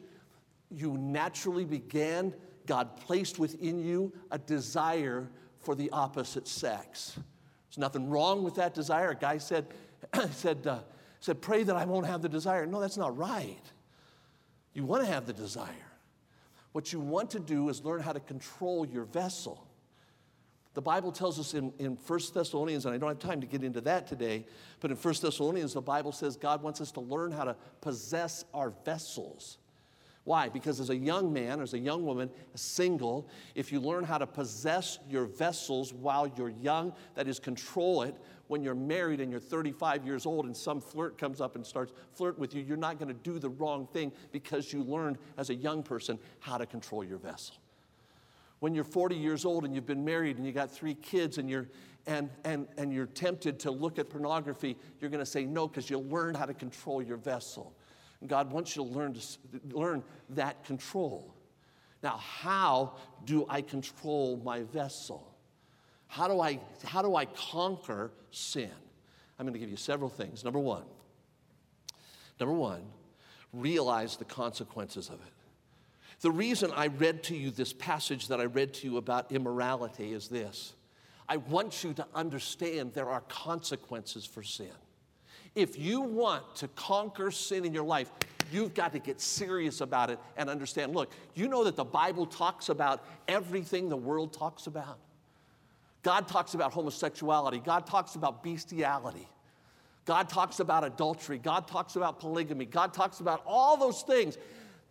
you 0.72 0.98
naturally 0.98 1.64
began, 1.64 2.34
God 2.66 2.98
placed 2.98 3.38
within 3.38 3.80
you 3.80 4.12
a 4.32 4.40
desire 4.40 5.30
for 5.60 5.76
the 5.76 5.90
opposite 5.92 6.48
sex. 6.48 7.14
There's 7.16 7.78
nothing 7.78 8.10
wrong 8.10 8.44
with 8.44 8.56
that 8.56 8.74
desire. 8.74 9.12
A 9.12 9.16
guy 9.16 9.38
said, 9.38 9.68
said, 10.32 10.66
uh, 10.66 10.80
said, 11.20 11.42
pray 11.42 11.62
that 11.62 11.76
I 11.76 11.86
won't 11.86 12.08
have 12.08 12.24
the 12.24 12.28
desire. 12.28 12.66
No, 12.66 12.82
that's 12.82 12.98
not 12.98 13.16
right. 13.16 13.62
You 14.74 14.84
want 14.84 15.06
to 15.06 15.12
have 15.12 15.28
the 15.28 15.34
desire. 15.34 15.70
What 16.72 16.92
you 16.92 17.00
want 17.00 17.30
to 17.32 17.40
do 17.40 17.70
is 17.70 17.86
learn 17.86 18.02
how 18.02 18.14
to 18.14 18.20
control 18.20 18.86
your 18.86 19.06
vessel. 19.06 19.67
The 20.78 20.82
Bible 20.84 21.12
tells 21.12 21.40
us 21.40 21.56
in, 21.56 21.74
in 21.80 21.98
1 22.06 22.20
Thessalonians, 22.36 22.86
and 22.86 22.94
I 22.94 23.00
don't 23.00 23.10
have 23.10 23.18
time 23.18 23.42
to 23.42 23.48
get 23.48 23.64
into 23.64 23.82
that 23.82 24.06
today, 24.06 24.46
but 24.80 24.92
in 24.92 24.98
1 24.98 25.14
Thessalonians, 25.24 25.74
the 25.74 25.82
Bible 25.82 26.12
says 26.12 26.38
God 26.38 26.62
wants 26.62 26.82
us 26.82 26.92
to 26.92 27.00
learn 27.00 27.32
how 27.32 27.46
to 27.46 27.56
possess 27.82 28.46
our 28.54 28.70
vessels. 28.86 29.58
Why? 30.24 30.50
Because 30.50 30.80
as 30.80 30.92
a 30.92 30.96
young 30.96 31.34
man, 31.34 31.62
as 31.62 31.74
a 31.74 31.80
young 31.80 32.06
woman, 32.06 32.30
single, 32.54 33.28
if 33.56 33.72
you 33.72 33.80
learn 33.80 34.04
how 34.04 34.20
to 34.20 34.28
possess 34.28 35.00
your 35.10 35.26
vessels 35.26 35.94
while 35.94 36.32
you're 36.38 36.54
young, 36.62 36.94
that 37.16 37.28
is, 37.28 37.40
control 37.40 38.04
it, 38.04 38.16
when 38.46 38.62
you're 38.62 38.76
married 38.76 39.20
and 39.20 39.32
you're 39.32 39.40
35 39.40 40.06
years 40.06 40.28
old 40.28 40.46
and 40.46 40.56
some 40.56 40.80
flirt 40.80 41.18
comes 41.18 41.42
up 41.42 41.56
and 41.56 41.66
starts 41.66 41.92
flirt 42.14 42.38
with 42.38 42.54
you, 42.54 42.62
you're 42.62 42.78
not 42.78 43.00
going 43.00 43.08
to 43.08 43.20
do 43.24 43.40
the 43.40 43.50
wrong 43.50 43.88
thing 43.94 44.12
because 44.32 44.72
you 44.72 44.84
learned 44.84 45.18
as 45.38 45.50
a 45.50 45.56
young 45.56 45.82
person 45.82 46.20
how 46.40 46.56
to 46.56 46.68
control 46.68 47.04
your 47.04 47.18
vessel 47.18 47.56
when 48.60 48.74
you're 48.74 48.84
40 48.84 49.16
years 49.16 49.46
old 49.46 49.66
and 49.66 49.74
you've 49.76 49.86
been 49.86 50.04
married 50.04 50.38
and 50.38 50.46
you 50.46 50.52
got 50.52 50.72
three 50.72 50.96
kids 50.96 51.38
and 51.38 51.50
you're 51.50 51.68
and, 52.08 52.30
and, 52.46 52.68
and 52.78 52.94
you're 52.94 53.06
tempted 53.06 53.60
to 53.60 53.72
look 53.72 54.00
at 54.00 54.10
pornography, 54.10 54.78
you're 55.00 55.10
going 55.10 55.24
to 55.24 55.30
say 55.30 55.46
no 55.46 55.68
because 55.68 55.90
you'll 55.90 56.06
learn 56.06 56.34
how 56.34 56.46
to 56.46 56.54
control 56.54 57.02
your 57.02 57.18
vessel. 57.18 57.76
And 58.22 58.30
God 58.30 58.50
wants 58.52 58.76
you 58.76 58.84
to 58.84 58.90
learn, 58.90 59.14
to 59.14 59.22
learn 59.78 60.04
that 60.30 60.64
control. 60.64 61.36
Now, 62.02 62.18
how 62.18 62.94
do 63.26 63.46
I 63.50 63.62
control 63.62 64.42
my 64.44 64.64
vessel? 64.64 65.36
How 66.08 66.30
do 66.30 66.40
I, 66.40 66.60
how 66.86 67.02
do 67.02 67.16
I 67.16 67.26
conquer 67.26 68.12
sin? 68.32 68.72
I'm 69.38 69.46
going 69.46 69.54
to 69.54 69.60
give 69.60 69.70
you 69.70 69.78
several 69.78 70.10
things. 70.10 70.44
Number 70.44 70.60
one, 70.60 70.86
number 72.40 72.56
one, 72.56 72.84
realize 73.52 74.16
the 74.16 74.26
consequences 74.26 75.10
of 75.10 75.16
it. 75.16 75.34
The 76.22 76.32
reason 76.32 76.72
I 76.76 76.88
read 76.88 77.24
to 77.24 77.36
you 77.36 77.52
this 77.52 77.74
passage 77.74 78.28
that 78.30 78.40
I 78.40 78.46
read 78.46 78.74
to 78.76 78.88
you 78.88 78.98
about 78.98 79.32
immorality 79.32 80.14
is 80.14 80.28
this 80.28 80.74
I 81.30 81.38
want 81.38 81.84
you 81.84 81.94
to 81.94 82.06
understand 82.16 82.94
there 82.94 83.10
are 83.10 83.22
consequences 83.22 84.26
for 84.26 84.44
sin. 84.44 84.72
If 85.56 85.78
you 85.78 86.02
want 86.02 86.56
to 86.58 86.68
conquer 86.70 87.32
sin 87.32 87.66
in 87.66 87.74
your 87.74 87.84
life, 87.84 88.12
you've 88.52 88.74
got 88.74 88.94
to 88.94 89.00
get 89.00 89.20
serious 89.20 89.82
about 89.82 90.10
it 90.10 90.20
and 90.38 90.50
understand. 90.50 90.96
Look, 90.96 91.12
you 91.34 91.48
know 91.48 91.64
that 91.64 91.76
the 91.76 91.84
Bible 91.84 92.26
talks 92.26 92.70
about 92.70 93.04
everything 93.28 93.90
the 93.90 93.98
world 93.98 94.34
talks 94.34 94.68
about. 94.68 95.00
God 96.04 96.28
talks 96.28 96.54
about 96.54 96.72
homosexuality, 96.72 97.60
God 97.60 97.86
talks 97.86 98.16
about 98.16 98.44
bestiality. 98.44 99.28
God 100.06 100.30
talks 100.30 100.62
about 100.62 100.86
adultery. 100.86 101.38
God 101.38 101.68
talks 101.68 101.98
about 101.98 102.22
polygamy. 102.22 102.64
God 102.64 102.94
talks 102.94 103.20
about 103.20 103.44
all 103.46 103.76
those 103.76 104.04
things 104.04 104.38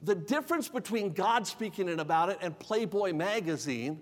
the 0.03 0.15
difference 0.15 0.69
between 0.69 1.13
God 1.13 1.47
speaking 1.47 1.99
about 1.99 2.29
it 2.29 2.39
and 2.41 2.59
Playboy 2.59 3.13
magazine 3.13 4.01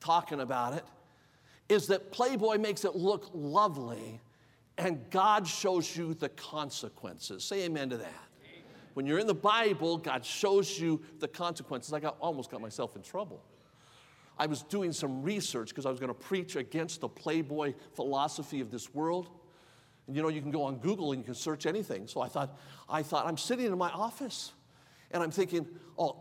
talking 0.00 0.40
about 0.40 0.74
it 0.74 0.84
is 1.68 1.86
that 1.88 2.12
Playboy 2.12 2.58
makes 2.58 2.84
it 2.84 2.94
look 2.94 3.30
lovely 3.32 4.20
and 4.76 5.08
God 5.10 5.46
shows 5.46 5.96
you 5.96 6.14
the 6.14 6.28
consequences. 6.30 7.44
Say 7.44 7.64
amen 7.64 7.90
to 7.90 7.96
that. 7.98 8.24
When 8.94 9.06
you're 9.06 9.18
in 9.18 9.26
the 9.26 9.34
Bible, 9.34 9.98
God 9.98 10.24
shows 10.24 10.78
you 10.78 11.02
the 11.18 11.28
consequences. 11.28 11.92
I 11.92 12.00
got, 12.00 12.16
almost 12.20 12.50
got 12.50 12.60
myself 12.60 12.96
in 12.96 13.02
trouble. 13.02 13.42
I 14.38 14.46
was 14.46 14.62
doing 14.62 14.92
some 14.92 15.22
research 15.22 15.68
because 15.68 15.86
I 15.86 15.90
was 15.90 16.00
going 16.00 16.12
to 16.12 16.18
preach 16.18 16.56
against 16.56 17.00
the 17.00 17.08
Playboy 17.08 17.74
philosophy 17.94 18.60
of 18.60 18.70
this 18.70 18.94
world. 18.94 19.28
And 20.06 20.14
you 20.14 20.22
know, 20.22 20.28
you 20.28 20.42
can 20.42 20.50
go 20.50 20.62
on 20.62 20.76
Google 20.78 21.12
and 21.12 21.20
you 21.20 21.24
can 21.24 21.34
search 21.34 21.66
anything. 21.66 22.06
So 22.06 22.20
I 22.20 22.28
thought, 22.28 22.58
I 22.88 23.02
thought, 23.02 23.26
I'm 23.26 23.38
sitting 23.38 23.66
in 23.66 23.78
my 23.78 23.90
office 23.90 24.52
and 25.10 25.22
I'm 25.22 25.30
thinking, 25.30 25.66
oh, 25.98 26.16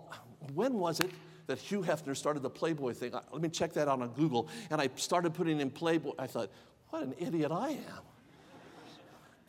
when 0.54 0.74
was 0.74 1.00
it 1.00 1.10
that 1.48 1.58
Hugh 1.58 1.82
Hefner 1.82 2.16
started 2.16 2.44
the 2.44 2.50
Playboy 2.50 2.94
thing? 2.94 3.12
Let 3.12 3.42
me 3.42 3.50
check 3.50 3.74
that 3.74 3.88
out 3.88 4.02
on 4.02 4.10
Google. 4.10 4.48
And 4.70 4.80
I 4.80 4.90
started 4.96 5.34
putting 5.34 5.60
in 5.60 5.70
Playboy. 5.70 6.14
I 6.18 6.28
thought, 6.28 6.50
what 6.90 7.04
an 7.04 7.14
idiot 7.18 7.52
I 7.52 7.70
am. 7.70 8.04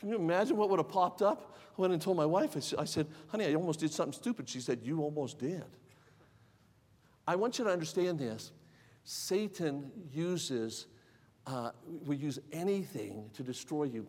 Can 0.01 0.09
you 0.09 0.17
imagine 0.17 0.57
what 0.57 0.69
would 0.71 0.79
have 0.79 0.89
popped 0.89 1.23
up? 1.23 1.57
I 1.77 1.81
went 1.81 1.93
and 1.93 2.03
told 2.03 2.17
my 2.17 2.27
wife, 2.27 2.57
I 2.79 2.85
said, 2.85 3.07
honey, 3.29 3.47
I 3.47 3.55
almost 3.55 3.81
did 3.81 3.93
something 3.93 4.13
stupid. 4.13 4.49
She 4.49 4.61
said, 4.61 4.81
you 4.83 5.01
almost 5.01 5.39
did. 5.39 5.65
I 7.27 7.37
want 7.37 7.59
you 7.59 7.65
to 7.65 7.71
understand 7.71 8.19
this. 8.19 8.53
Satan 9.05 9.91
uses, 10.13 10.87
uh, 11.47 11.71
will 12.05 12.15
use 12.15 12.39
anything 12.53 13.31
to 13.35 13.43
destroy 13.43 13.85
you. 13.85 14.07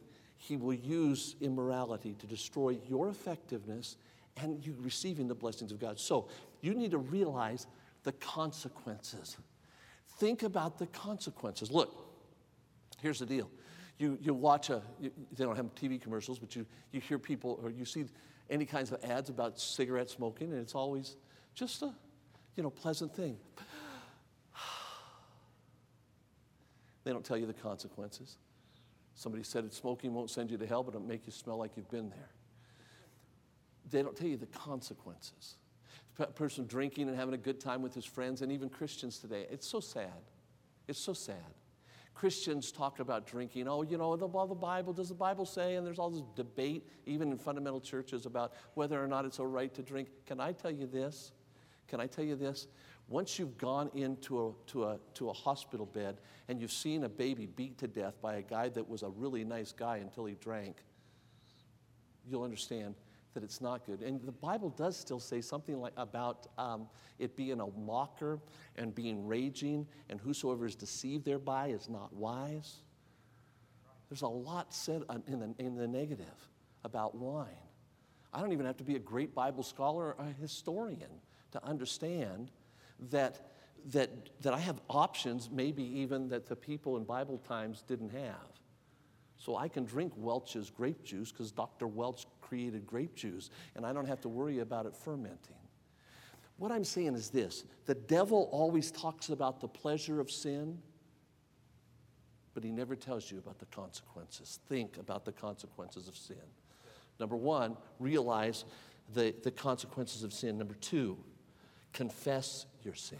He 0.47 0.57
will 0.57 0.75
use 0.75 1.35
immorality 1.41 2.13
to 2.19 2.27
destroy 2.27 2.77
your 2.87 3.09
effectiveness 3.09 3.97
and 4.37 4.63
you 4.63 4.75
receiving 4.79 5.27
the 5.27 5.33
blessings 5.33 5.71
of 5.71 5.79
God. 5.79 5.99
So 5.99 6.27
you 6.61 6.75
need 6.75 6.91
to 6.91 6.99
realize 6.99 7.65
the 8.03 8.11
consequences. 8.11 9.37
Think 10.19 10.43
about 10.43 10.77
the 10.77 10.85
consequences. 10.87 11.71
Look, 11.71 11.95
here's 13.01 13.17
the 13.17 13.25
deal. 13.25 13.49
You, 13.97 14.19
you 14.21 14.35
watch 14.35 14.69
a, 14.69 14.83
you, 14.99 15.11
they 15.35 15.45
don't 15.45 15.55
have 15.55 15.73
TV 15.73 15.99
commercials, 15.99 16.37
but 16.37 16.55
you, 16.55 16.67
you 16.91 17.01
hear 17.01 17.17
people 17.17 17.59
or 17.63 17.71
you 17.71 17.83
see 17.83 18.05
any 18.47 18.65
kinds 18.65 18.91
of 18.91 19.03
ads 19.03 19.31
about 19.31 19.59
cigarette 19.59 20.11
smoking, 20.11 20.51
and 20.51 20.61
it's 20.61 20.75
always 20.75 21.15
just 21.55 21.81
a, 21.81 21.91
you 22.55 22.61
know, 22.61 22.69
pleasant 22.69 23.15
thing. 23.15 23.37
They 27.03 27.11
don't 27.11 27.23
tell 27.23 27.37
you 27.37 27.45
the 27.45 27.53
consequences. 27.53 28.37
Somebody 29.15 29.43
said 29.43 29.73
smoking 29.73 30.13
won't 30.13 30.29
send 30.29 30.51
you 30.51 30.57
to 30.57 30.67
hell, 30.67 30.83
but 30.83 30.93
it'll 30.93 31.07
make 31.07 31.25
you 31.25 31.31
smell 31.31 31.57
like 31.57 31.71
you've 31.75 31.89
been 31.89 32.09
there. 32.09 32.29
They 33.89 34.01
don't 34.01 34.15
tell 34.15 34.27
you 34.27 34.37
the 34.37 34.45
consequences. 34.47 35.55
A 36.19 36.27
person 36.27 36.65
drinking 36.65 37.07
and 37.07 37.17
having 37.17 37.33
a 37.33 37.37
good 37.37 37.59
time 37.59 37.81
with 37.81 37.93
his 37.93 38.05
friends, 38.05 38.41
and 38.41 38.51
even 38.51 38.69
Christians 38.69 39.17
today. 39.19 39.47
It's 39.49 39.67
so 39.67 39.79
sad. 39.79 40.11
It's 40.87 40.99
so 40.99 41.13
sad. 41.13 41.35
Christians 42.13 42.71
talk 42.71 42.99
about 42.99 43.27
drinking. 43.27 43.67
Oh, 43.67 43.81
you 43.83 43.97
know, 43.97 44.15
the, 44.15 44.27
well, 44.27 44.47
the 44.47 44.55
Bible, 44.55 44.93
does 44.93 45.09
the 45.09 45.15
Bible 45.15 45.45
say? 45.45 45.75
And 45.75 45.85
there's 45.85 45.99
all 45.99 46.09
this 46.09 46.23
debate, 46.35 46.87
even 47.05 47.31
in 47.31 47.37
fundamental 47.37 47.81
churches, 47.81 48.25
about 48.25 48.53
whether 48.73 49.01
or 49.01 49.07
not 49.07 49.25
it's 49.25 49.39
all 49.39 49.47
right 49.47 49.73
to 49.73 49.81
drink. 49.81 50.07
Can 50.25 50.39
I 50.39 50.53
tell 50.53 50.71
you 50.71 50.87
this? 50.87 51.33
Can 51.87 51.99
I 51.99 52.07
tell 52.07 52.23
you 52.23 52.35
this? 52.35 52.67
Once 53.07 53.37
you've 53.37 53.57
gone 53.57 53.89
into 53.93 54.47
a, 54.47 54.51
to, 54.65 54.83
a, 54.85 54.99
to 55.13 55.29
a 55.29 55.33
hospital 55.33 55.85
bed 55.85 56.17
and 56.47 56.59
you've 56.59 56.71
seen 56.71 57.03
a 57.03 57.09
baby 57.09 57.45
beat 57.45 57.77
to 57.77 57.87
death 57.87 58.19
by 58.21 58.35
a 58.35 58.41
guy 58.41 58.67
that 58.69 58.87
was 58.87 59.03
a 59.03 59.09
really 59.09 59.43
nice 59.43 59.71
guy 59.71 59.97
until 59.97 60.25
he 60.25 60.35
drank, 60.35 60.77
you'll 62.27 62.43
understand 62.43 62.95
that 63.35 63.43
it's 63.43 63.61
not 63.61 63.85
good. 63.85 64.01
And 64.01 64.21
the 64.25 64.31
Bible 64.31 64.69
does 64.69 64.97
still 64.97 65.19
say 65.19 65.41
something 65.41 65.79
like 65.79 65.93
about 65.97 66.47
um, 66.57 66.87
it 67.19 67.35
being 67.35 67.59
a 67.59 67.67
mocker 67.67 68.39
and 68.77 68.95
being 68.95 69.27
raging, 69.27 69.85
and 70.09 70.19
whosoever 70.19 70.65
is 70.65 70.73
deceived 70.73 71.25
thereby 71.25 71.67
is 71.67 71.89
not 71.89 72.11
wise. 72.13 72.77
There's 74.09 74.21
a 74.21 74.27
lot 74.27 74.73
said 74.73 75.03
in 75.27 75.39
the, 75.39 75.53
in 75.59 75.75
the 75.75 75.87
negative 75.87 76.49
about 76.83 77.13
wine. 77.13 77.49
I 78.33 78.39
don't 78.39 78.53
even 78.53 78.65
have 78.65 78.77
to 78.77 78.83
be 78.83 78.95
a 78.95 78.99
great 78.99 79.35
Bible 79.35 79.63
scholar 79.63 80.13
or 80.13 80.15
a 80.19 80.41
historian 80.41 81.21
to 81.51 81.63
understand 81.63 82.51
that, 83.11 83.51
that, 83.91 84.09
that 84.41 84.53
I 84.53 84.59
have 84.59 84.79
options, 84.89 85.49
maybe 85.51 85.83
even 85.83 86.29
that 86.29 86.47
the 86.47 86.55
people 86.55 86.97
in 86.97 87.03
Bible 87.03 87.37
times 87.47 87.83
didn't 87.87 88.11
have. 88.11 88.59
So 89.37 89.57
I 89.57 89.67
can 89.67 89.85
drink 89.85 90.13
Welch's 90.15 90.69
grape 90.69 91.03
juice 91.03 91.31
because 91.31 91.51
Dr. 91.51 91.87
Welch 91.87 92.25
created 92.41 92.87
grape 92.87 93.15
juice, 93.15 93.49
and 93.75 93.85
I 93.85 93.93
don't 93.93 94.07
have 94.07 94.21
to 94.21 94.29
worry 94.29 94.59
about 94.59 94.85
it 94.85 94.95
fermenting. 94.95 95.55
What 96.57 96.71
I'm 96.71 96.85
saying 96.85 97.15
is 97.15 97.29
this 97.29 97.65
the 97.85 97.95
devil 97.95 98.49
always 98.51 98.91
talks 98.91 99.29
about 99.29 99.59
the 99.59 99.67
pleasure 99.67 100.19
of 100.19 100.31
sin, 100.31 100.77
but 102.53 102.63
he 102.63 102.71
never 102.71 102.95
tells 102.95 103.29
you 103.29 103.37
about 103.37 103.59
the 103.59 103.65
consequences. 103.65 104.59
Think 104.69 104.97
about 104.97 105.25
the 105.25 105.33
consequences 105.33 106.07
of 106.07 106.15
sin. 106.15 106.37
Number 107.19 107.35
one, 107.35 107.77
realize 107.99 108.65
the, 109.13 109.35
the 109.43 109.51
consequences 109.51 110.23
of 110.23 110.33
sin. 110.33 110.57
Number 110.57 110.75
two, 110.75 111.17
confess 111.95 112.67
your 112.83 112.93
sin. 112.93 113.17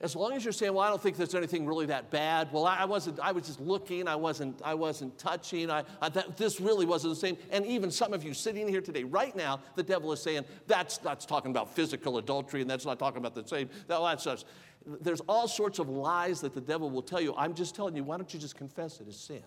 As 0.00 0.14
long 0.14 0.32
as 0.34 0.44
you're 0.44 0.52
saying, 0.52 0.74
well, 0.74 0.86
I 0.86 0.90
don't 0.90 1.02
think 1.02 1.16
there's 1.16 1.34
anything 1.34 1.66
really 1.66 1.86
that 1.86 2.08
bad. 2.12 2.52
Well, 2.52 2.64
I 2.64 2.84
wasn't, 2.84 3.18
I 3.18 3.32
was 3.32 3.48
just 3.48 3.60
looking, 3.60 4.06
I 4.06 4.14
wasn't, 4.14 4.62
I 4.64 4.74
wasn't 4.74 5.18
touching, 5.18 5.72
I, 5.72 5.82
I 6.00 6.08
that, 6.10 6.36
this 6.36 6.60
really 6.60 6.86
wasn't 6.86 7.14
the 7.14 7.20
same. 7.20 7.36
And 7.50 7.66
even 7.66 7.90
some 7.90 8.14
of 8.14 8.22
you 8.22 8.32
sitting 8.32 8.68
here 8.68 8.80
today, 8.80 9.02
right 9.02 9.34
now, 9.34 9.58
the 9.74 9.82
devil 9.82 10.12
is 10.12 10.22
saying, 10.22 10.44
that's, 10.68 10.98
that's 10.98 11.26
talking 11.26 11.50
about 11.50 11.74
physical 11.74 12.18
adultery, 12.18 12.60
and 12.60 12.70
that's 12.70 12.86
not 12.86 13.00
talking 13.00 13.18
about 13.18 13.34
the 13.34 13.44
same, 13.44 13.68
all 13.90 14.06
that 14.06 14.20
stuff. 14.20 14.44
There's 14.86 15.20
all 15.22 15.48
sorts 15.48 15.80
of 15.80 15.88
lies 15.88 16.40
that 16.42 16.54
the 16.54 16.60
devil 16.60 16.88
will 16.88 17.02
tell 17.02 17.20
you. 17.20 17.34
I'm 17.36 17.54
just 17.54 17.74
telling 17.74 17.96
you, 17.96 18.04
why 18.04 18.18
don't 18.18 18.32
you 18.32 18.38
just 18.38 18.54
confess 18.54 19.00
it 19.00 19.08
as 19.08 19.18
sin? 19.18 19.42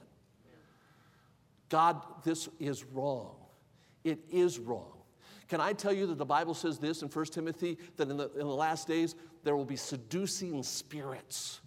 God, 1.69 2.01
this 2.25 2.49
is 2.59 2.83
wrong. 2.83 3.37
It 4.03 4.19
is 4.29 4.59
wrong. 4.59 5.00
Can 5.51 5.59
I 5.59 5.73
tell 5.73 5.91
you 5.91 6.07
that 6.07 6.17
the 6.17 6.23
Bible 6.23 6.53
says 6.53 6.77
this 6.77 7.01
in 7.01 7.09
1 7.09 7.25
Timothy 7.25 7.77
that 7.97 8.09
in 8.09 8.15
the, 8.15 8.31
in 8.35 8.47
the 8.47 8.55
last 8.55 8.87
days 8.87 9.15
there 9.43 9.53
will 9.53 9.65
be 9.65 9.75
seducing 9.75 10.63
spirits? 10.63 11.59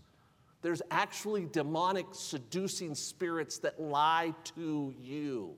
There's 0.62 0.80
actually 0.90 1.44
demonic 1.44 2.06
seducing 2.12 2.94
spirits 2.94 3.58
that 3.58 3.78
lie 3.78 4.32
to 4.56 4.94
you 4.98 5.54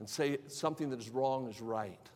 and 0.00 0.06
say 0.06 0.36
something 0.48 0.90
that 0.90 1.00
is 1.00 1.08
wrong 1.08 1.48
is 1.48 1.62
right. 1.62 2.10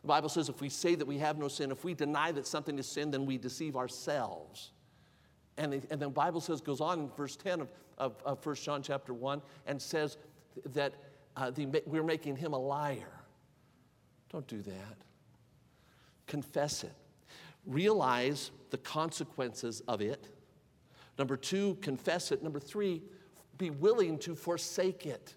The 0.00 0.08
Bible 0.08 0.30
says 0.30 0.48
if 0.48 0.62
we 0.62 0.70
say 0.70 0.94
that 0.94 1.06
we 1.06 1.18
have 1.18 1.36
no 1.36 1.48
sin, 1.48 1.70
if 1.70 1.84
we 1.84 1.92
deny 1.92 2.32
that 2.32 2.46
something 2.46 2.78
is 2.78 2.86
sin, 2.86 3.10
then 3.10 3.26
we 3.26 3.36
deceive 3.36 3.76
ourselves. 3.76 4.70
And, 5.58 5.74
the, 5.74 5.82
and 5.90 6.00
the 6.00 6.08
Bible 6.08 6.40
says, 6.40 6.62
goes 6.62 6.80
on 6.80 7.00
in 7.00 7.10
verse 7.10 7.36
10 7.36 7.60
of, 7.60 7.68
of, 7.98 8.14
of 8.24 8.46
1 8.46 8.54
John 8.54 8.82
chapter 8.82 9.12
1 9.12 9.42
and 9.66 9.82
says 9.82 10.16
that 10.72 10.94
uh, 11.36 11.50
the, 11.50 11.66
we're 11.84 12.02
making 12.02 12.36
him 12.36 12.54
a 12.54 12.58
liar. 12.58 13.19
Don't 14.30 14.46
do 14.46 14.62
that. 14.62 14.96
Confess 16.26 16.84
it. 16.84 16.92
Realize 17.66 18.50
the 18.70 18.78
consequences 18.78 19.82
of 19.88 20.00
it. 20.00 20.28
Number 21.18 21.36
two, 21.36 21.76
confess 21.82 22.32
it. 22.32 22.42
Number 22.42 22.60
three, 22.60 23.02
be 23.58 23.70
willing 23.70 24.18
to 24.20 24.34
forsake 24.34 25.04
it. 25.04 25.34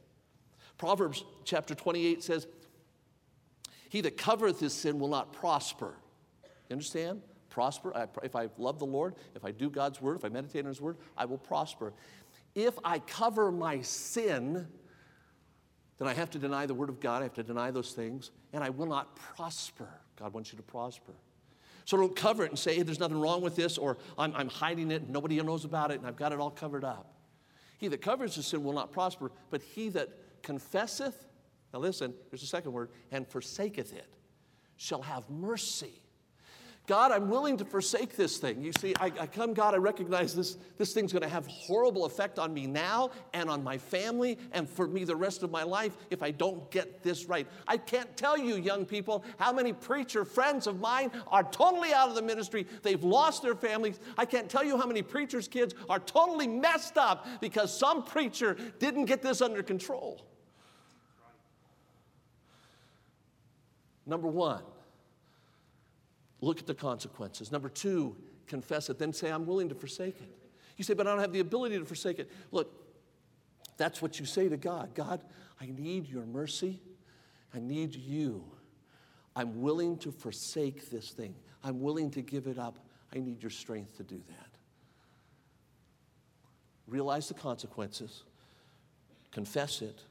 Proverbs 0.77 1.25
chapter 1.43 1.75
28 1.75 2.23
says, 2.23 2.47
He 3.89 4.01
that 4.01 4.17
covereth 4.17 4.59
his 4.59 4.73
sin 4.73 4.99
will 4.99 5.09
not 5.09 5.33
prosper. 5.33 5.95
You 6.69 6.75
understand? 6.75 7.21
Prosper. 7.49 8.07
If 8.23 8.35
I 8.35 8.49
love 8.57 8.79
the 8.79 8.85
Lord, 8.85 9.15
if 9.35 9.43
I 9.43 9.51
do 9.51 9.69
God's 9.69 10.01
word, 10.01 10.17
if 10.17 10.25
I 10.25 10.29
meditate 10.29 10.63
on 10.63 10.69
his 10.69 10.81
word, 10.81 10.97
I 11.17 11.25
will 11.25 11.37
prosper. 11.37 11.93
If 12.55 12.75
I 12.83 12.99
cover 12.99 13.51
my 13.51 13.81
sin, 13.81 14.67
then 15.97 16.07
I 16.07 16.13
have 16.13 16.29
to 16.31 16.39
deny 16.39 16.65
the 16.65 16.73
Word 16.73 16.89
of 16.89 16.99
God. 16.99 17.21
I 17.21 17.23
have 17.23 17.33
to 17.35 17.43
deny 17.43 17.71
those 17.71 17.91
things, 17.91 18.31
and 18.51 18.63
I 18.63 18.69
will 18.69 18.87
not 18.87 19.15
prosper. 19.15 19.89
God 20.17 20.33
wants 20.33 20.51
you 20.51 20.57
to 20.57 20.63
prosper. 20.63 21.13
So 21.85 21.97
don't 21.97 22.15
cover 22.15 22.43
it 22.45 22.49
and 22.49 22.57
say, 22.57 22.75
hey, 22.75 22.83
there's 22.83 22.99
nothing 22.99 23.19
wrong 23.19 23.41
with 23.41 23.55
this, 23.55 23.77
or 23.77 23.97
I'm, 24.17 24.33
I'm 24.35 24.47
hiding 24.47 24.91
it 24.91 25.01
and 25.01 25.11
nobody 25.11 25.41
knows 25.41 25.65
about 25.65 25.91
it 25.91 25.99
and 25.99 26.07
I've 26.07 26.15
got 26.15 26.31
it 26.31 26.39
all 26.39 26.51
covered 26.51 26.83
up. 26.83 27.13
He 27.77 27.89
that 27.89 28.01
covers 28.01 28.35
his 28.35 28.47
sin 28.47 28.63
will 28.63 28.73
not 28.73 28.93
prosper, 28.93 29.31
but 29.49 29.61
he 29.61 29.89
that 29.89 30.09
confesseth, 30.43 31.27
now 31.73 31.79
listen, 31.79 32.13
here's 32.29 32.41
the 32.41 32.47
second 32.47 32.71
word, 32.71 32.89
and 33.11 33.27
forsaketh 33.27 33.93
it, 33.93 34.07
shall 34.77 35.01
have 35.01 35.29
mercy. 35.29 36.02
God, 36.85 37.13
I'm 37.13 37.29
willing 37.29 37.55
to 37.57 37.65
forsake 37.65 38.17
this 38.17 38.37
thing. 38.37 38.61
You 38.61 38.73
see, 38.73 38.93
I, 38.99 39.05
I 39.17 39.25
come, 39.25 39.53
God, 39.53 39.73
I 39.73 39.77
recognize 39.77 40.35
this, 40.35 40.57
this 40.77 40.91
thing's 40.91 41.13
going 41.13 41.23
to 41.23 41.29
have 41.29 41.47
horrible 41.47 42.03
effect 42.03 42.37
on 42.37 42.53
me 42.53 42.67
now 42.67 43.11
and 43.33 43.49
on 43.49 43.63
my 43.63 43.77
family 43.77 44.37
and 44.51 44.67
for 44.67 44.85
me 44.85 45.05
the 45.05 45.15
rest 45.15 45.43
of 45.43 45.51
my 45.51 45.63
life 45.63 45.95
if 46.09 46.21
I 46.21 46.31
don't 46.31 46.69
get 46.71 47.01
this 47.01 47.25
right. 47.25 47.47
I 47.69 47.77
can't 47.77 48.17
tell 48.17 48.37
you, 48.37 48.57
young 48.57 48.85
people, 48.85 49.23
how 49.37 49.53
many 49.53 49.71
preacher 49.71 50.25
friends 50.25 50.67
of 50.67 50.81
mine 50.81 51.09
are 51.27 51.43
totally 51.43 51.93
out 51.93 52.09
of 52.09 52.15
the 52.15 52.21
ministry. 52.21 52.67
They've 52.81 53.03
lost 53.03 53.43
their 53.43 53.55
families. 53.55 54.01
I 54.17 54.25
can't 54.25 54.49
tell 54.49 54.65
you 54.65 54.77
how 54.77 54.85
many 54.85 55.03
preachers' 55.03 55.47
kids 55.47 55.73
are 55.89 55.99
totally 55.99 56.47
messed 56.47 56.97
up 56.97 57.25
because 57.39 57.75
some 57.75 58.03
preacher 58.03 58.57
didn't 58.79 59.05
get 59.05 59.21
this 59.21 59.41
under 59.41 59.63
control. 59.63 60.25
Number 64.05 64.27
one, 64.27 64.63
Look 66.43 66.59
at 66.59 66.67
the 66.67 66.73
consequences. 66.73 67.53
Number 67.53 67.69
two, 67.69 68.17
confess 68.47 68.89
it. 68.89 68.99
Then 68.99 69.13
say, 69.13 69.31
I'm 69.31 69.45
willing 69.45 69.69
to 69.69 69.75
forsake 69.75 70.19
it. 70.19 70.29
You 70.75 70.83
say, 70.83 70.93
but 70.93 71.07
I 71.07 71.11
don't 71.11 71.21
have 71.21 71.31
the 71.31 71.39
ability 71.39 71.79
to 71.79 71.85
forsake 71.85 72.19
it. 72.19 72.29
Look, 72.51 72.69
that's 73.77 74.01
what 74.01 74.19
you 74.19 74.25
say 74.25 74.49
to 74.49 74.57
God 74.57 74.93
God, 74.93 75.21
I 75.61 75.67
need 75.67 76.05
your 76.09 76.25
mercy. 76.25 76.81
I 77.55 77.59
need 77.59 77.95
you. 77.95 78.43
I'm 79.37 79.61
willing 79.61 79.97
to 79.99 80.11
forsake 80.11 80.89
this 80.89 81.11
thing. 81.11 81.33
I'm 81.63 81.79
willing 81.79 82.11
to 82.11 82.21
give 82.21 82.47
it 82.47 82.59
up. 82.59 82.77
I 83.15 83.19
need 83.19 83.41
your 83.41 83.49
strength 83.49 83.95
to 83.97 84.03
do 84.03 84.21
that. 84.27 84.49
Realize 86.87 87.29
the 87.29 87.35
consequences, 87.35 88.23
confess 89.31 89.81
it, 89.81 90.01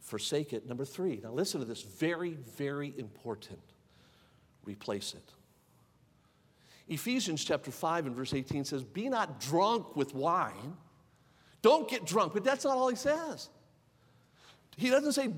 forsake 0.00 0.52
it. 0.52 0.66
Number 0.66 0.84
three, 0.84 1.20
now 1.22 1.30
listen 1.30 1.60
to 1.60 1.66
this 1.66 1.82
very, 1.82 2.30
very 2.56 2.92
important 2.98 3.60
replace 4.66 5.14
it. 5.14 5.32
Ephesians 6.88 7.44
chapter 7.44 7.70
5 7.70 8.06
and 8.06 8.14
verse 8.14 8.32
18 8.32 8.64
says, 8.64 8.84
Be 8.84 9.08
not 9.08 9.40
drunk 9.40 9.96
with 9.96 10.14
wine. 10.14 10.76
Don't 11.62 11.88
get 11.88 12.06
drunk. 12.06 12.32
But 12.32 12.44
that's 12.44 12.64
not 12.64 12.76
all 12.76 12.88
he 12.88 12.96
says. 12.96 13.50
He 14.76 14.90
doesn't 14.90 15.12
say, 15.12 15.32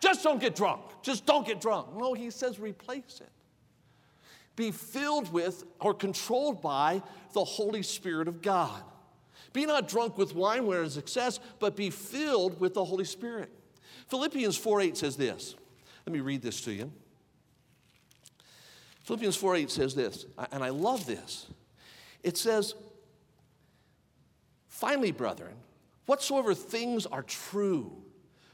just 0.00 0.22
don't 0.22 0.40
get 0.40 0.54
drunk. 0.54 0.82
Just 1.02 1.26
don't 1.26 1.44
get 1.44 1.60
drunk. 1.60 1.96
No, 1.96 2.14
he 2.14 2.30
says, 2.30 2.60
replace 2.60 3.20
it. 3.20 3.30
Be 4.54 4.70
filled 4.70 5.32
with 5.32 5.64
or 5.80 5.94
controlled 5.94 6.62
by 6.62 7.02
the 7.32 7.44
Holy 7.44 7.82
Spirit 7.82 8.28
of 8.28 8.40
God. 8.40 8.82
Be 9.52 9.66
not 9.66 9.88
drunk 9.88 10.16
with 10.16 10.34
wine 10.34 10.66
where 10.66 10.82
is 10.82 10.96
excess, 10.96 11.40
but 11.58 11.76
be 11.76 11.90
filled 11.90 12.60
with 12.60 12.74
the 12.74 12.84
Holy 12.84 13.04
Spirit. 13.04 13.50
Philippians 14.08 14.56
4 14.56 14.80
8 14.80 14.96
says 14.96 15.16
this. 15.16 15.54
Let 16.06 16.12
me 16.12 16.20
read 16.20 16.42
this 16.42 16.60
to 16.62 16.72
you. 16.72 16.92
Philippians 19.08 19.36
4 19.36 19.56
8 19.56 19.70
says 19.70 19.94
this, 19.94 20.26
and 20.52 20.62
I 20.62 20.68
love 20.68 21.06
this. 21.06 21.46
It 22.22 22.36
says, 22.36 22.74
Finally, 24.66 25.12
brethren, 25.12 25.54
whatsoever 26.04 26.52
things 26.52 27.06
are 27.06 27.22
true, 27.22 27.90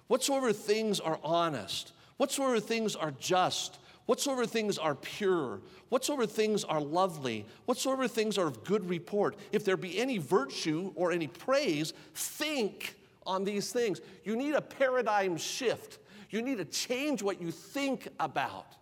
whatsoever 0.07 0.53
things 0.53 1.01
are 1.01 1.19
honest, 1.25 1.93
whatsoever 2.19 2.61
things 2.61 2.95
are 2.95 3.11
just, 3.19 3.81
whatsoever 4.07 4.47
things 4.47 4.79
are 4.79 4.95
pure, 4.95 5.61
whatsoever 5.89 6.25
things 6.25 6.63
are 6.63 6.81
lovely, 6.81 7.47
whatsoever 7.65 8.07
things 8.07 8.39
are 8.39 8.47
of 8.47 8.63
good 8.63 8.89
report, 8.89 9.37
if 9.51 9.65
there 9.65 9.77
be 9.77 9.99
any 9.99 10.19
virtue 10.19 10.93
or 10.95 11.11
any 11.11 11.27
praise, 11.27 11.93
think 12.15 12.95
on 13.27 13.43
these 13.43 13.73
things. 13.73 14.01
You 14.23 14.37
need 14.37 14.55
a 14.55 14.63
paradigm 14.63 15.37
shift. 15.37 15.99
You 16.31 16.43
need 16.43 16.59
to 16.59 16.65
change 16.65 17.25
what 17.25 17.43
you 17.43 17.51
think 17.51 18.07
about. 18.21 18.77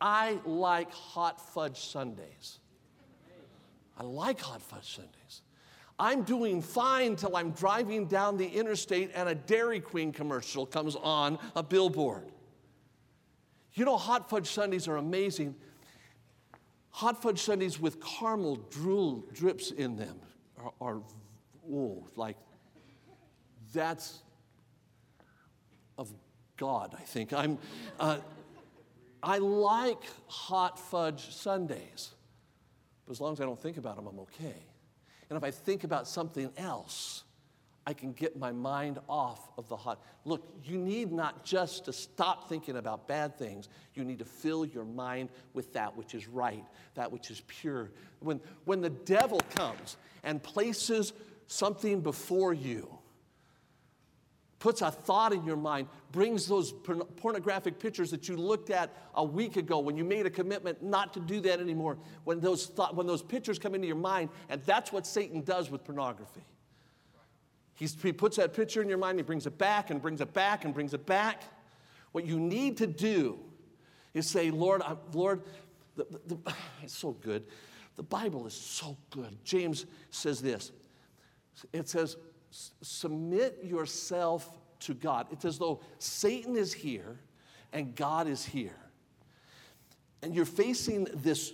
I 0.00 0.38
like 0.44 0.90
hot 0.92 1.40
fudge 1.54 1.80
sundaes. 1.80 2.58
I 3.98 4.02
like 4.02 4.40
hot 4.40 4.60
fudge 4.60 4.96
sundaes. 4.96 5.42
I'm 5.98 6.22
doing 6.22 6.60
fine 6.60 7.16
till 7.16 7.36
I'm 7.36 7.52
driving 7.52 8.06
down 8.06 8.36
the 8.36 8.46
interstate 8.46 9.10
and 9.14 9.28
a 9.28 9.34
Dairy 9.34 9.80
Queen 9.80 10.12
commercial 10.12 10.66
comes 10.66 10.94
on 10.96 11.38
a 11.54 11.62
billboard. 11.62 12.30
You 13.72 13.84
know, 13.84 13.96
hot 13.96 14.28
fudge 14.28 14.50
sundaes 14.50 14.88
are 14.88 14.96
amazing. 14.96 15.54
Hot 16.90 17.22
fudge 17.22 17.40
sundaes 17.40 17.80
with 17.80 18.02
caramel 18.02 18.56
drool 18.70 19.24
drips 19.32 19.70
in 19.70 19.96
them 19.96 20.18
are, 20.58 20.72
are 20.80 21.02
oh, 21.70 22.06
like 22.16 22.36
that's 23.72 24.22
of 25.98 26.12
God, 26.56 26.94
I 26.98 27.02
think. 27.02 27.32
I'm, 27.32 27.58
uh, 28.00 28.18
I 29.22 29.38
like 29.38 30.02
hot 30.28 30.78
fudge 30.78 31.34
sundaes, 31.34 32.10
but 33.06 33.12
as 33.12 33.20
long 33.20 33.32
as 33.32 33.40
I 33.40 33.44
don't 33.44 33.60
think 33.60 33.76
about 33.76 33.96
them, 33.96 34.06
I'm 34.06 34.18
okay. 34.20 34.62
And 35.28 35.36
if 35.36 35.42
I 35.42 35.50
think 35.50 35.84
about 35.84 36.06
something 36.06 36.50
else, 36.56 37.24
I 37.86 37.92
can 37.92 38.12
get 38.12 38.36
my 38.36 38.50
mind 38.50 38.98
off 39.08 39.48
of 39.56 39.68
the 39.68 39.76
hot. 39.76 40.02
Look, 40.24 40.42
you 40.64 40.76
need 40.76 41.12
not 41.12 41.44
just 41.44 41.84
to 41.84 41.92
stop 41.92 42.48
thinking 42.48 42.76
about 42.76 43.06
bad 43.06 43.38
things, 43.38 43.68
you 43.94 44.04
need 44.04 44.18
to 44.18 44.24
fill 44.24 44.64
your 44.64 44.84
mind 44.84 45.28
with 45.54 45.72
that 45.74 45.96
which 45.96 46.14
is 46.14 46.26
right, 46.26 46.64
that 46.94 47.10
which 47.10 47.30
is 47.30 47.42
pure. 47.46 47.90
When, 48.18 48.40
when 48.64 48.80
the 48.80 48.90
devil 48.90 49.40
comes 49.54 49.96
and 50.24 50.42
places 50.42 51.12
something 51.46 52.00
before 52.00 52.52
you, 52.54 52.95
puts 54.66 54.82
a 54.82 54.90
thought 54.90 55.32
in 55.32 55.44
your 55.44 55.56
mind, 55.56 55.86
brings 56.10 56.44
those 56.44 56.72
pornographic 57.18 57.78
pictures 57.78 58.10
that 58.10 58.28
you 58.28 58.36
looked 58.36 58.68
at 58.68 58.92
a 59.14 59.22
week 59.22 59.56
ago 59.56 59.78
when 59.78 59.96
you 59.96 60.02
made 60.02 60.26
a 60.26 60.30
commitment 60.30 60.82
not 60.82 61.14
to 61.14 61.20
do 61.20 61.40
that 61.40 61.60
anymore. 61.60 61.96
When 62.24 62.40
those, 62.40 62.66
thought, 62.66 62.96
when 62.96 63.06
those 63.06 63.22
pictures 63.22 63.60
come 63.60 63.76
into 63.76 63.86
your 63.86 63.94
mind, 63.94 64.28
and 64.48 64.60
that's 64.62 64.90
what 64.90 65.06
Satan 65.06 65.42
does 65.42 65.70
with 65.70 65.84
pornography. 65.84 66.44
He's, 67.74 67.96
he 68.02 68.12
puts 68.12 68.38
that 68.38 68.54
picture 68.54 68.82
in 68.82 68.88
your 68.88 68.98
mind, 68.98 69.20
he 69.20 69.22
brings 69.22 69.46
it 69.46 69.56
back 69.56 69.90
and 69.90 70.02
brings 70.02 70.20
it 70.20 70.32
back 70.32 70.64
and 70.64 70.74
brings 70.74 70.94
it 70.94 71.06
back. 71.06 71.44
What 72.10 72.26
you 72.26 72.40
need 72.40 72.76
to 72.78 72.88
do 72.88 73.38
is 74.14 74.28
say, 74.28 74.50
Lord, 74.50 74.82
I, 74.82 74.96
Lord, 75.12 75.44
the, 75.94 76.08
the, 76.10 76.34
the, 76.34 76.54
it's 76.82 76.98
so 76.98 77.12
good. 77.12 77.44
The 77.94 78.02
Bible 78.02 78.48
is 78.48 78.54
so 78.54 78.96
good. 79.10 79.38
James 79.44 79.86
says 80.10 80.40
this. 80.40 80.72
It 81.72 81.88
says, 81.88 82.16
submit 82.82 83.58
yourself 83.62 84.50
to 84.80 84.94
God. 84.94 85.26
It's 85.30 85.44
as 85.44 85.58
though 85.58 85.80
Satan 85.98 86.56
is 86.56 86.72
here 86.72 87.18
and 87.72 87.94
God 87.94 88.28
is 88.28 88.44
here. 88.44 88.76
And 90.22 90.34
you're 90.34 90.44
facing 90.44 91.06
this, 91.14 91.52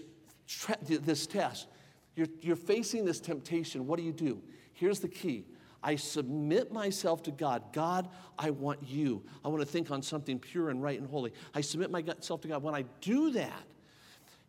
this 0.81 1.27
test. 1.27 1.67
You're, 2.15 2.29
you're 2.41 2.57
facing 2.57 3.05
this 3.05 3.21
temptation. 3.21 3.87
What 3.87 3.99
do 3.99 4.05
you 4.05 4.13
do? 4.13 4.41
Here's 4.73 5.01
the 5.01 5.09
key 5.09 5.47
I 5.83 5.97
submit 5.97 6.73
myself 6.73 7.23
to 7.25 7.31
God. 7.33 7.73
God, 7.73 8.09
I 8.39 8.51
want 8.51 8.81
you. 8.83 9.23
I 9.45 9.49
want 9.49 9.61
to 9.61 9.67
think 9.67 9.91
on 9.91 10.01
something 10.01 10.39
pure 10.39 10.71
and 10.71 10.83
right 10.83 10.99
and 10.99 11.09
holy. 11.09 11.33
I 11.55 11.61
submit 11.61 11.91
myself 11.91 12.41
to 12.43 12.49
God. 12.49 12.63
When 12.63 12.75
I 12.75 12.85
do 13.01 13.33
that, 13.33 13.65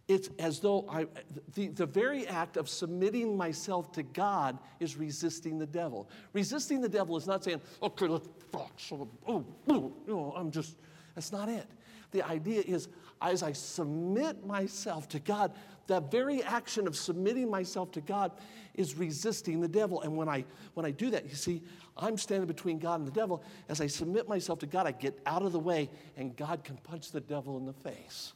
it's 0.07 0.29
as 0.37 0.59
though 0.59 0.85
I, 0.89 1.07
the, 1.53 1.69
the 1.69 1.85
very 1.85 2.27
act 2.27 2.57
of 2.57 2.67
submitting 2.67 3.37
myself 3.37 3.91
to 3.93 4.03
God 4.03 4.59
is 4.79 4.97
resisting 4.97 5.57
the 5.57 5.65
devil. 5.65 6.09
Resisting 6.33 6.81
the 6.81 6.89
devil 6.89 7.15
is 7.15 7.25
not 7.25 7.43
saying, 7.43 7.61
okay, 7.81 8.07
let's, 8.07 8.27
oh, 8.53 9.45
oh, 9.69 10.33
I'm 10.35 10.51
just, 10.51 10.75
that's 11.15 11.31
not 11.31 11.47
it. 11.47 11.67
The 12.11 12.21
idea 12.27 12.63
is, 12.67 12.89
as 13.21 13.43
I 13.43 13.53
submit 13.53 14.45
myself 14.45 15.07
to 15.09 15.19
God, 15.19 15.53
the 15.87 16.01
very 16.01 16.43
action 16.43 16.85
of 16.85 16.97
submitting 16.97 17.49
myself 17.49 17.91
to 17.93 18.01
God 18.01 18.33
is 18.73 18.95
resisting 18.95 19.61
the 19.61 19.67
devil. 19.69 20.01
And 20.01 20.17
when 20.17 20.27
I, 20.27 20.43
when 20.73 20.85
I 20.85 20.91
do 20.91 21.11
that, 21.11 21.29
you 21.29 21.35
see, 21.35 21.61
I'm 21.95 22.17
standing 22.17 22.47
between 22.47 22.77
God 22.77 22.99
and 22.99 23.07
the 23.07 23.11
devil. 23.11 23.41
As 23.69 23.79
I 23.79 23.87
submit 23.87 24.27
myself 24.27 24.59
to 24.59 24.65
God, 24.65 24.85
I 24.85 24.91
get 24.91 25.17
out 25.25 25.43
of 25.43 25.53
the 25.53 25.59
way, 25.59 25.89
and 26.17 26.35
God 26.35 26.63
can 26.65 26.75
punch 26.77 27.11
the 27.11 27.21
devil 27.21 27.57
in 27.57 27.65
the 27.65 27.73
face 27.73 28.33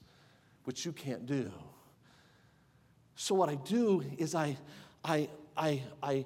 which 0.67 0.85
you 0.85 0.91
can't 0.91 1.25
do. 1.25 1.49
So 3.15 3.33
what 3.33 3.47
I 3.47 3.55
do 3.55 4.03
is 4.17 4.35
I, 4.35 4.57
I, 5.01 5.29
I, 5.55 5.81
I, 6.03 6.25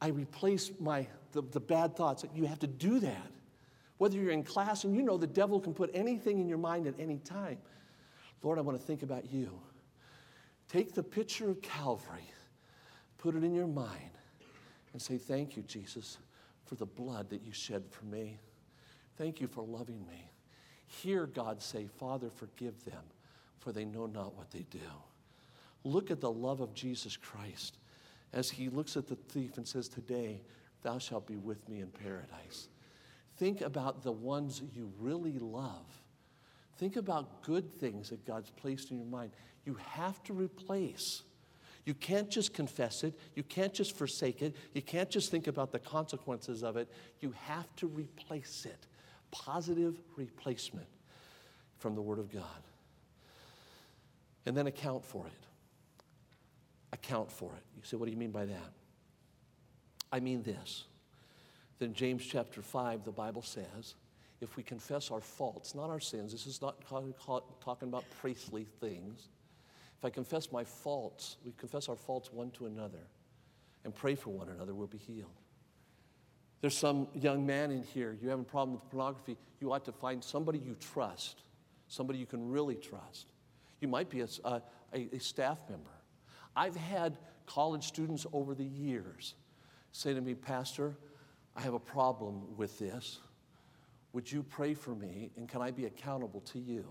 I 0.00 0.08
replace 0.08 0.70
my, 0.80 1.06
the, 1.32 1.42
the 1.42 1.60
bad 1.60 1.94
thoughts. 1.94 2.24
You 2.34 2.46
have 2.46 2.58
to 2.60 2.66
do 2.66 3.00
that. 3.00 3.30
Whether 3.98 4.16
you're 4.16 4.30
in 4.30 4.44
class 4.44 4.84
and 4.84 4.96
you 4.96 5.02
know 5.02 5.18
the 5.18 5.26
devil 5.26 5.60
can 5.60 5.74
put 5.74 5.90
anything 5.92 6.38
in 6.38 6.48
your 6.48 6.56
mind 6.56 6.86
at 6.86 6.94
any 6.98 7.18
time. 7.18 7.58
Lord, 8.42 8.56
I 8.56 8.62
want 8.62 8.80
to 8.80 8.84
think 8.84 9.02
about 9.02 9.30
you. 9.30 9.60
Take 10.68 10.94
the 10.94 11.02
picture 11.02 11.50
of 11.50 11.60
Calvary, 11.60 12.32
put 13.18 13.34
it 13.34 13.44
in 13.44 13.52
your 13.52 13.66
mind, 13.66 14.12
and 14.94 15.02
say, 15.02 15.18
Thank 15.18 15.54
you, 15.54 15.62
Jesus, 15.64 16.16
for 16.64 16.76
the 16.76 16.86
blood 16.86 17.28
that 17.28 17.42
you 17.42 17.52
shed 17.52 17.84
for 17.90 18.06
me. 18.06 18.38
Thank 19.18 19.38
you 19.38 19.48
for 19.48 19.62
loving 19.62 20.00
me. 20.08 20.30
Hear 20.86 21.26
God 21.26 21.60
say, 21.60 21.88
Father, 21.98 22.30
forgive 22.30 22.82
them 22.86 23.02
for 23.62 23.72
they 23.72 23.84
know 23.84 24.06
not 24.06 24.36
what 24.36 24.50
they 24.50 24.64
do. 24.70 24.78
Look 25.84 26.10
at 26.10 26.20
the 26.20 26.30
love 26.30 26.60
of 26.60 26.74
Jesus 26.74 27.16
Christ 27.16 27.78
as 28.32 28.50
he 28.50 28.68
looks 28.68 28.96
at 28.96 29.06
the 29.06 29.14
thief 29.14 29.56
and 29.56 29.66
says, 29.66 29.88
Today 29.88 30.42
thou 30.82 30.98
shalt 30.98 31.26
be 31.26 31.36
with 31.36 31.68
me 31.68 31.80
in 31.80 31.86
paradise. 31.86 32.68
Think 33.36 33.60
about 33.60 34.02
the 34.02 34.12
ones 34.12 34.62
you 34.74 34.92
really 34.98 35.38
love. 35.38 35.86
Think 36.76 36.96
about 36.96 37.42
good 37.42 37.72
things 37.78 38.10
that 38.10 38.26
God's 38.26 38.50
placed 38.50 38.90
in 38.90 38.98
your 38.98 39.06
mind. 39.06 39.30
You 39.64 39.74
have 39.74 40.22
to 40.24 40.32
replace. 40.32 41.22
You 41.84 41.94
can't 41.94 42.30
just 42.30 42.54
confess 42.54 43.04
it. 43.04 43.14
You 43.34 43.44
can't 43.44 43.72
just 43.72 43.96
forsake 43.96 44.42
it. 44.42 44.56
You 44.72 44.82
can't 44.82 45.10
just 45.10 45.30
think 45.30 45.46
about 45.46 45.70
the 45.70 45.78
consequences 45.78 46.64
of 46.64 46.76
it. 46.76 46.88
You 47.20 47.32
have 47.46 47.74
to 47.76 47.86
replace 47.86 48.66
it. 48.66 48.86
Positive 49.30 50.00
replacement 50.16 50.86
from 51.78 51.94
the 51.94 52.02
Word 52.02 52.18
of 52.18 52.32
God 52.32 52.62
and 54.46 54.56
then 54.56 54.66
account 54.66 55.04
for 55.04 55.26
it. 55.26 55.46
Account 56.92 57.30
for 57.30 57.52
it. 57.54 57.62
You 57.76 57.82
say, 57.84 57.96
what 57.96 58.06
do 58.06 58.10
you 58.12 58.18
mean 58.18 58.30
by 58.30 58.44
that? 58.46 58.72
I 60.10 60.20
mean 60.20 60.42
this. 60.42 60.84
Then 61.78 61.94
James 61.94 62.24
chapter 62.24 62.62
5, 62.62 63.04
the 63.04 63.12
Bible 63.12 63.42
says, 63.42 63.94
if 64.40 64.56
we 64.56 64.62
confess 64.62 65.10
our 65.10 65.20
faults, 65.20 65.74
not 65.74 65.88
our 65.88 66.00
sins, 66.00 66.32
this 66.32 66.46
is 66.46 66.60
not 66.60 66.80
talking 66.84 67.88
about 67.88 68.04
priestly 68.20 68.66
things. 68.80 69.28
If 69.98 70.04
I 70.04 70.10
confess 70.10 70.50
my 70.50 70.64
faults, 70.64 71.36
we 71.44 71.52
confess 71.52 71.88
our 71.88 71.96
faults 71.96 72.32
one 72.32 72.50
to 72.52 72.66
another 72.66 73.06
and 73.84 73.94
pray 73.94 74.14
for 74.16 74.30
one 74.30 74.48
another, 74.48 74.74
we'll 74.74 74.86
be 74.86 74.98
healed. 74.98 75.30
There's 76.60 76.76
some 76.76 77.08
young 77.14 77.44
man 77.46 77.70
in 77.70 77.82
here, 77.82 78.16
you 78.20 78.28
have 78.28 78.38
a 78.38 78.44
problem 78.44 78.74
with 78.74 78.88
pornography, 78.90 79.36
you 79.60 79.72
ought 79.72 79.84
to 79.86 79.92
find 79.92 80.22
somebody 80.22 80.58
you 80.58 80.76
trust, 80.78 81.42
somebody 81.88 82.18
you 82.18 82.26
can 82.26 82.48
really 82.48 82.76
trust. 82.76 83.31
You 83.82 83.88
might 83.88 84.08
be 84.08 84.20
a, 84.20 84.28
a, 84.44 84.62
a 84.94 85.18
staff 85.18 85.58
member. 85.68 85.90
I've 86.56 86.76
had 86.76 87.18
college 87.44 87.84
students 87.84 88.24
over 88.32 88.54
the 88.54 88.64
years 88.64 89.34
say 89.90 90.14
to 90.14 90.20
me, 90.20 90.34
Pastor, 90.34 90.96
I 91.54 91.60
have 91.60 91.74
a 91.74 91.78
problem 91.78 92.56
with 92.56 92.78
this. 92.78 93.18
Would 94.14 94.30
you 94.30 94.42
pray 94.42 94.74
for 94.74 94.94
me 94.94 95.30
and 95.36 95.48
can 95.48 95.60
I 95.60 95.70
be 95.70 95.84
accountable 95.84 96.40
to 96.52 96.58
you? 96.58 96.86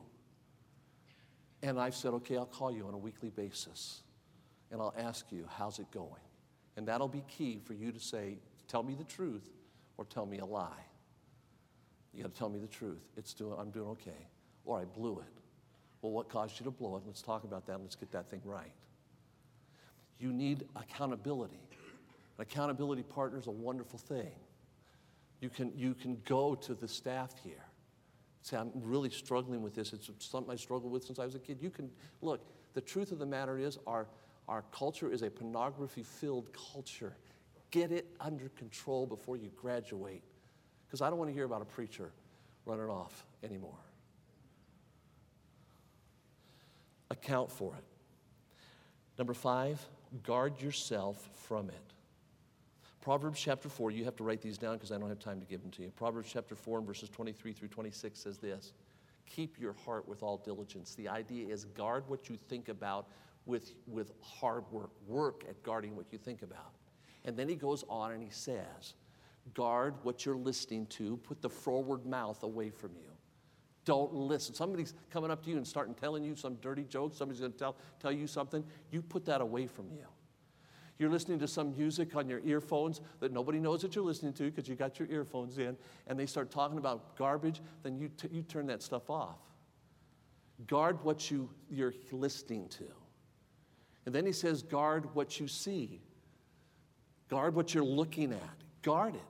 And 1.64 1.80
I've 1.80 1.96
said, 1.96 2.14
okay, 2.14 2.38
I'll 2.38 2.46
call 2.46 2.72
you 2.72 2.88
on 2.88 2.94
a 2.94 2.98
weekly 2.98 3.30
basis 3.30 4.02
and 4.72 4.82
I'll 4.82 4.94
ask 4.98 5.32
you, 5.32 5.48
how's 5.50 5.80
it 5.80 5.90
going? 5.92 6.22
And 6.78 6.88
that'll 6.88 7.08
be 7.08 7.24
key 7.28 7.60
for 7.64 7.74
you 7.74 7.92
to 7.92 8.00
say, 8.00 8.38
tell 8.68 8.84
me 8.84 8.96
the 8.96 9.04
truth 9.04 9.50
or 9.98 10.06
tell 10.06 10.26
me 10.26 10.40
a 10.40 10.46
lie. 10.46 10.86
You 12.14 12.24
got 12.24 12.34
to 12.34 12.38
tell 12.38 12.50
me 12.50 12.60
the 12.60 12.68
truth. 12.68 13.08
It's 13.18 13.34
doing, 13.34 13.56
I'm 13.58 13.72
doing 13.72 13.90
okay. 13.90 14.28
Or 14.66 14.80
I 14.80 14.86
blew 14.86 15.20
it. 15.20 15.41
Well, 16.02 16.12
what 16.12 16.30
caused 16.30 16.60
you 16.60 16.64
to 16.66 16.72
blow 16.72 16.96
it? 16.98 17.04
Let's 17.06 17.22
talk 17.22 17.44
about 17.44 17.68
that. 17.68 17.80
Let's 17.80 17.96
get 17.96 18.12
that 18.12 18.30
thing 18.30 18.42
right. 18.44 18.74
You 20.20 20.32
need 20.32 20.66
accountability. 20.76 21.60
An 22.38 22.42
accountability 22.42 23.04
partner 23.04 23.40
is 23.40 23.48
a 23.48 23.52
wonderful 23.52 24.00
thing. 24.00 24.32
You 25.42 25.50
can, 25.50 25.72
you 25.76 25.94
can 25.94 26.22
go 26.26 26.56
to 26.56 26.74
the 26.74 26.88
staff 26.88 27.34
here. 27.44 27.66
Say, 28.44 28.58
I'm 28.58 28.72
really 28.76 29.10
struggling 29.10 29.62
with 29.62 29.76
this. 29.76 29.94
It's 29.94 30.10
something 30.20 30.52
I 30.52 30.56
struggled 30.56 30.92
with 30.92 31.04
since 31.04 31.20
I 31.20 31.26
was 31.26 31.36
a 31.36 31.40
kid. 31.40 31.60
You 31.62 31.70
can, 31.70 31.90
look, 32.22 32.42
the 32.74 32.82
truth 32.82 33.12
of 33.12 33.20
the 33.20 33.26
matter 33.26 33.58
is 33.58 33.78
our, 33.86 34.08
our 34.48 34.64
culture 34.72 35.12
is 35.12 35.22
a 35.22 35.30
pornography 35.30 36.04
filled 36.04 36.50
culture. 36.74 37.16
Get 37.70 37.92
it 37.92 38.08
under 38.20 38.50
control 38.50 39.06
before 39.06 39.38
you 39.38 39.52
graduate. 39.56 40.24
Because 40.88 41.02
I 41.02 41.10
don't 41.10 41.20
want 41.20 41.30
to 41.30 41.34
hear 41.34 41.46
about 41.46 41.62
a 41.62 41.66
preacher 41.66 42.12
running 42.66 42.90
off 42.90 43.26
anymore. 43.44 43.78
Account 47.12 47.52
for 47.52 47.76
it. 47.76 47.84
Number 49.18 49.34
five, 49.34 49.86
guard 50.24 50.62
yourself 50.62 51.30
from 51.34 51.70
it. 51.70 51.94
Proverbs 53.02 53.40
chapter 53.40 53.68
4, 53.68 53.92
you 53.92 54.06
have 54.06 54.16
to 54.16 54.24
write 54.24 54.42
these 54.42 54.58
down 54.58 54.76
because 54.76 54.92
I 54.92 54.98
don't 54.98 55.10
have 55.10 55.20
time 55.20 55.42
to 55.42 55.46
give 55.46 55.62
them 55.62 55.72
to 55.72 55.82
you. 55.82 55.90
Proverbs 55.90 56.30
chapter 56.32 56.56
4 56.56 56.78
and 56.78 56.88
verses 56.88 57.10
23 57.10 57.52
through 57.52 57.68
26 57.68 58.18
says 58.18 58.38
this 58.38 58.72
Keep 59.26 59.60
your 59.60 59.74
heart 59.86 60.08
with 60.08 60.24
all 60.24 60.38
diligence. 60.38 60.96
The 60.96 61.10
idea 61.10 61.48
is 61.48 61.66
guard 61.66 62.06
what 62.08 62.30
you 62.30 62.38
think 62.38 62.70
about 62.70 63.08
with, 63.46 63.74
with 63.88 64.14
hard 64.22 64.64
work. 64.72 64.92
Work 65.06 65.44
at 65.50 65.62
guarding 65.64 65.96
what 65.96 66.06
you 66.12 66.18
think 66.18 66.44
about. 66.44 66.72
And 67.26 67.36
then 67.36 67.50
he 67.50 67.56
goes 67.56 67.84
on 67.90 68.14
and 68.14 68.24
he 68.24 68.30
says, 68.30 68.94
Guard 69.54 69.96
what 70.04 70.26
you're 70.26 70.38
listening 70.38 70.86
to, 70.88 71.18
put 71.18 71.42
the 71.42 71.50
forward 71.50 72.06
mouth 72.06 72.44
away 72.44 72.70
from 72.70 72.92
you. 72.96 73.11
Don't 73.84 74.14
listen. 74.14 74.54
Somebody's 74.54 74.94
coming 75.10 75.32
up 75.32 75.44
to 75.44 75.50
you 75.50 75.58
and 75.58 75.68
starting 75.68 75.96
telling 75.96 76.24
you 76.24 76.36
some 76.36 76.56
dirty 76.56 76.84
joke. 76.84 77.14
Somebody's 77.16 77.40
going 77.40 77.54
to 77.54 77.58
tell, 77.58 77.76
tell 78.00 78.12
you 78.12 78.28
something. 78.28 78.64
You 78.92 79.02
put 79.02 79.26
that 79.26 79.42
away 79.42 79.66
from 79.68 79.90
you. 79.92 80.06
You're 81.00 81.10
listening 81.10 81.40
to 81.40 81.48
some 81.48 81.76
music 81.76 82.16
on 82.16 82.30
your 82.30 82.42
earphones 82.46 83.02
that 83.22 83.32
nobody 83.32 83.60
knows 83.60 83.82
that 83.82 83.96
you're 83.96 84.06
listening 84.06 84.34
to 84.34 84.44
because 84.44 84.68
you 84.68 84.76
got 84.76 85.00
your 85.00 85.08
earphones 85.10 85.58
in, 85.58 85.76
and 86.06 86.20
they 86.20 86.28
start 86.28 86.52
talking 86.52 86.78
about 86.78 87.18
garbage, 87.18 87.60
then 87.82 87.98
you, 87.98 88.10
t- 88.10 88.28
you 88.32 88.44
turn 88.44 88.68
that 88.68 88.84
stuff 88.84 89.10
off. 89.10 89.40
Guard 90.68 91.04
what 91.04 91.32
you, 91.32 91.50
you're 91.72 91.96
listening 92.12 92.68
to. 92.70 92.84
And 94.06 94.14
then 94.14 94.28
he 94.28 94.32
says, 94.32 94.62
guard 94.62 95.08
what 95.16 95.40
you 95.40 95.48
see. 95.48 96.02
Guard 97.30 97.56
what 97.56 97.74
you're 97.74 97.84
looking 97.84 98.32
at. 98.32 98.58
Guard 98.84 99.16
it. 99.16 99.22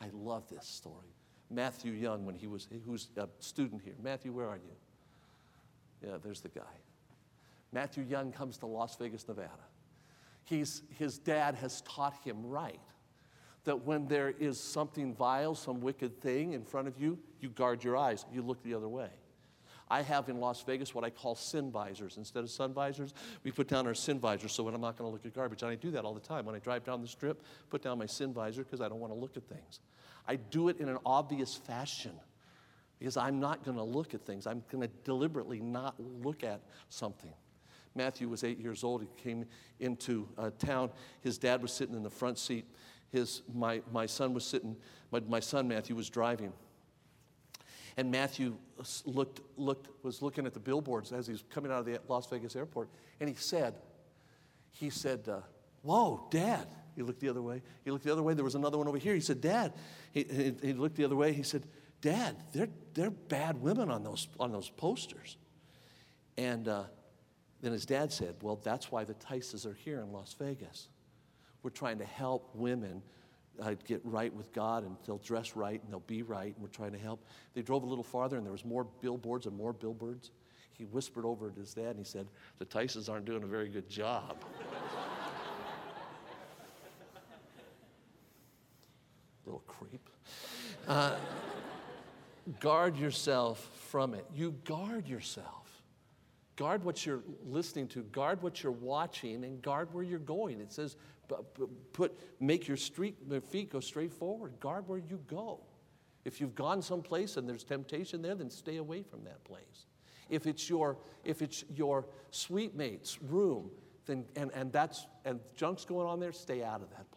I 0.00 0.10
love 0.12 0.48
this 0.48 0.66
story. 0.66 1.13
Matthew 1.50 1.92
Young, 1.92 2.24
when 2.24 2.34
he 2.34 2.46
was, 2.46 2.68
who's 2.86 3.08
a 3.16 3.28
student 3.38 3.82
here. 3.84 3.94
Matthew, 4.02 4.32
where 4.32 4.48
are 4.48 4.56
you? 4.56 6.08
Yeah, 6.08 6.16
there's 6.22 6.40
the 6.40 6.48
guy. 6.48 6.62
Matthew 7.72 8.04
Young 8.04 8.32
comes 8.32 8.56
to 8.58 8.66
Las 8.66 8.96
Vegas, 8.96 9.26
Nevada. 9.26 9.50
He's, 10.44 10.82
his 10.98 11.18
dad 11.18 11.54
has 11.56 11.80
taught 11.82 12.14
him 12.24 12.46
right 12.46 12.80
that 13.64 13.84
when 13.84 14.06
there 14.06 14.30
is 14.38 14.60
something 14.60 15.14
vile, 15.14 15.54
some 15.54 15.80
wicked 15.80 16.20
thing 16.20 16.52
in 16.52 16.64
front 16.64 16.86
of 16.86 17.00
you, 17.00 17.18
you 17.40 17.48
guard 17.48 17.82
your 17.82 17.96
eyes, 17.96 18.26
you 18.32 18.42
look 18.42 18.62
the 18.62 18.74
other 18.74 18.88
way. 18.88 19.08
I 19.88 20.02
have 20.02 20.28
in 20.28 20.40
Las 20.40 20.62
Vegas 20.62 20.94
what 20.94 21.04
I 21.04 21.10
call 21.10 21.34
sin 21.34 21.70
visors. 21.70 22.16
Instead 22.16 22.42
of 22.42 22.50
sun 22.50 22.72
visors, 22.72 23.12
we 23.42 23.50
put 23.50 23.68
down 23.68 23.86
our 23.86 23.94
sin 23.94 24.18
visors 24.18 24.52
so 24.52 24.62
when 24.62 24.74
I'm 24.74 24.80
not 24.80 24.96
going 24.96 25.08
to 25.08 25.12
look 25.12 25.26
at 25.26 25.34
garbage. 25.34 25.62
And 25.62 25.70
I 25.70 25.74
do 25.74 25.90
that 25.90 26.04
all 26.04 26.14
the 26.14 26.20
time. 26.20 26.46
When 26.46 26.54
I 26.54 26.58
drive 26.58 26.84
down 26.84 27.02
the 27.02 27.08
strip, 27.08 27.42
put 27.70 27.82
down 27.82 27.98
my 27.98 28.06
sin 28.06 28.32
visor 28.32 28.64
because 28.64 28.80
I 28.80 28.88
don't 28.88 29.00
want 29.00 29.12
to 29.12 29.18
look 29.18 29.36
at 29.36 29.44
things. 29.44 29.80
I 30.26 30.36
do 30.36 30.68
it 30.68 30.80
in 30.80 30.88
an 30.88 30.98
obvious 31.04 31.54
fashion 31.54 32.12
because 32.98 33.16
I'm 33.16 33.40
not 33.40 33.64
going 33.64 33.76
to 33.76 33.82
look 33.82 34.14
at 34.14 34.24
things. 34.24 34.46
I'm 34.46 34.64
going 34.70 34.82
to 34.82 34.90
deliberately 35.04 35.60
not 35.60 35.94
look 35.98 36.42
at 36.42 36.60
something. 36.88 37.32
Matthew 37.94 38.28
was 38.28 38.42
eight 38.44 38.58
years 38.58 38.82
old. 38.82 39.02
He 39.02 39.08
came 39.22 39.44
into 39.80 40.28
uh, 40.38 40.50
town. 40.58 40.90
His 41.20 41.38
dad 41.38 41.62
was 41.62 41.72
sitting 41.72 41.94
in 41.94 42.02
the 42.02 42.10
front 42.10 42.38
seat. 42.38 42.64
His, 43.12 43.42
my, 43.54 43.82
my 43.92 44.06
son 44.06 44.34
was 44.34 44.44
sitting, 44.44 44.76
my, 45.12 45.20
my 45.28 45.40
son 45.40 45.68
Matthew 45.68 45.94
was 45.94 46.10
driving. 46.10 46.52
And 47.96 48.10
Matthew 48.10 48.56
looked, 49.04 49.40
looked, 49.56 49.88
was 50.02 50.20
looking 50.20 50.46
at 50.46 50.54
the 50.54 50.60
billboards 50.60 51.12
as 51.12 51.26
he 51.28 51.32
was 51.32 51.44
coming 51.48 51.70
out 51.70 51.78
of 51.80 51.86
the 51.86 52.00
Las 52.08 52.26
Vegas 52.26 52.56
airport. 52.56 52.88
And 53.20 53.28
he 53.28 53.36
said, 53.36 53.74
he 54.72 54.90
said, 54.90 55.28
uh, 55.28 55.40
whoa, 55.82 56.26
Dad. 56.30 56.66
He 56.96 57.02
looked 57.02 57.20
the 57.20 57.28
other 57.28 57.42
way. 57.42 57.62
He 57.84 57.90
looked 57.90 58.04
the 58.04 58.12
other 58.12 58.22
way. 58.22 58.34
There 58.34 58.44
was 58.44 58.54
another 58.54 58.78
one 58.78 58.88
over 58.88 58.98
here. 58.98 59.14
He 59.14 59.20
said, 59.20 59.40
Dad. 59.40 59.72
He, 60.12 60.24
he, 60.24 60.54
he 60.68 60.72
looked 60.72 60.96
the 60.96 61.04
other 61.04 61.16
way. 61.16 61.32
He 61.32 61.42
said, 61.42 61.64
Dad, 62.00 62.36
they're, 62.52 62.68
they're 62.94 63.10
bad 63.10 63.60
women 63.60 63.90
on 63.90 64.02
those, 64.04 64.28
on 64.38 64.52
those 64.52 64.70
posters. 64.70 65.36
And 66.36 66.68
uh, 66.68 66.84
then 67.60 67.72
his 67.72 67.86
dad 67.86 68.12
said, 68.12 68.36
Well, 68.42 68.60
that's 68.62 68.92
why 68.92 69.04
the 69.04 69.14
Tices 69.14 69.66
are 69.66 69.74
here 69.74 70.00
in 70.00 70.12
Las 70.12 70.34
Vegas. 70.38 70.88
We're 71.62 71.70
trying 71.70 71.98
to 71.98 72.04
help 72.04 72.50
women 72.54 73.02
uh, 73.60 73.74
get 73.86 74.00
right 74.04 74.34
with 74.34 74.52
God 74.52 74.84
and 74.84 74.96
they'll 75.06 75.18
dress 75.18 75.56
right 75.56 75.82
and 75.82 75.90
they'll 75.90 76.00
be 76.00 76.22
right, 76.22 76.52
and 76.54 76.56
we're 76.58 76.68
trying 76.68 76.92
to 76.92 76.98
help. 76.98 77.24
They 77.54 77.62
drove 77.62 77.82
a 77.82 77.86
little 77.86 78.04
farther 78.04 78.36
and 78.36 78.44
there 78.44 78.52
was 78.52 78.64
more 78.64 78.84
billboards 79.00 79.46
and 79.46 79.56
more 79.56 79.72
billboards. 79.72 80.30
He 80.72 80.84
whispered 80.84 81.24
over 81.24 81.50
to 81.50 81.60
his 81.60 81.72
dad 81.72 81.90
and 81.90 81.98
he 81.98 82.04
said, 82.04 82.26
The 82.58 82.66
Tices 82.66 83.08
aren't 83.08 83.24
doing 83.24 83.44
a 83.44 83.46
very 83.46 83.68
good 83.68 83.88
job. 83.88 84.44
little 89.46 89.62
creep. 89.66 90.08
Uh, 90.86 91.16
guard 92.60 92.96
yourself 92.96 93.70
from 93.88 94.14
it. 94.14 94.26
You 94.34 94.52
guard 94.64 95.08
yourself. 95.08 95.82
Guard 96.56 96.84
what 96.84 97.04
you're 97.04 97.22
listening 97.44 97.88
to, 97.88 98.02
guard 98.04 98.42
what 98.42 98.62
you're 98.62 98.70
watching, 98.70 99.44
and 99.44 99.60
guard 99.60 99.92
where 99.92 100.04
you're 100.04 100.18
going. 100.20 100.60
It 100.60 100.72
says, 100.72 100.96
put, 101.92 102.16
make 102.38 102.68
your 102.68 102.76
street, 102.76 103.16
feet 103.50 103.72
go 103.72 103.80
straight 103.80 104.12
forward. 104.12 104.60
Guard 104.60 104.86
where 104.86 104.98
you 104.98 105.20
go. 105.26 105.60
If 106.24 106.40
you've 106.40 106.54
gone 106.54 106.80
someplace 106.80 107.36
and 107.36 107.48
there's 107.48 107.64
temptation 107.64 108.22
there, 108.22 108.34
then 108.34 108.50
stay 108.50 108.76
away 108.76 109.02
from 109.02 109.24
that 109.24 109.42
place. 109.44 109.86
If 110.30 110.46
it's 110.46 110.70
your, 110.70 110.96
if 111.24 111.42
it's 111.42 111.64
your 111.74 112.06
suite 112.30 112.76
mate's 112.76 113.20
room, 113.20 113.70
then, 114.06 114.24
and, 114.36 114.50
and, 114.54 114.72
that's, 114.72 115.06
and 115.24 115.40
junk's 115.56 115.84
going 115.84 116.06
on 116.06 116.20
there, 116.20 116.32
stay 116.32 116.62
out 116.62 116.82
of 116.82 116.90
that. 116.90 117.10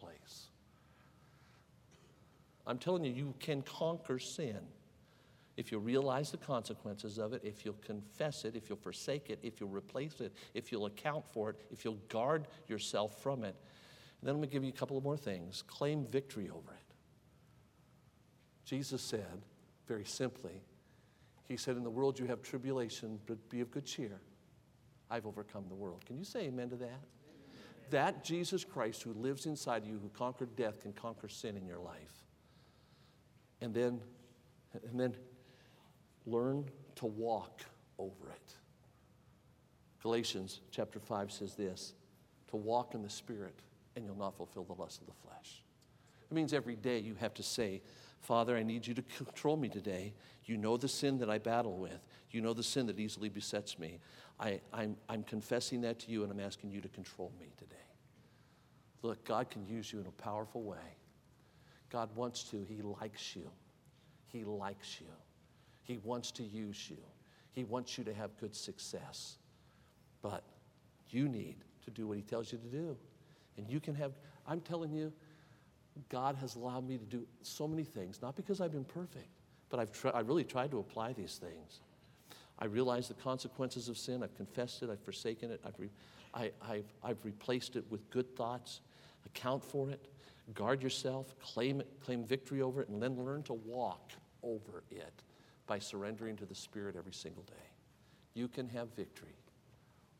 I'm 2.68 2.78
telling 2.78 3.04
you, 3.04 3.10
you 3.10 3.34
can 3.40 3.62
conquer 3.62 4.20
sin 4.20 4.58
if 5.58 5.72
you 5.72 5.80
realize 5.80 6.30
the 6.30 6.36
consequences 6.36 7.18
of 7.18 7.32
it, 7.32 7.42
if 7.42 7.64
you'll 7.64 7.74
confess 7.84 8.44
it, 8.44 8.54
if 8.54 8.68
you'll 8.68 8.78
forsake 8.78 9.28
it, 9.28 9.40
if 9.42 9.58
you'll 9.58 9.68
replace 9.68 10.20
it, 10.20 10.32
if 10.54 10.70
you'll 10.70 10.86
account 10.86 11.24
for 11.32 11.50
it, 11.50 11.56
if 11.72 11.84
you'll 11.84 11.98
guard 12.08 12.46
yourself 12.68 13.20
from 13.20 13.42
it. 13.42 13.56
And 14.20 14.28
then 14.28 14.36
I'm 14.36 14.36
going 14.36 14.48
to 14.48 14.52
give 14.52 14.62
you 14.62 14.68
a 14.68 14.72
couple 14.72 14.96
of 14.96 15.02
more 15.02 15.16
things. 15.16 15.64
Claim 15.66 16.06
victory 16.06 16.48
over 16.48 16.72
it. 16.72 16.94
Jesus 18.64 19.02
said, 19.02 19.42
very 19.88 20.04
simply, 20.04 20.62
He 21.48 21.56
said, 21.56 21.76
In 21.76 21.82
the 21.82 21.90
world 21.90 22.20
you 22.20 22.26
have 22.26 22.40
tribulation, 22.40 23.18
but 23.26 23.48
be 23.48 23.60
of 23.60 23.72
good 23.72 23.86
cheer. 23.86 24.20
I've 25.10 25.26
overcome 25.26 25.64
the 25.68 25.74
world. 25.74 26.04
Can 26.06 26.18
you 26.18 26.24
say 26.24 26.42
amen 26.42 26.68
to 26.70 26.76
that? 26.76 26.86
Amen. 26.86 27.00
That 27.90 28.22
Jesus 28.22 28.64
Christ 28.64 29.02
who 29.02 29.12
lives 29.14 29.46
inside 29.46 29.84
you, 29.84 29.98
who 30.00 30.10
conquered 30.10 30.54
death, 30.54 30.82
can 30.82 30.92
conquer 30.92 31.28
sin 31.28 31.56
in 31.56 31.66
your 31.66 31.80
life. 31.80 32.27
And 33.60 33.74
then, 33.74 34.00
and 34.90 34.98
then 34.98 35.14
Learn 36.28 36.66
to 36.96 37.06
walk 37.06 37.62
over 37.98 38.30
it. 38.30 38.54
Galatians 40.02 40.60
chapter 40.70 41.00
5 41.00 41.32
says 41.32 41.54
this 41.54 41.94
to 42.48 42.56
walk 42.56 42.94
in 42.94 43.02
the 43.02 43.10
Spirit, 43.10 43.54
and 43.96 44.04
you'll 44.04 44.18
not 44.18 44.36
fulfill 44.36 44.64
the 44.64 44.74
lust 44.74 45.00
of 45.00 45.06
the 45.06 45.14
flesh. 45.26 45.62
It 46.30 46.34
means 46.34 46.52
every 46.52 46.76
day 46.76 46.98
you 46.98 47.14
have 47.14 47.32
to 47.34 47.42
say, 47.42 47.80
Father, 48.20 48.56
I 48.56 48.62
need 48.62 48.86
you 48.86 48.92
to 48.94 49.02
control 49.02 49.56
me 49.56 49.70
today. 49.70 50.12
You 50.44 50.58
know 50.58 50.76
the 50.76 50.88
sin 50.88 51.18
that 51.18 51.30
I 51.30 51.38
battle 51.38 51.78
with. 51.78 52.06
You 52.30 52.42
know 52.42 52.52
the 52.52 52.62
sin 52.62 52.86
that 52.86 52.98
easily 52.98 53.30
besets 53.30 53.78
me. 53.78 53.98
I, 54.38 54.60
I'm, 54.72 54.96
I'm 55.08 55.22
confessing 55.22 55.80
that 55.82 55.98
to 56.00 56.10
you, 56.10 56.24
and 56.24 56.32
I'm 56.32 56.40
asking 56.40 56.72
you 56.72 56.82
to 56.82 56.88
control 56.88 57.32
me 57.40 57.52
today. 57.56 57.74
Look, 59.00 59.24
God 59.24 59.48
can 59.48 59.66
use 59.66 59.92
you 59.92 60.00
in 60.00 60.06
a 60.06 60.22
powerful 60.22 60.62
way. 60.62 60.96
God 61.90 62.08
wants 62.14 62.42
to, 62.44 62.64
He 62.68 62.82
likes 62.82 63.34
you. 63.34 63.50
He 64.26 64.44
likes 64.44 65.00
you. 65.00 65.06
He 65.82 65.98
wants 65.98 66.30
to 66.32 66.42
use 66.42 66.90
you, 66.90 66.98
He 67.52 67.64
wants 67.64 67.96
you 67.98 68.04
to 68.04 68.14
have 68.14 68.36
good 68.38 68.54
success. 68.54 69.36
But 70.20 70.42
you 71.10 71.28
need 71.28 71.56
to 71.84 71.90
do 71.90 72.08
what 72.08 72.16
He 72.16 72.22
tells 72.22 72.52
you 72.52 72.58
to 72.58 72.66
do. 72.66 72.96
And 73.56 73.68
you 73.68 73.80
can 73.80 73.94
have, 73.94 74.12
I'm 74.46 74.60
telling 74.60 74.92
you, 74.92 75.12
God 76.08 76.36
has 76.36 76.54
allowed 76.54 76.88
me 76.88 76.96
to 76.96 77.04
do 77.04 77.26
so 77.42 77.66
many 77.66 77.84
things, 77.84 78.20
not 78.22 78.36
because 78.36 78.60
I've 78.60 78.72
been 78.72 78.84
perfect, 78.84 79.28
but 79.68 79.80
I've 79.80 79.92
tr- 79.92 80.14
I 80.14 80.20
really 80.20 80.44
tried 80.44 80.70
to 80.70 80.78
apply 80.78 81.12
these 81.12 81.38
things. 81.38 81.80
I 82.58 82.66
realize 82.66 83.08
the 83.08 83.14
consequences 83.14 83.88
of 83.88 83.96
sin. 83.96 84.22
I've 84.22 84.36
confessed 84.36 84.82
it. 84.82 84.90
I've 84.90 85.00
forsaken 85.00 85.50
it. 85.50 85.60
I've, 85.64 85.78
re- 85.78 85.90
I, 86.34 86.50
have 86.66 86.84
I've 87.02 87.24
replaced 87.24 87.76
it 87.76 87.84
with 87.88 88.08
good 88.10 88.36
thoughts. 88.36 88.80
Account 89.26 89.64
for 89.64 89.90
it. 89.90 90.08
Guard 90.54 90.82
yourself. 90.82 91.34
Claim 91.40 91.80
it. 91.80 91.88
Claim 92.04 92.24
victory 92.24 92.62
over 92.62 92.82
it. 92.82 92.88
And 92.88 93.02
then 93.02 93.22
learn 93.22 93.42
to 93.44 93.54
walk 93.54 94.12
over 94.42 94.82
it 94.90 95.22
by 95.66 95.78
surrendering 95.78 96.36
to 96.36 96.46
the 96.46 96.54
Spirit 96.54 96.96
every 96.96 97.12
single 97.12 97.42
day. 97.42 97.54
You 98.34 98.48
can 98.48 98.68
have 98.68 98.88
victory 98.94 99.36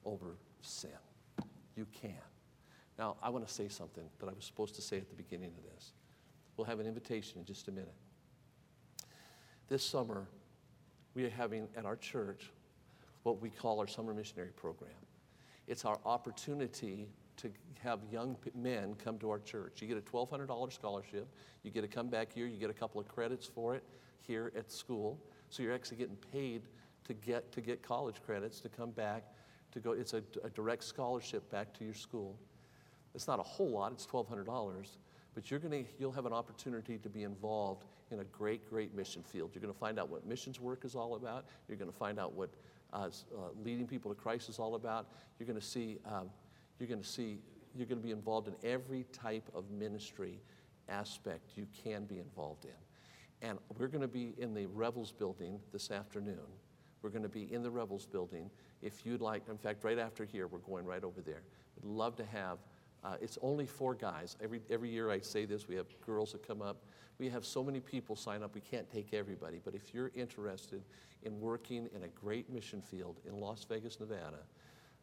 over 0.05 0.37
sin. 0.61 0.91
You 1.77 1.87
can. 2.01 2.15
Now, 2.99 3.17
I 3.23 3.31
want 3.31 3.47
to 3.47 3.53
say 3.53 3.69
something 3.69 4.05
that 4.19 4.29
I 4.29 4.33
was 4.33 4.45
supposed 4.45 4.75
to 4.75 4.83
say 4.83 4.97
at 4.99 5.09
the 5.09 5.15
beginning 5.15 5.53
of 5.57 5.75
this. 5.75 5.93
We'll 6.57 6.67
have 6.67 6.81
an 6.81 6.87
invitation 6.87 7.39
in 7.39 7.45
just 7.45 7.69
a 7.69 7.71
minute. 7.71 7.95
This 9.69 9.85
summer, 9.85 10.27
we 11.15 11.25
are 11.25 11.31
having 11.31 11.69
at 11.77 11.85
our 11.85 11.97
church 11.97 12.51
what 13.23 13.41
we 13.41 13.51
call 13.51 13.79
our 13.79 13.87
summer 13.87 14.13
missionary 14.13 14.51
program. 14.51 14.91
It's 15.69 15.85
our 15.85 15.99
opportunity 16.05 17.09
to 17.39 17.51
have 17.81 18.01
young 18.11 18.37
men 18.55 18.95
come 19.03 19.19
to 19.19 19.31
our 19.31 19.39
church. 19.39 19.81
You 19.81 19.89
get 19.89 19.97
a 19.97 20.01
$1,200 20.01 20.73
scholarship. 20.73 21.29
You 21.63 21.71
get 21.71 21.83
to 21.83 21.89
come 21.89 22.09
back 22.09 22.33
here. 22.33 22.47
You 22.47 22.59
get 22.59 22.71
a 22.71 22.75
couple 22.75 23.01
of 23.01 23.09
credits 23.09 23.47
for 23.47 23.75
it 23.75 23.85
here 24.21 24.53
at 24.57 24.71
school. 24.71 25.19
So 25.49 25.63
you're 25.63 25.75
actually 25.75 25.97
getting 25.97 26.19
paid 26.33 26.63
to 27.05 27.15
get, 27.15 27.51
to 27.53 27.61
get 27.61 27.83
college 27.83 28.17
credits 28.25 28.61
to 28.61 28.69
come 28.69 28.91
back 28.91 29.25
to 29.73 29.81
go. 29.81 29.93
It's 29.93 30.15
a, 30.15 30.23
a 30.45 30.51
direct 30.51 30.85
scholarship 30.85 31.51
back 31.51 31.73
to 31.79 31.85
your 31.85 31.95
school. 31.95 32.39
It's 33.15 33.27
not 33.27 33.41
a 33.41 33.45
whole 33.45 33.71
lot, 33.71 33.93
it's 33.93 34.07
$1,200, 34.07 34.87
but 35.35 35.51
you're 35.51 35.61
gonna, 35.61 35.83
you'll 35.99 36.13
have 36.13 36.27
an 36.27 36.33
opportunity 36.33 36.99
to 36.99 37.09
be 37.09 37.23
involved 37.23 37.85
in 38.11 38.21
a 38.21 38.25
great, 38.25 38.69
great 38.69 38.95
mission 38.95 39.23
field. 39.23 39.51
You're 39.55 39.63
going 39.63 39.73
to 39.73 39.79
find 39.79 39.99
out 39.99 40.09
what 40.09 40.27
missions 40.27 40.61
work 40.61 40.85
is 40.85 40.95
all 40.95 41.15
about. 41.15 41.47
You're 41.69 41.77
going 41.77 41.91
to 41.91 41.97
find 41.97 42.19
out 42.19 42.33
what 42.35 42.51
uh, 42.93 42.97
uh, 42.97 43.11
leading 43.63 43.87
people 43.87 44.13
to 44.13 44.21
Christ 44.21 44.49
is 44.49 44.59
all 44.59 44.75
about. 44.75 45.09
You're 45.39 45.47
going 45.47 45.61
to 45.61 45.65
see, 45.65 45.99
um, 46.07 46.31
you're 46.79 46.89
going 46.89 47.03
to 47.03 47.09
see, 47.09 47.39
you're 47.75 47.87
going 47.87 48.01
to 48.01 48.05
be 48.05 48.13
involved 48.13 48.49
in 48.49 48.55
every 48.63 49.05
type 49.13 49.49
of 49.55 49.71
ministry 49.71 50.41
aspect 50.89 51.53
you 51.57 51.67
can 51.85 52.05
be 52.05 52.19
involved 52.19 52.65
in. 52.65 53.49
And 53.49 53.59
we're 53.79 53.89
going 53.89 54.03
to 54.03 54.09
be 54.09 54.35
in 54.39 54.55
the 54.55 54.67
Revels 54.67 55.13
building 55.13 55.61
this 55.73 55.91
afternoon. 55.91 56.47
We're 57.03 57.11
going 57.11 57.23
to 57.23 57.29
be 57.29 57.53
in 57.53 57.63
the 57.63 57.71
Revels 57.71 58.07
building. 58.07 58.51
If 58.83 59.07
you'd 59.07 59.21
like, 59.21 59.43
in 59.49 59.59
fact, 59.59 59.85
right 59.85 59.99
after 59.99 60.25
here, 60.25 60.49
we're 60.49 60.59
going 60.59 60.85
right 60.85 61.05
over 61.05 61.21
there. 61.21 61.43
We'd 61.77 61.89
love 61.89 62.17
to 62.17 62.25
have 62.25 62.59
uh, 63.05 63.17
it's 63.21 63.39
only 63.43 63.67
four 63.67 63.95
guys. 63.95 64.37
Every, 64.43 64.61
every 64.71 64.91
year 64.91 65.11
I 65.11 65.21
say 65.21 65.45
this, 65.45 65.69
we 65.69 65.77
have 65.77 65.87
girls 66.05 66.33
that 66.33 66.47
come 66.47 66.63
up. 66.63 66.83
We 67.19 67.29
have 67.31 67.45
so 67.45 67.63
many 67.65 67.81
people 67.81 68.15
sign 68.17 68.43
up, 68.43 68.55
we 68.55 68.61
can't 68.61 68.89
take 68.91 69.13
everybody. 69.13 69.61
But 69.65 69.75
if 69.75 69.93
you're 69.93 70.13
interested 70.15 70.83
in 71.25 71.41
working 71.41 71.89
in 71.95 72.05
a 72.05 72.09
great 72.09 72.49
mission 72.53 72.81
field 72.81 73.21
in 73.27 73.41
Las 73.41 73.65
Vegas, 73.69 73.99
Nevada, 73.99 74.39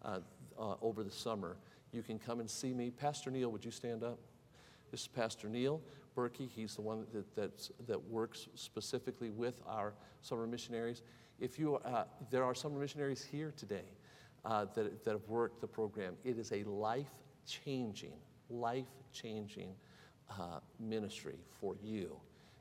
uh, 0.02 0.20
uh, 0.60 0.76
over 0.82 1.04
the 1.04 1.12
summer, 1.12 1.58
you 1.92 2.02
can 2.02 2.20
come 2.20 2.40
and 2.40 2.50
see 2.50 2.74
me. 2.74 2.92
Pastor 2.92 3.32
Neil, 3.32 3.50
would 3.50 3.64
you 3.64 3.72
stand 3.72 4.04
up? 4.04 4.20
This 4.92 5.02
is 5.02 5.08
Pastor 5.08 5.50
Neil 5.50 5.82
Berkey. 6.16 6.50
He's 6.50 6.76
the 6.76 6.82
one 6.82 7.06
that, 7.14 7.36
that's, 7.36 7.72
that 7.88 8.02
works 8.10 8.48
specifically 8.56 9.30
with 9.30 9.62
our 9.68 9.94
summer 10.22 10.48
missionaries. 10.48 11.02
If 11.40 11.60
you, 11.60 11.76
uh, 11.78 12.06
there 12.30 12.44
are 12.44 12.56
summer 12.56 12.80
missionaries 12.80 13.24
here 13.24 13.54
today 13.58 13.86
uh, 14.46 14.66
that, 14.76 15.04
that 15.04 15.12
have 15.12 15.28
worked 15.28 15.62
the 15.62 15.68
program. 15.68 16.16
It 16.24 16.38
is 16.38 16.52
a 16.52 16.64
life 16.64 17.12
changing, 17.46 18.14
life 18.50 18.88
changing 19.12 19.74
uh, 20.30 20.60
ministry 20.80 21.40
for 21.60 21.76
you. 21.84 22.16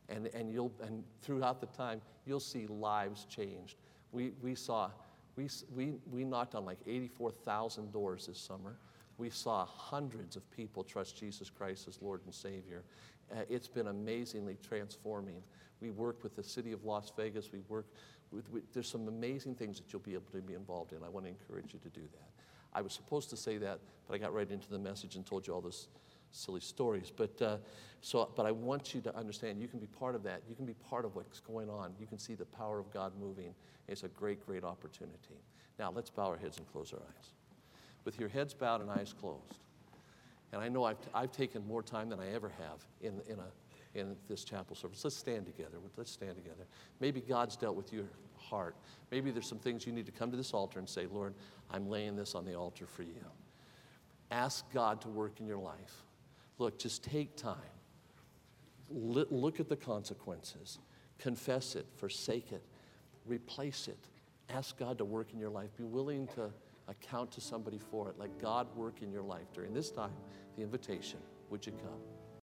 And, 0.08 0.26
and, 0.34 0.52
you'll, 0.52 0.72
and 0.82 1.02
throughout 1.22 1.60
the 1.60 1.66
time, 1.66 2.00
you'll 2.26 2.40
see 2.40 2.66
lives 2.66 3.26
changed. 3.26 3.76
We, 4.12 4.32
we 4.42 4.54
saw, 4.54 4.90
we, 5.36 5.48
we, 5.74 5.94
we 6.10 6.24
knocked 6.24 6.54
on 6.54 6.64
like 6.64 6.78
84,000 6.86 7.92
doors 7.92 8.26
this 8.26 8.38
summer. 8.38 8.76
We 9.18 9.30
saw 9.30 9.64
hundreds 9.64 10.36
of 10.36 10.48
people 10.50 10.82
trust 10.82 11.16
Jesus 11.16 11.50
Christ 11.50 11.86
as 11.88 12.00
Lord 12.02 12.20
and 12.24 12.34
Savior. 12.34 12.82
Uh, 13.32 13.40
it's 13.48 13.68
been 13.68 13.88
amazingly 13.88 14.56
transforming. 14.66 15.42
We 15.80 15.90
work 15.90 16.22
with 16.22 16.36
the 16.36 16.42
city 16.42 16.72
of 16.72 16.84
Las 16.84 17.12
Vegas. 17.16 17.52
We 17.52 17.60
work 17.68 17.86
with, 18.32 18.48
with, 18.50 18.72
there's 18.72 18.88
some 18.88 19.08
amazing 19.08 19.54
things 19.54 19.78
that 19.78 19.92
you'll 19.92 20.02
be 20.02 20.14
able 20.14 20.30
to 20.32 20.40
be 20.40 20.54
involved 20.54 20.92
in. 20.92 20.98
I 21.04 21.08
want 21.08 21.26
to 21.26 21.30
encourage 21.30 21.72
you 21.72 21.80
to 21.80 21.88
do 21.88 22.02
that. 22.12 22.30
I 22.72 22.82
was 22.82 22.92
supposed 22.92 23.30
to 23.30 23.36
say 23.36 23.56
that, 23.58 23.78
but 24.08 24.14
I 24.14 24.18
got 24.18 24.34
right 24.34 24.50
into 24.50 24.68
the 24.68 24.78
message 24.78 25.14
and 25.14 25.24
told 25.24 25.46
you 25.46 25.54
all 25.54 25.60
those 25.60 25.88
silly 26.34 26.60
stories. 26.60 27.12
But, 27.14 27.40
uh, 27.40 27.56
so, 28.00 28.30
but 28.36 28.46
I 28.46 28.50
want 28.50 28.94
you 28.94 29.00
to 29.02 29.16
understand 29.16 29.60
you 29.60 29.68
can 29.68 29.78
be 29.78 29.86
part 29.86 30.14
of 30.14 30.22
that. 30.24 30.42
You 30.48 30.54
can 30.54 30.66
be 30.66 30.74
part 30.74 31.04
of 31.04 31.14
what's 31.14 31.40
going 31.40 31.70
on. 31.70 31.94
You 31.98 32.06
can 32.06 32.18
see 32.18 32.34
the 32.34 32.44
power 32.44 32.78
of 32.78 32.92
God 32.92 33.12
moving. 33.18 33.54
It's 33.88 34.02
a 34.02 34.08
great, 34.08 34.44
great 34.44 34.64
opportunity. 34.64 35.40
Now, 35.78 35.92
let's 35.94 36.10
bow 36.10 36.26
our 36.26 36.36
heads 36.36 36.58
and 36.58 36.70
close 36.70 36.92
our 36.92 37.00
eyes. 37.00 37.30
With 38.04 38.18
your 38.20 38.28
heads 38.28 38.54
bowed 38.54 38.80
and 38.80 38.90
eyes 38.90 39.14
closed. 39.18 39.60
And 40.52 40.62
I 40.62 40.68
know 40.68 40.84
I've, 40.84 40.98
I've 41.14 41.32
taken 41.32 41.66
more 41.66 41.82
time 41.82 42.08
than 42.08 42.20
I 42.20 42.32
ever 42.32 42.48
have 42.48 42.86
in, 43.00 43.20
in, 43.28 43.38
a, 43.40 43.98
in 43.98 44.14
this 44.28 44.44
chapel 44.44 44.76
service. 44.76 45.02
Let's 45.02 45.16
stand 45.16 45.46
together. 45.46 45.78
Let's 45.96 46.12
stand 46.12 46.36
together. 46.36 46.64
Maybe 47.00 47.20
God's 47.20 47.56
dealt 47.56 47.74
with 47.74 47.92
your 47.92 48.04
heart. 48.36 48.76
Maybe 49.10 49.30
there's 49.30 49.48
some 49.48 49.58
things 49.58 49.86
you 49.86 49.92
need 49.92 50.06
to 50.06 50.12
come 50.12 50.30
to 50.30 50.36
this 50.36 50.52
altar 50.52 50.78
and 50.78 50.88
say, 50.88 51.06
Lord, 51.10 51.34
I'm 51.70 51.88
laying 51.88 52.14
this 52.14 52.34
on 52.34 52.44
the 52.44 52.54
altar 52.54 52.86
for 52.86 53.02
you. 53.02 53.24
Ask 54.30 54.70
God 54.72 55.00
to 55.02 55.08
work 55.08 55.40
in 55.40 55.46
your 55.46 55.58
life. 55.58 56.03
Look, 56.58 56.78
just 56.78 57.02
take 57.04 57.36
time. 57.36 57.56
Look 58.90 59.60
at 59.60 59.68
the 59.68 59.76
consequences. 59.76 60.78
Confess 61.18 61.74
it, 61.76 61.86
forsake 61.96 62.52
it, 62.52 62.64
replace 63.26 63.88
it. 63.88 63.98
Ask 64.50 64.78
God 64.78 64.98
to 64.98 65.04
work 65.04 65.32
in 65.32 65.38
your 65.38 65.50
life. 65.50 65.70
Be 65.76 65.84
willing 65.84 66.26
to 66.34 66.50
account 66.88 67.32
to 67.32 67.40
somebody 67.40 67.78
for 67.78 68.10
it. 68.10 68.16
Let 68.18 68.38
God 68.38 68.66
work 68.76 69.02
in 69.02 69.10
your 69.10 69.22
life 69.22 69.46
during 69.54 69.72
this 69.72 69.90
time, 69.90 70.12
the 70.56 70.62
invitation. 70.62 71.18
Would 71.50 71.66
you 71.66 71.72
come? 71.72 72.13